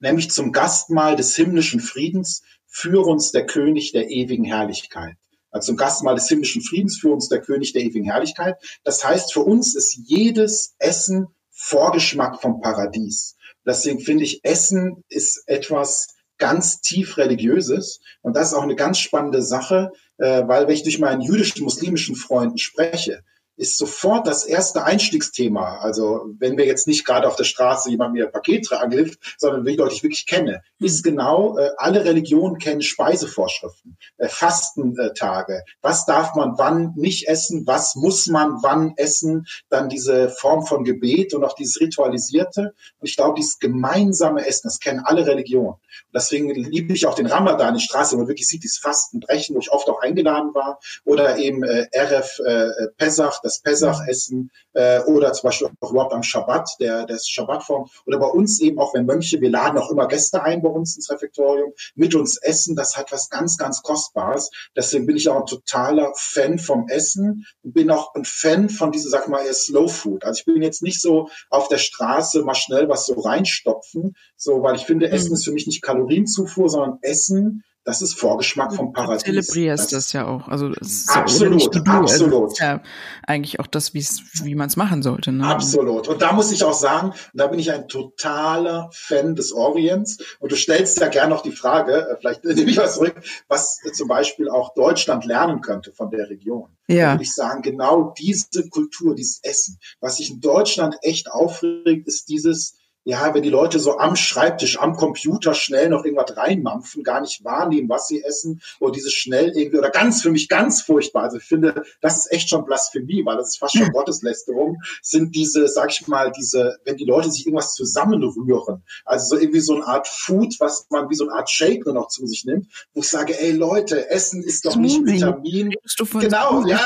[0.00, 2.42] nämlich zum Gastmahl des himmlischen Friedens
[2.72, 5.16] für uns der König der ewigen Herrlichkeit.
[5.50, 8.56] Also zum Gastmahl des himmlischen Friedens für uns der König der ewigen Herrlichkeit.
[8.82, 13.36] Das heißt, für uns ist jedes Essen Vorgeschmack vom Paradies.
[13.64, 16.08] Deswegen finde ich, Essen ist etwas
[16.38, 18.00] ganz tief religiöses.
[18.22, 22.16] Und das ist auch eine ganz spannende Sache, äh, weil wenn ich durch meinen jüdisch-muslimischen
[22.16, 23.22] Freunden spreche,
[23.62, 25.78] ist sofort das erste Einstiegsthema.
[25.78, 29.20] Also wenn wir jetzt nicht gerade auf der Straße jemand mir ein Paket tragen hilft,
[29.38, 35.62] sondern wie Leute ich wirklich kenne, ist genau, äh, alle Religionen kennen Speisevorschriften, äh, Fastentage,
[35.80, 40.82] was darf man wann nicht essen, was muss man wann essen, dann diese Form von
[40.82, 42.74] Gebet und auch dieses Ritualisierte.
[42.98, 45.74] Und ich glaube, dieses gemeinsame Essen, das kennen alle Religionen.
[45.74, 49.54] Und deswegen liebe ich auch den Ramadan, die Straße, wo man wirklich sieht, dieses Fastenbrechen,
[49.54, 55.00] wo ich oft auch eingeladen war, oder eben äh, RF äh, Pesach, das Pesach-Essen äh,
[55.02, 58.94] oder zum Beispiel auch überhaupt am Schabbat, der das Schabbatform oder bei uns eben auch,
[58.94, 62.76] wenn Mönche, wir laden auch immer Gäste ein bei uns ins Refektorium, mit uns essen,
[62.76, 64.50] das hat was ganz, ganz Kostbares.
[64.76, 68.92] Deswegen bin ich auch ein totaler Fan vom Essen und bin auch ein Fan von
[68.92, 70.24] dieser, sag mal, Slow Food.
[70.24, 74.62] Also ich bin jetzt nicht so auf der Straße mal schnell was so reinstopfen, so,
[74.62, 75.34] weil ich finde, Essen mhm.
[75.34, 79.24] ist für mich nicht Kalorienzufuhr, sondern Essen das ist Vorgeschmack vom Paradies.
[79.24, 80.46] Du zelebrierst das, das ja auch.
[80.46, 82.44] Also das ist absolut, ja, absolut.
[82.44, 82.82] Das ist ja
[83.26, 85.32] eigentlich auch das, wie man es machen sollte.
[85.32, 85.44] Ne?
[85.44, 86.06] Absolut.
[86.06, 90.18] Und da muss ich auch sagen, da bin ich ein totaler Fan des Orients.
[90.38, 93.78] Und du stellst ja gerne noch die Frage, äh, vielleicht nehme ich was zurück, was
[93.94, 96.68] zum Beispiel auch Deutschland lernen könnte von der Region.
[96.86, 97.06] Ja.
[97.06, 99.78] Da würde ich sagen, genau diese Kultur, dieses Essen.
[100.00, 104.78] Was sich in Deutschland echt aufregt, ist dieses ja, wenn die Leute so am Schreibtisch,
[104.78, 109.50] am Computer schnell noch irgendwas reinmampfen, gar nicht wahrnehmen, was sie essen, oder dieses schnell
[109.56, 111.24] irgendwie, oder ganz für mich ganz furchtbar.
[111.24, 113.92] Also ich finde, das ist echt schon Blasphemie, weil das ist fast schon hm.
[113.92, 119.40] Gotteslästerung, sind diese, sag ich mal, diese, wenn die Leute sich irgendwas zusammenrühren, also so
[119.40, 122.26] irgendwie so eine Art Food, was man wie so eine Art Shake nur noch zu
[122.26, 125.74] sich nimmt, wo ich sage, ey Leute, Essen ist doch nicht Vitamin.
[126.20, 126.80] Genau, ja.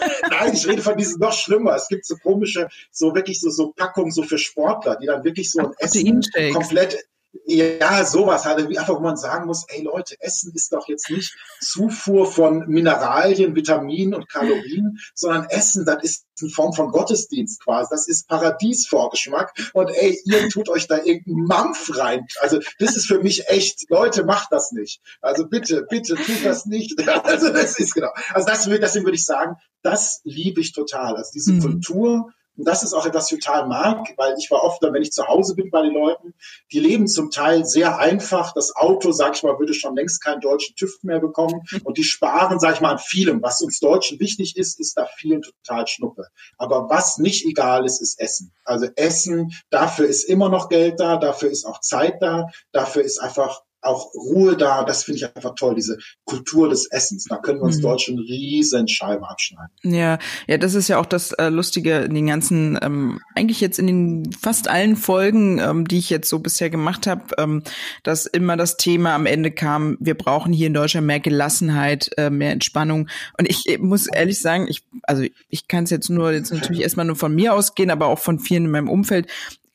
[0.30, 1.74] Nein, ich rede von diesen noch schlimmer.
[1.74, 5.50] Es gibt so komische, so wirklich so, so Packungen so für Sportler, die dann wirklich
[5.50, 7.06] so ein Essen komplett
[7.44, 11.36] ja, sowas halt, einfach, wo man sagen muss, ey Leute, Essen ist doch jetzt nicht
[11.60, 17.88] Zufuhr von Mineralien, Vitaminen und Kalorien, sondern Essen, das ist eine Form von Gottesdienst quasi.
[17.90, 19.52] Das ist Paradiesvorgeschmack.
[19.72, 22.26] Und ey, ihr tut euch da irgendeinen Mampf rein.
[22.40, 25.00] Also, das ist für mich echt, Leute, macht das nicht.
[25.20, 26.94] Also bitte, bitte, tut das nicht.
[27.26, 28.10] Also, das ist genau.
[28.32, 31.16] Also, das, deswegen würde ich sagen, das liebe ich total.
[31.16, 31.60] Also, diese mhm.
[31.60, 35.02] Kultur, und das ist auch etwas, was ich total mag, weil ich war oft, wenn
[35.02, 36.34] ich zu Hause bin bei den Leuten,
[36.72, 38.52] die leben zum Teil sehr einfach.
[38.54, 41.62] Das Auto, sag ich mal, würde schon längst keinen deutschen TÜV mehr bekommen.
[41.84, 43.42] Und die sparen, sag ich mal, an vielem.
[43.42, 46.26] Was uns Deutschen wichtig ist, ist da vielen total Schnuppe.
[46.58, 48.52] Aber was nicht egal ist, ist Essen.
[48.64, 53.18] Also Essen, dafür ist immer noch Geld da, dafür ist auch Zeit da, dafür ist
[53.18, 54.84] einfach auch Ruhe da.
[54.84, 57.24] Das finde ich einfach toll, diese Kultur des Essens.
[57.24, 57.82] Da können wir uns mhm.
[57.82, 59.70] Deutschen riesen Scheibe abschneiden.
[59.82, 63.78] Ja, ja, das ist ja auch das äh, Lustige in den ganzen, ähm, eigentlich jetzt
[63.78, 67.62] in den fast allen Folgen, ähm, die ich jetzt so bisher gemacht habe, ähm,
[68.02, 72.30] dass immer das Thema am Ende kam, wir brauchen hier in Deutschland mehr Gelassenheit, äh,
[72.30, 73.08] mehr Entspannung.
[73.38, 76.82] Und ich, ich muss ehrlich sagen, ich, also ich kann es jetzt nur jetzt natürlich
[76.82, 79.28] erstmal nur von mir ausgehen, aber auch von vielen in meinem Umfeld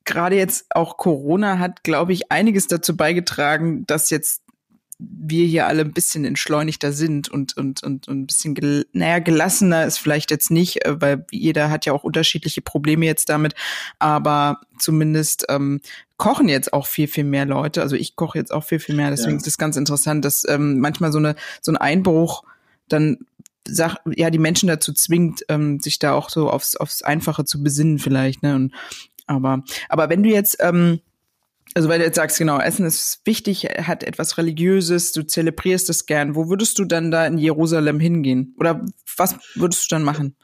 [0.06, 4.42] gerade jetzt auch Corona hat, glaube ich, einiges dazu beigetragen, dass jetzt
[5.04, 9.20] wir hier alle ein bisschen entschleunigter sind und, und, und, und ein bisschen, gel naja,
[9.20, 13.56] gelassener ist vielleicht jetzt nicht, äh, weil jeder hat ja auch unterschiedliche Probleme jetzt damit,
[13.98, 15.82] aber zumindest ähm,
[16.18, 17.82] kochen jetzt auch viel, viel mehr Leute.
[17.82, 19.38] Also ich koche jetzt auch viel, viel mehr, deswegen ja.
[19.38, 22.44] ist es ganz interessant, dass ähm, manchmal so eine so ein Einbruch
[22.88, 23.18] dann
[23.68, 27.62] sag, ja, die Menschen dazu zwingt, ähm, sich da auch so aufs, aufs Einfache zu
[27.64, 28.56] besinnen vielleicht, ne?
[28.56, 28.74] Und
[29.36, 31.00] aber, aber wenn du jetzt, ähm,
[31.74, 36.06] also weil du jetzt sagst, genau, Essen ist wichtig, hat etwas Religiöses, du zelebrierst es
[36.06, 36.36] gern.
[36.36, 38.56] Wo würdest du dann da in Jerusalem hingehen?
[38.60, 38.82] Oder
[39.18, 40.36] was würdest du dann machen?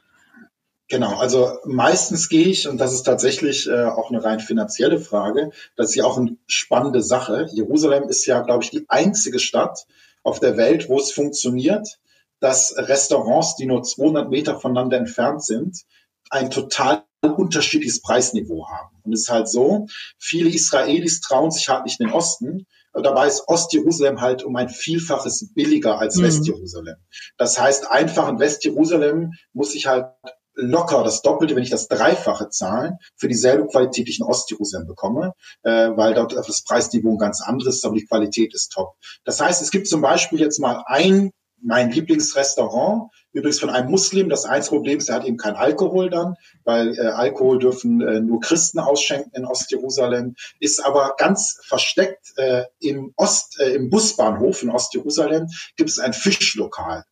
[0.90, 5.50] Genau, also meistens gehe ich, und das ist tatsächlich äh, auch eine rein finanzielle Frage,
[5.76, 7.46] das ist ja auch eine spannende Sache.
[7.52, 9.86] Jerusalem ist ja, glaube ich, die einzige Stadt
[10.22, 11.98] auf der Welt, wo es funktioniert,
[12.40, 15.84] dass Restaurants, die nur 200 Meter voneinander entfernt sind,
[16.30, 18.96] ein total unterschiedliches Preisniveau haben.
[19.02, 19.86] Und es ist halt so,
[20.18, 22.66] viele Israelis trauen sich halt nicht in den Osten.
[22.92, 26.24] Dabei ist Ostjerusalem halt um ein Vielfaches billiger als mhm.
[26.24, 26.96] Westjerusalem.
[27.36, 30.06] Das heißt, einfach in Westjerusalem muss ich halt
[30.54, 34.88] locker das Doppelte, wenn ich das Dreifache zahlen, für dieselbe Qualität, die ich in Ostjerusalem
[34.88, 35.32] bekomme,
[35.62, 38.94] äh, weil dort das Preisniveau ein ganz anderes ist, aber die Qualität ist top.
[39.24, 41.30] Das heißt, es gibt zum Beispiel jetzt mal ein
[41.60, 44.28] mein Lieblingsrestaurant, übrigens von einem Muslim.
[44.28, 46.34] Das einzige Problem ist, er hat eben kein Alkohol dann,
[46.64, 52.64] weil äh, Alkohol dürfen äh, nur Christen ausschenken in Ostjerusalem, ist aber ganz versteckt äh,
[52.80, 57.04] im Ost, äh, im Busbahnhof in Ostjerusalem gibt es ein Fischlokal.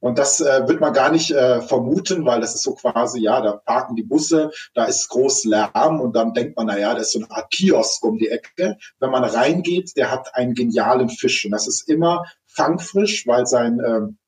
[0.00, 3.40] Und das äh, wird man gar nicht äh, vermuten, weil das ist so quasi, ja,
[3.40, 7.00] da parken die Busse, da ist groß Lärm und dann denkt man, na ja, da
[7.00, 8.76] ist so eine Art Kiosk um die Ecke.
[9.00, 13.80] Wenn man reingeht, der hat einen genialen Fisch und das ist immer fangfrisch, weil sein
[13.84, 14.18] ähm,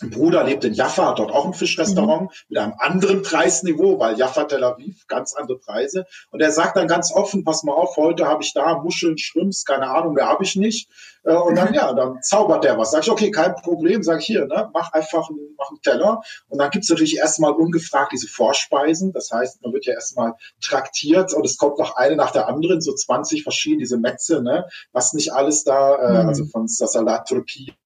[0.00, 2.28] Bruder lebt in Jaffa, hat dort auch ein Fischrestaurant mhm.
[2.48, 6.06] mit einem anderen Preisniveau, weil Jaffa, Tel Aviv, ganz andere Preise.
[6.30, 9.64] Und er sagt dann ganz offen, pass mal auf, heute habe ich da Muscheln, Schrimps,
[9.64, 10.88] keine Ahnung, mehr habe ich nicht.
[11.24, 12.90] Äh, und dann, ja, dann zaubert der was.
[12.90, 16.22] Sag ich, okay, kein Problem, sag ich hier, ne, mach einfach einen, mach einen Teller.
[16.48, 19.12] Und dann gibt's natürlich erstmal ungefragt diese Vorspeisen.
[19.12, 22.80] Das heißt, man wird ja erstmal traktiert und es kommt noch eine nach der anderen,
[22.80, 26.28] so 20 verschiedene, diese Metze, ne, was nicht alles da, äh, mhm.
[26.28, 27.28] also von Salat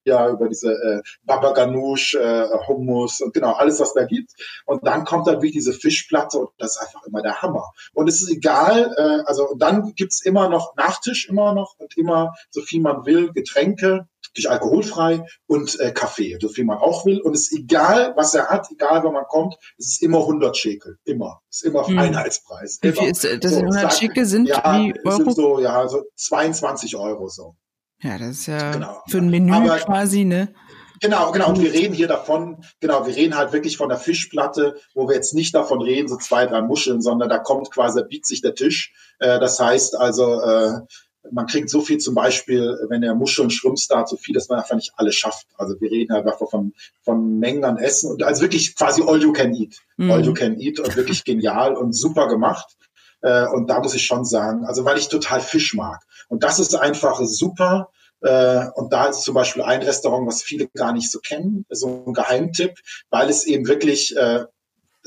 [0.07, 4.31] Turkia über diese äh, Baba Ganoush, äh, Hummus und genau, alles, was da gibt.
[4.65, 7.71] Und dann kommt dann wie diese Fischplatte und das ist einfach immer der Hammer.
[7.93, 12.33] Und es ist egal, äh, also dann gibt's immer noch Nachtisch, immer noch und immer
[12.49, 17.21] so viel man will Getränke, natürlich alkoholfrei und äh, Kaffee, so viel man auch will.
[17.21, 20.55] Und es ist egal, was er hat, egal, wo man kommt, es ist immer 100
[20.55, 21.41] Schekel, immer.
[21.49, 21.97] Es ist immer hm.
[21.97, 22.79] Einheitspreis.
[22.81, 23.51] Wie viel ist das?
[23.51, 25.17] So, 100 Schekel sind ja, wie Euro?
[25.17, 27.55] Sind so, ja, so 22 Euro so.
[28.01, 29.01] Ja, das ist ja genau.
[29.07, 30.53] für ein Menü Aber, quasi, ne?
[30.99, 31.49] Genau, genau.
[31.49, 35.15] Und wir reden hier davon, genau, wir reden halt wirklich von der Fischplatte, wo wir
[35.15, 38.41] jetzt nicht davon reden, so zwei, drei Muscheln, sondern da kommt quasi, da biegt sich
[38.41, 38.93] der Tisch.
[39.19, 40.79] Äh, das heißt also, äh,
[41.31, 44.59] man kriegt so viel zum Beispiel, wenn der Muscheln, Schrimps da so viel, dass man
[44.59, 45.47] einfach nicht alles schafft.
[45.57, 49.33] Also wir reden einfach von, von Mengen an Essen und also wirklich quasi all you
[49.33, 49.75] can eat.
[49.97, 50.11] Mhm.
[50.11, 52.77] All you can eat und wirklich genial und super gemacht.
[53.21, 56.01] Äh, und da muss ich schon sagen, also weil ich total Fisch mag.
[56.27, 57.89] Und das ist einfach super.
[58.21, 62.05] Äh, und da ist zum Beispiel ein Restaurant, was viele gar nicht so kennen, so
[62.07, 62.73] ein Geheimtipp,
[63.09, 64.45] weil es eben wirklich äh,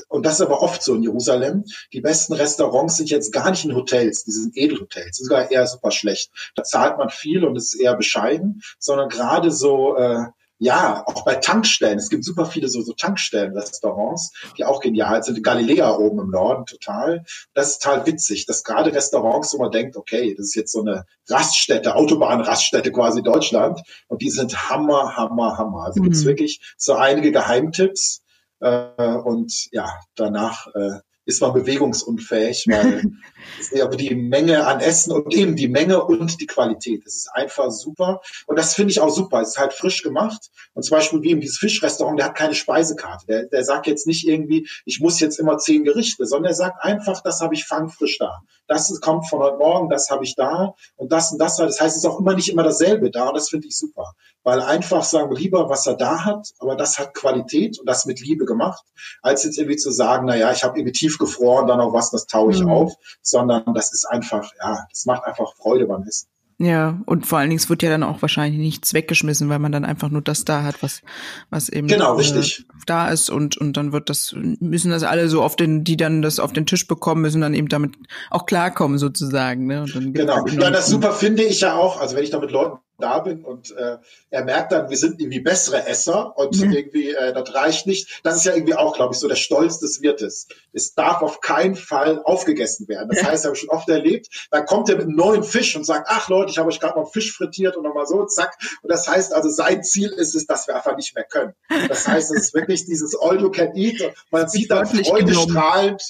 [0.07, 1.63] und das ist aber oft so in Jerusalem,
[1.93, 5.65] die besten Restaurants sind jetzt gar nicht in Hotels, die sind Edelhotels, sind sogar eher
[5.67, 6.31] super schlecht.
[6.55, 10.25] Da zahlt man viel und ist eher bescheiden, sondern gerade so, äh,
[10.61, 11.97] ja, auch bei Tankstellen.
[11.97, 15.43] Es gibt super viele so, so Tankstellen-Restaurants, die auch genial sind.
[15.43, 17.25] Galiläa oben im Norden total.
[17.55, 20.81] Das ist total witzig, dass gerade Restaurants, wo man denkt, okay, das ist jetzt so
[20.81, 23.81] eine Raststätte, Autobahnraststätte quasi Deutschland.
[24.07, 25.85] Und die sind Hammer, Hammer, Hammer.
[25.85, 26.03] Also mhm.
[26.03, 28.21] gibt's wirklich so einige Geheimtipps.
[28.59, 33.03] Äh, und ja, danach äh, ist man bewegungsunfähig, weil
[33.81, 37.05] aber die Menge an Essen und eben die Menge und die Qualität.
[37.05, 38.21] Das ist einfach super.
[38.47, 39.41] Und das finde ich auch super.
[39.41, 40.49] Es ist halt frisch gemacht.
[40.73, 43.25] Und zum Beispiel wie eben dieses Fischrestaurant, der hat keine Speisekarte.
[43.27, 46.83] Der, der sagt jetzt nicht irgendwie, ich muss jetzt immer zehn Gerichte, sondern er sagt
[46.83, 48.41] einfach, das habe ich fangfrisch da.
[48.67, 51.57] Das kommt von heute Morgen, das habe ich da und das und das.
[51.57, 53.27] Das heißt, es ist auch immer nicht immer dasselbe da.
[53.27, 54.13] Und das finde ich super.
[54.43, 58.05] Weil einfach sagen wir lieber, was er da hat, aber das hat Qualität und das
[58.05, 58.83] mit Liebe gemacht,
[59.21, 62.25] als jetzt irgendwie zu sagen, na ja, ich habe irgendwie tiefgefroren, dann noch was, das
[62.25, 62.69] taue ich mhm.
[62.69, 66.27] auf, sondern das ist einfach, ja, das macht einfach Freude beim Essen.
[66.61, 69.71] Ja, und vor allen Dingen, es wird ja dann auch wahrscheinlich nichts weggeschmissen, weil man
[69.71, 71.01] dann einfach nur das da hat, was,
[71.49, 72.19] was eben genau.
[72.19, 72.43] Äh,
[72.85, 76.21] da ist und, und dann wird das, müssen das alle so auf den, die dann
[76.21, 77.95] das auf den Tisch bekommen, müssen dann eben damit
[78.29, 79.65] auch klarkommen sozusagen.
[79.65, 79.85] Ne?
[79.91, 83.19] Genau, ja, das super finde ich ja auch, also wenn ich da mit Leuten da
[83.19, 83.97] bin und äh,
[84.29, 86.71] er merkt dann, wir sind irgendwie bessere Esser und mhm.
[86.71, 88.21] irgendwie äh, das reicht nicht.
[88.23, 90.47] Das ist ja irgendwie auch, glaube ich, so der Stolz des Wirtes.
[90.73, 93.09] Es darf auf keinen Fall aufgegessen werden.
[93.09, 95.85] Das heißt, habe ich schon oft erlebt, dann kommt er mit einem neuen Fisch und
[95.85, 98.57] sagt, ach Leute, ich habe euch gerade noch Fisch frittiert und nochmal so, zack.
[98.81, 101.53] Und das heißt also, sein Ziel ist es, dass wir einfach nicht mehr können.
[101.87, 104.01] Das heißt, es ist wirklich dieses All you can eat.
[104.29, 106.01] Man sieht dann freudestrahlend,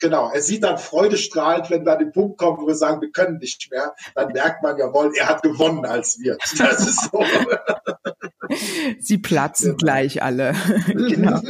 [0.00, 3.10] Genau, er sieht dann freudestrahlend, wenn wir an den Punkt kommen, wo wir sagen, wir
[3.10, 6.38] können nicht mehr, dann merkt man, jawohl, er hat gewonnen als wir.
[6.58, 7.22] Das ist so.
[8.98, 9.76] Sie platzen ja.
[9.76, 10.54] gleich alle.
[10.86, 11.40] genau.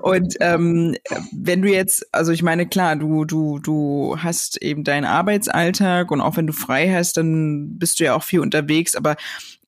[0.00, 0.96] Und ähm,
[1.32, 6.20] wenn du jetzt, also ich meine, klar, du, du, du hast eben deinen Arbeitsalltag und
[6.20, 9.16] auch wenn du frei hast, dann bist du ja auch viel unterwegs, aber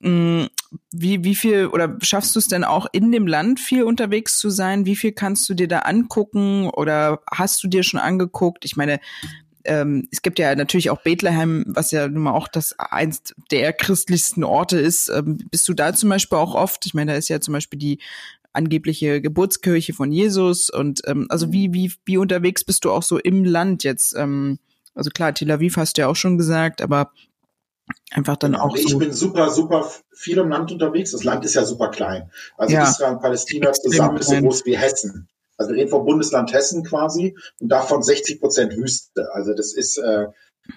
[0.02, 0.48] wie,
[1.24, 4.86] wie viel oder schaffst du es denn auch in dem Land viel unterwegs zu sein?
[4.86, 8.64] Wie viel kannst du dir da angucken oder hast du dir schon angeguckt?
[8.64, 9.01] Ich meine,
[9.64, 13.74] ähm, es gibt ja natürlich auch Bethlehem, was ja nun mal auch das eins der
[13.74, 15.10] christlichsten Orte ist.
[15.10, 16.86] Ähm, bist du da zum Beispiel auch oft?
[16.86, 17.98] Ich meine, da ist ja zum Beispiel die
[18.52, 23.18] angebliche Geburtskirche von Jesus und ähm, also wie wie wie unterwegs bist du auch so
[23.18, 24.16] im Land jetzt?
[24.16, 24.59] Ähm,
[24.94, 27.12] also klar, Tel Aviv hast du ja auch schon gesagt, aber
[28.11, 28.77] einfach dann genau, auch.
[28.77, 31.12] Ich so bin super, super viel im Land unterwegs.
[31.12, 32.31] Das Land ist ja super klein.
[32.57, 32.85] Also ja.
[32.85, 35.29] Israel und Palästina zusammen ist so groß wie Hessen.
[35.57, 39.29] Also wir reden vom Bundesland Hessen quasi und davon 60 Prozent Wüste.
[39.35, 40.27] Also das ist äh,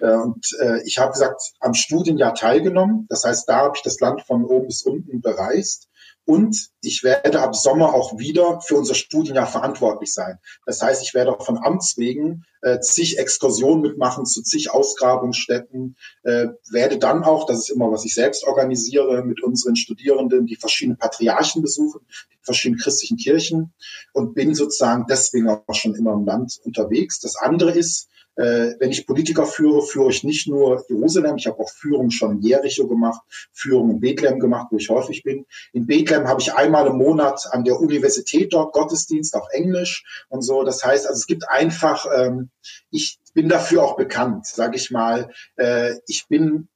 [0.01, 3.05] äh, und äh, ich habe gesagt am Studienjahr teilgenommen.
[3.09, 5.89] Das heißt, da habe ich das Land von oben bis unten bereist
[6.25, 10.39] und ich werde ab Sommer auch wieder für unser Studienjahr verantwortlich sein.
[10.65, 15.97] Das heißt, ich werde auch von Amts wegen äh, zig Exkursionen mitmachen zu zig Ausgrabungsstätten,
[16.23, 20.55] äh, werde dann auch, das ist immer, was ich selbst organisiere, mit unseren Studierenden die
[20.55, 22.01] verschiedenen Patriarchen besuchen,
[22.31, 23.73] die verschiedenen christlichen Kirchen
[24.13, 27.19] und bin sozusagen deswegen auch schon immer im Land unterwegs.
[27.19, 31.59] Das andere ist, äh, wenn ich Politiker führe, führe ich nicht nur Jerusalem, ich habe
[31.59, 35.45] auch Führung schon in Jericho gemacht, Führung in Bethlehem gemacht, wo ich häufig bin.
[35.73, 40.41] In Bethlehem habe ich einmal im Monat an der Universität dort Gottesdienst auf Englisch und
[40.41, 40.63] so.
[40.63, 42.49] Das heißt, also es gibt einfach, ähm,
[42.89, 45.31] ich bin dafür auch bekannt, sage ich mal.
[45.55, 46.67] Äh, ich bin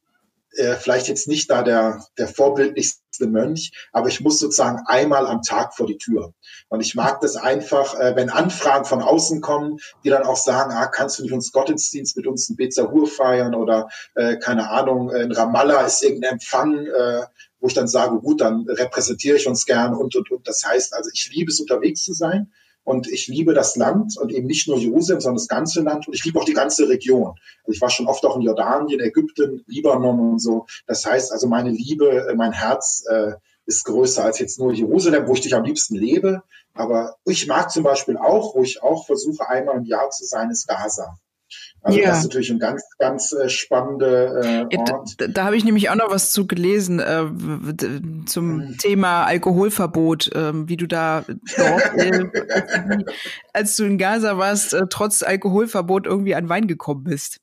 [0.57, 5.41] äh, vielleicht jetzt nicht da der, der vorbildlichste Mönch, aber ich muss sozusagen einmal am
[5.41, 6.33] Tag vor die Tür.
[6.69, 10.71] Und ich mag das einfach, äh, wenn Anfragen von außen kommen, die dann auch sagen,
[10.73, 15.09] ah, kannst du nicht uns Gottesdienst mit uns in Bezahur feiern oder äh, keine Ahnung,
[15.11, 17.21] in Ramallah ist irgendein Empfang, äh,
[17.59, 20.47] wo ich dann sage, gut, dann repräsentiere ich uns gern und, und, und.
[20.47, 22.51] Das heißt, also ich liebe es, unterwegs zu sein.
[22.87, 26.07] Und ich liebe das Land und eben nicht nur Jerusalem, sondern das ganze Land.
[26.07, 27.35] Und ich liebe auch die ganze Region.
[27.65, 30.67] Also ich war schon oft auch in Jordanien, Ägypten, Libanon und so.
[30.85, 33.33] Das heißt also, meine Liebe, äh, mein Herz äh,
[33.65, 36.43] ist größer als jetzt nur Jerusalem, wo ich dich am liebsten lebe.
[36.75, 40.49] Aber ich mag zum Beispiel auch, wo ich auch versuche, einmal im Jahr zu sein,
[40.49, 41.19] ist Gaza.
[41.81, 42.09] Also ja.
[42.09, 45.15] das ist natürlich ein ganz, ganz äh, spannende äh, Ort.
[45.17, 47.25] Da, da habe ich nämlich auch noch was zu gelesen äh,
[48.25, 48.77] zum mhm.
[48.77, 51.23] Thema Alkoholverbot, äh, wie du da
[51.55, 52.25] äh,
[53.53, 57.39] als du in Gaza warst, äh, trotz Alkoholverbot irgendwie an Wein gekommen bist.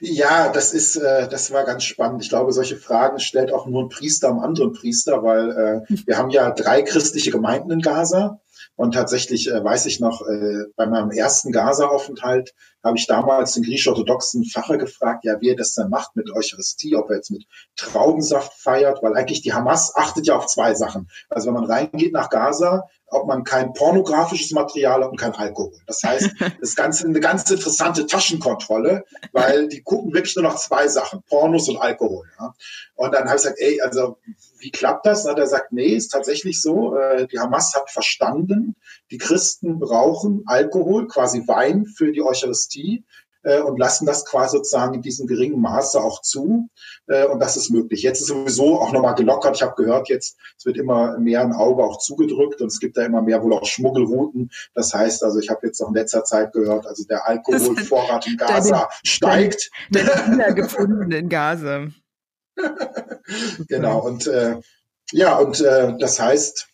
[0.00, 2.22] Ja, das ist, äh, das war ganz spannend.
[2.22, 5.50] Ich glaube, solche Fragen stellt auch nur ein Priester am anderen Priester, weil
[5.88, 8.40] äh, wir haben ja drei christliche Gemeinden in Gaza.
[8.80, 13.62] Und tatsächlich äh, weiß ich noch, äh, bei meinem ersten Gaza-Aufenthalt habe ich damals den
[13.62, 17.44] griechisch-orthodoxen Pfarrer gefragt, ja, wie er das dann macht mit Eucharistie, ob er jetzt mit
[17.76, 21.10] Traubensaft feiert, weil eigentlich die Hamas achtet ja auf zwei Sachen.
[21.28, 25.78] Also wenn man reingeht nach Gaza, ob man kein pornografisches Material hat und kein Alkohol.
[25.86, 26.30] Das heißt,
[26.62, 31.68] das Ganze eine ganz interessante Taschenkontrolle, weil die gucken wirklich nur noch zwei Sachen, Pornos
[31.68, 32.26] und Alkohol.
[32.38, 32.54] Ja.
[32.94, 34.16] Und dann habe ich gesagt, ey, also
[34.60, 35.24] wie klappt das?
[35.24, 36.96] Dann hat er gesagt, nee, ist tatsächlich so.
[36.96, 38.76] Äh, die Hamas hat verstanden,
[39.10, 43.04] die Christen brauchen Alkohol, quasi Wein für die Eucharistie
[43.42, 46.68] äh, und lassen das quasi sozusagen in diesem geringen Maße auch zu.
[47.06, 48.02] Äh, und das ist möglich.
[48.02, 49.56] Jetzt ist sowieso auch nochmal gelockert.
[49.56, 52.96] Ich habe gehört, jetzt es wird immer mehr ein Auge auch zugedrückt und es gibt
[52.96, 54.50] da immer mehr wohl auch Schmuggelrouten.
[54.74, 58.36] Das heißt, also ich habe jetzt auch in letzter Zeit gehört, also der Alkoholvorrat in
[58.36, 59.70] Gaza deine, steigt.
[59.90, 61.88] Der Dealer gefunden in Gaza.
[63.68, 64.00] genau.
[64.00, 64.60] Und äh,
[65.12, 66.69] ja, und äh, das heißt,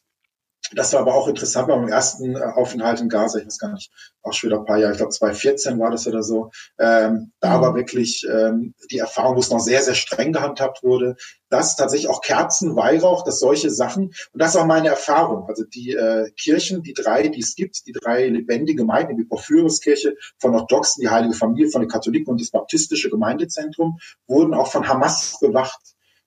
[0.72, 3.90] das war aber auch interessant beim ersten äh, Aufenthalt in Gaza, ich weiß gar nicht,
[4.22, 6.50] auch schon wieder ein paar Jahre, ich glaube 2014 war das oder so.
[6.78, 7.62] Ähm, da mhm.
[7.62, 11.16] war wirklich ähm, die Erfahrung, wo es noch sehr, sehr streng gehandhabt wurde,
[11.48, 15.92] dass tatsächlich auch Kerzen, Weihrauch, dass solche Sachen, und das war meine Erfahrung, also die
[15.92, 21.02] äh, Kirchen, die drei, die es gibt, die drei lebendige Gemeinden, die Porphyruskirche von Orthodoxen,
[21.02, 25.80] die Heilige Familie von den Katholiken und das Baptistische Gemeindezentrum, wurden auch von Hamas bewacht.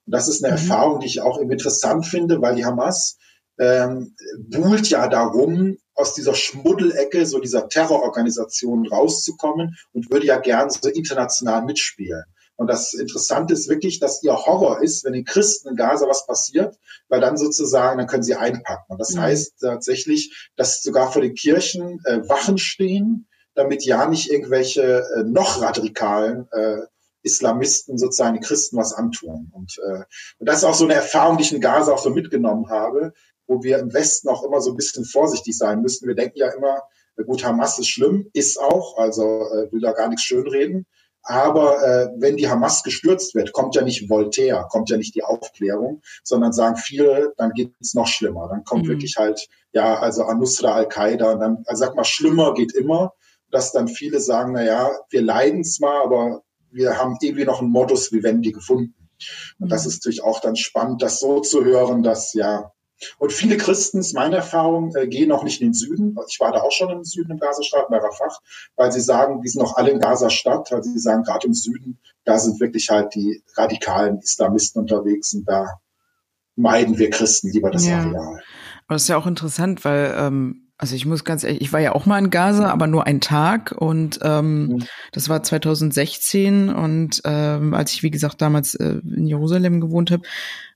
[0.06, 0.58] Und das ist eine mhm.
[0.58, 3.18] Erfahrung, die ich auch interessant finde, weil die Hamas
[3.60, 10.70] ähm, buhlt ja darum, aus dieser Schmuddelecke, so dieser Terrororganisation rauszukommen und würde ja gern
[10.70, 12.24] so international mitspielen.
[12.56, 16.26] Und das Interessante ist wirklich, dass ihr Horror ist, wenn den Christen in Gaza was
[16.26, 16.76] passiert,
[17.08, 18.84] weil dann sozusagen, dann können sie einpacken.
[18.88, 19.20] Und das mhm.
[19.20, 25.22] heißt tatsächlich, dass sogar vor den Kirchen äh, Wachen stehen, damit ja nicht irgendwelche äh,
[25.24, 26.80] noch radikalen äh,
[27.22, 29.50] Islamisten sozusagen die Christen was antun.
[29.52, 30.04] Und, äh,
[30.38, 33.12] und das ist auch so eine Erfahrung, die ich in Gaza auch so mitgenommen habe,
[33.50, 36.06] wo wir im Westen auch immer so ein bisschen vorsichtig sein müssen.
[36.06, 36.82] Wir denken ja immer,
[37.26, 40.86] gut, Hamas ist schlimm, ist auch, also äh, will da gar nichts schönreden.
[41.22, 45.24] Aber äh, wenn die Hamas gestürzt wird, kommt ja nicht Voltaire, kommt ja nicht die
[45.24, 48.48] Aufklärung, sondern sagen viele, dann geht es noch schlimmer.
[48.48, 48.90] Dann kommt mhm.
[48.90, 53.12] wirklich halt, ja, also Anusra, Al-Qaida, und dann, also sag mal, schlimmer geht immer,
[53.50, 57.70] dass dann viele sagen, na ja, wir leiden zwar, aber wir haben irgendwie noch einen
[57.70, 58.94] Modus vivendi gefunden.
[59.58, 59.88] Und das mhm.
[59.88, 62.72] ist natürlich auch dann spannend, das so zu hören, dass ja,
[63.18, 66.16] und viele Christen, ist meine Erfahrung, äh, gehen auch nicht in den Süden.
[66.28, 68.36] Ich war da auch schon im Süden im Gazastadt, bei Rafah,
[68.76, 71.98] weil sie sagen, die sind noch alle in Gazastadt, weil sie sagen, gerade im Süden,
[72.24, 75.80] da sind wirklich halt die radikalen Islamisten unterwegs und da
[76.56, 77.98] meiden wir Christen lieber das ja.
[77.98, 78.42] Areal.
[78.86, 81.80] Aber das ist ja auch interessant, weil ähm, also ich muss ganz ehrlich, ich war
[81.80, 84.84] ja auch mal in Gaza, aber nur einen Tag und ähm, mhm.
[85.12, 90.22] das war 2016 und ähm, als ich wie gesagt damals äh, in Jerusalem gewohnt habe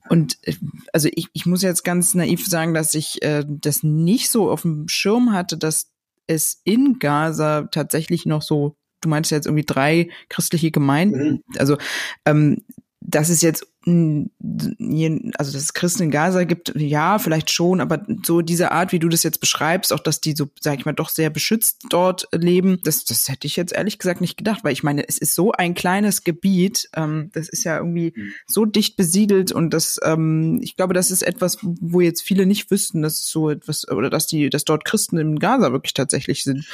[0.09, 0.55] und äh,
[0.93, 4.63] also ich, ich muss jetzt ganz naiv sagen, dass ich äh, das nicht so auf
[4.63, 5.91] dem Schirm hatte, dass
[6.27, 11.29] es in Gaza tatsächlich noch so du meinst jetzt irgendwie drei christliche Gemeinden.
[11.29, 11.43] Mhm.
[11.57, 11.77] Also
[12.25, 12.63] ähm,
[13.01, 18.41] dass es jetzt also dass es Christen in Gaza gibt, ja, vielleicht schon, aber so
[18.41, 21.09] diese Art, wie du das jetzt beschreibst, auch dass die so, sag ich mal, doch
[21.09, 24.83] sehr beschützt dort leben, das, das hätte ich jetzt ehrlich gesagt nicht gedacht, weil ich
[24.83, 28.33] meine, es ist so ein kleines Gebiet, ähm, das ist ja irgendwie mhm.
[28.47, 32.71] so dicht besiedelt und das, ähm, ich glaube, das ist etwas, wo jetzt viele nicht
[32.71, 36.65] wüssten, dass so etwas, oder dass die, dass dort Christen in Gaza wirklich tatsächlich sind.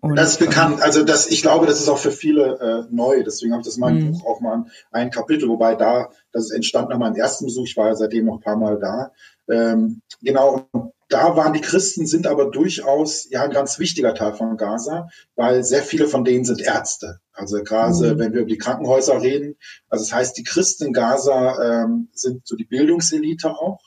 [0.00, 0.78] Und, das ist bekannt.
[0.78, 2.58] Ähm, also das, ich glaube, das ist auch für viele
[2.88, 3.22] äh, neu.
[3.22, 4.12] Deswegen habe ich das in meinem mhm.
[4.12, 7.66] Buch auch mal ein Kapitel, wobei da, das ist entstanden nach meinem ersten Besuch.
[7.66, 9.12] Ich war ja seitdem noch ein paar Mal da.
[9.48, 10.68] Ähm, genau.
[11.08, 15.64] Da waren die Christen, sind aber durchaus ja ein ganz wichtiger Teil von Gaza, weil
[15.64, 17.18] sehr viele von denen sind Ärzte.
[17.32, 18.18] Also gerade mhm.
[18.18, 19.56] wenn wir über die Krankenhäuser reden,
[19.88, 23.80] also das heißt, die Christen in Gaza ähm, sind so die Bildungselite auch.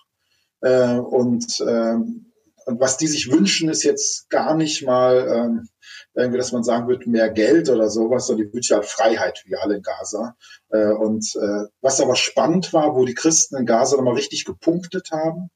[0.59, 2.33] Äh, und ähm,
[2.65, 5.67] und was die sich wünschen, ist jetzt gar nicht mal ähm,
[6.15, 9.55] irgendwie, dass man sagen wird, mehr Geld oder sowas, sondern die wünschen halt Freiheit, wie
[9.55, 10.35] alle in Gaza.
[10.69, 15.09] Äh, und äh, was aber spannend war, wo die Christen in Gaza nochmal richtig gepunktet
[15.11, 15.49] haben,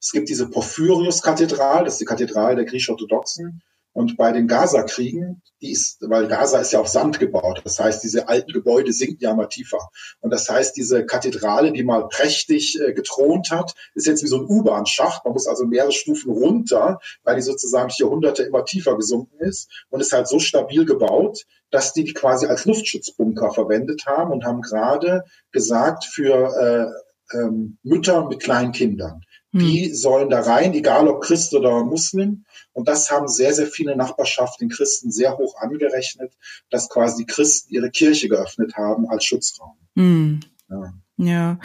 [0.00, 3.62] es gibt diese Porphyrius-Kathedrale, das ist die Kathedrale der griechisch-orthodoxen.
[3.96, 7.62] Und bei den Gaza-Kriegen, die ist, weil Gaza ist ja auf Sand gebaut.
[7.64, 9.88] Das heißt, diese alten Gebäude sinken ja immer tiefer.
[10.20, 14.36] Und das heißt, diese Kathedrale, die mal prächtig äh, gethront hat, ist jetzt wie so
[14.36, 15.24] ein U-Bahn-Schacht.
[15.24, 20.02] Man muss also mehrere Stufen runter, weil die sozusagen Jahrhunderte immer tiefer gesunken ist und
[20.02, 24.60] ist halt so stabil gebaut, dass die die quasi als Luftschutzbunker verwendet haben und haben
[24.60, 26.92] gerade gesagt, für
[27.32, 29.94] äh, ähm, Mütter mit kleinen Kindern die hm.
[29.94, 32.44] sollen da rein, egal ob Christ oder Muslim.
[32.72, 36.34] Und das haben sehr, sehr viele Nachbarschaften Christen sehr hoch angerechnet,
[36.70, 39.76] dass quasi die Christen ihre Kirche geöffnet haben als Schutzraum.
[39.94, 40.40] Mhm.
[40.68, 40.94] Ja.
[41.16, 41.58] ja.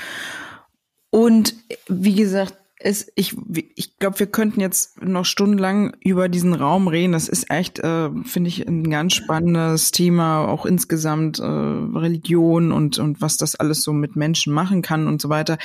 [1.09, 1.55] Und
[1.87, 3.35] wie gesagt, es, ich,
[3.75, 7.13] ich glaube, wir könnten jetzt noch stundenlang über diesen Raum reden.
[7.13, 12.97] Das ist echt, äh, finde ich, ein ganz spannendes Thema, auch insgesamt äh, Religion und,
[12.99, 15.57] und was das alles so mit Menschen machen kann und so weiter.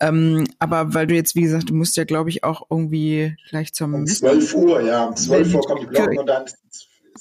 [0.00, 3.72] Ähm, aber weil du jetzt, wie gesagt, du musst ja, glaube ich, auch irgendwie gleich
[3.72, 3.94] zum...
[3.94, 5.06] Um 12 Uhr, ja.
[5.06, 6.44] Um 12 Uhr kommen die Glocken und dann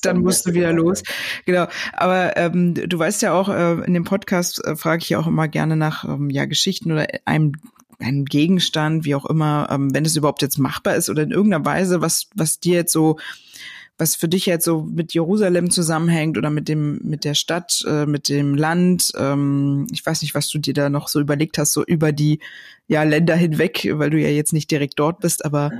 [0.01, 1.03] dann musst du wieder los.
[1.45, 1.67] Genau.
[1.91, 5.27] Aber ähm, du weißt ja auch, äh, in dem Podcast äh, frage ich ja auch
[5.27, 7.53] immer gerne nach ähm, ja, Geschichten oder einem
[7.99, 11.65] einem Gegenstand, wie auch immer, ähm, wenn es überhaupt jetzt machbar ist oder in irgendeiner
[11.65, 13.17] Weise, was, was dir jetzt so,
[13.97, 18.05] was für dich jetzt so mit Jerusalem zusammenhängt oder mit dem, mit der Stadt, äh,
[18.05, 19.11] mit dem Land.
[19.17, 22.39] Ähm, ich weiß nicht, was du dir da noch so überlegt hast, so über die
[22.87, 25.71] ja, Länder hinweg, weil du ja jetzt nicht direkt dort bist, aber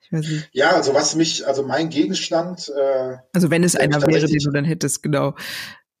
[0.00, 0.48] ich weiß nicht.
[0.52, 2.68] Ja, also was mich, also mein Gegenstand.
[2.76, 5.34] Äh, also wenn es einer wäre, den du dann hättest, genau.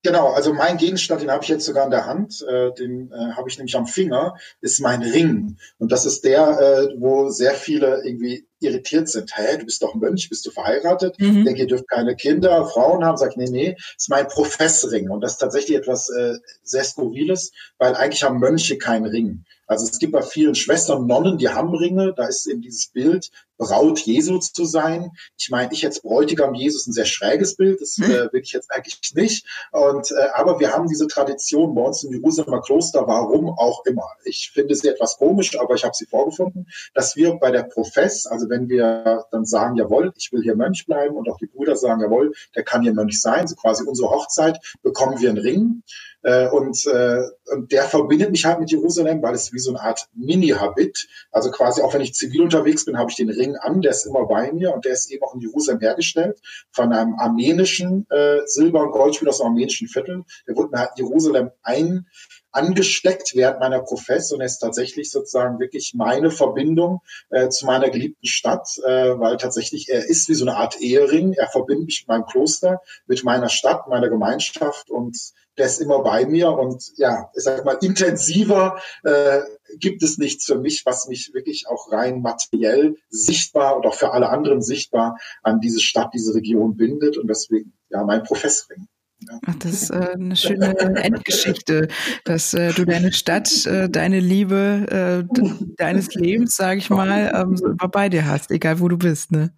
[0.06, 3.32] Genau, also mein Gegenstand, den habe ich jetzt sogar in der Hand, äh, den äh,
[3.32, 5.56] habe ich nämlich am Finger, ist mein Ring.
[5.78, 9.36] Und das ist der, äh, wo sehr viele irgendwie irritiert sind.
[9.36, 11.18] Hä, du bist doch Mönch, bist du verheiratet?
[11.18, 11.44] Mhm.
[11.44, 13.16] Denke, ihr dürft keine Kinder, Frauen haben.
[13.16, 15.10] Sagt, nee, nee, ist mein Professring.
[15.10, 19.44] Und das ist tatsächlich etwas äh, sehr Skurriles, weil eigentlich haben Mönche keinen Ring.
[19.66, 23.30] Also es gibt bei vielen Schwestern, Nonnen, die haben Ringe, da ist eben dieses Bild,
[23.58, 25.12] Braut Jesu zu sein.
[25.38, 28.04] Ich meine, ich jetzt Bräutigam Jesus ein sehr schräges Bild, das hm.
[28.04, 29.46] äh, will ich jetzt eigentlich nicht.
[29.72, 34.08] Und äh, aber wir haben diese Tradition bei uns im Jerusalemer Kloster, warum auch immer.
[34.24, 38.26] Ich finde sie etwas komisch, aber ich habe sie vorgefunden, dass wir bei der Profess,
[38.26, 41.76] also wenn wir dann sagen, jawohl, ich will hier Mönch bleiben und auch die Brüder
[41.76, 45.82] sagen, jawohl, der kann hier Mönch sein, so quasi unsere Hochzeit, bekommen wir einen Ring.
[46.26, 47.22] Äh, und, äh,
[47.52, 51.06] und der verbindet mich halt mit Jerusalem, weil es wie so eine Art Mini-Habit.
[51.30, 54.06] Also quasi auch wenn ich zivil unterwegs bin, habe ich den Ring an, der ist
[54.06, 56.40] immer bei mir und der ist eben auch in Jerusalem hergestellt
[56.72, 60.24] von einem armenischen äh, Silber- und Goldspiel aus einem armenischen Viertel.
[60.48, 62.06] Der wurde in Jerusalem ein
[62.50, 68.26] angesteckt während meiner Profess und ist tatsächlich sozusagen wirklich meine Verbindung äh, zu meiner geliebten
[68.26, 71.34] Stadt, äh, weil tatsächlich er ist wie so eine Art Ehering.
[71.34, 75.16] Er verbindet mich mit meinem Kloster, mit meiner Stadt, meiner Gemeinschaft und
[75.58, 79.40] der ist immer bei mir und ja, ich sag mal, intensiver äh,
[79.78, 84.12] gibt es nichts für mich, was mich wirklich auch rein materiell sichtbar und auch für
[84.12, 88.86] alle anderen sichtbar an diese Stadt, diese Region bindet und deswegen ja mein Professoring.
[89.20, 89.40] Ja.
[89.46, 91.88] Ach, das ist äh, eine schöne Endgeschichte,
[92.24, 95.42] dass äh, du deine Stadt, äh, deine Liebe äh,
[95.76, 99.32] deines Lebens, sage ich mal, ähm, so immer bei dir hast, egal wo du bist,
[99.32, 99.52] ne?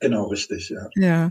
[0.00, 0.88] Genau, richtig, ja.
[0.94, 1.30] Ja,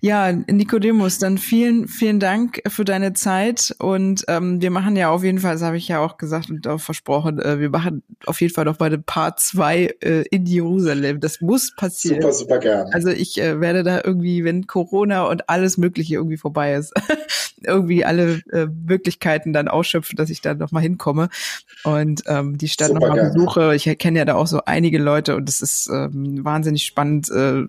[0.00, 5.22] ja Nikodemus, dann vielen, vielen Dank für deine Zeit und ähm, wir machen ja auf
[5.22, 8.40] jeden Fall, das habe ich ja auch gesagt und auch versprochen, äh, wir machen auf
[8.40, 11.20] jeden Fall noch mal eine Part 2 äh, in Jerusalem.
[11.20, 12.22] Das muss passieren.
[12.22, 12.92] Super, super gerne.
[12.92, 16.92] Also ich äh, werde da irgendwie, wenn Corona und alles Mögliche irgendwie vorbei ist,
[17.62, 21.28] irgendwie alle äh, Möglichkeiten dann ausschöpfen, dass ich da noch mal hinkomme
[21.84, 23.74] und ähm, die Stadt super noch mal besuche.
[23.74, 27.64] Ich kenne ja da auch so einige Leute und es ist ähm, wahnsinnig spannend, äh,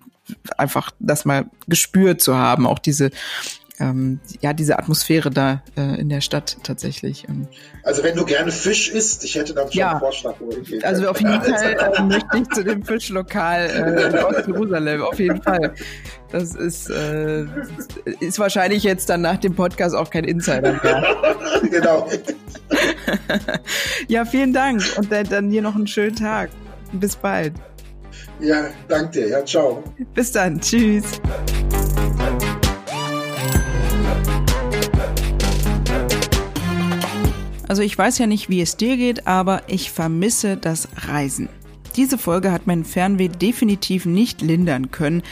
[0.56, 3.10] einfach das mal gespürt zu haben, auch diese
[3.82, 7.26] ähm, ja, diese Atmosphäre da äh, in der Stadt tatsächlich.
[7.82, 9.90] Also wenn du gerne Fisch isst, ich hätte dann schon ja.
[9.92, 10.34] einen Vorschlag.
[10.82, 15.42] Also auf jeden Fall äh, möchte ich zu dem Fischlokal äh, in Ost-Jerusalem, auf jeden
[15.42, 15.74] Fall.
[16.30, 17.44] Das ist, äh,
[18.20, 21.04] ist wahrscheinlich jetzt dann nach dem Podcast auch kein Insider mehr.
[21.70, 22.08] genau.
[24.08, 26.50] ja, vielen Dank und dann hier noch einen schönen Tag.
[26.92, 27.54] Bis bald.
[28.42, 29.28] Ja, danke dir.
[29.28, 29.84] Ja, ciao.
[30.14, 30.60] Bis dann.
[30.60, 31.04] Tschüss.
[37.68, 41.48] Also ich weiß ja nicht, wie es dir geht, aber ich vermisse das Reisen.
[41.96, 45.22] Diese Folge hat mein Fernweh definitiv nicht lindern können,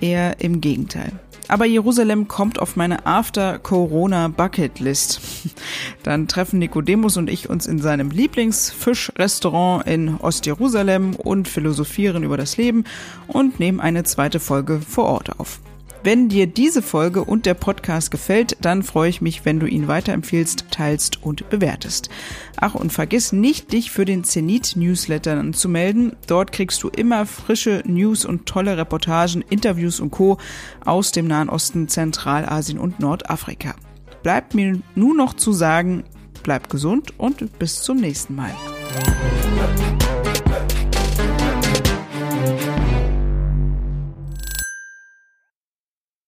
[0.00, 1.12] eher im Gegenteil.
[1.48, 5.22] Aber Jerusalem kommt auf meine After-Corona-Bucket-List.
[6.02, 12.58] Dann treffen Nikodemus und ich uns in seinem Lieblingsfischrestaurant in Ostjerusalem und philosophieren über das
[12.58, 12.84] Leben
[13.26, 15.60] und nehmen eine zweite Folge vor Ort auf.
[16.08, 19.88] Wenn dir diese Folge und der Podcast gefällt, dann freue ich mich, wenn du ihn
[19.88, 22.08] weiterempfiehlst, teilst und bewertest.
[22.56, 26.16] Ach, und vergiss nicht, dich für den Zenit Newsletter anzumelden.
[26.26, 30.38] Dort kriegst du immer frische News und tolle Reportagen, Interviews und Co.
[30.82, 33.74] aus dem Nahen Osten, Zentralasien und Nordafrika.
[34.22, 36.04] Bleibt mir nur noch zu sagen,
[36.42, 38.54] bleib gesund und bis zum nächsten Mal.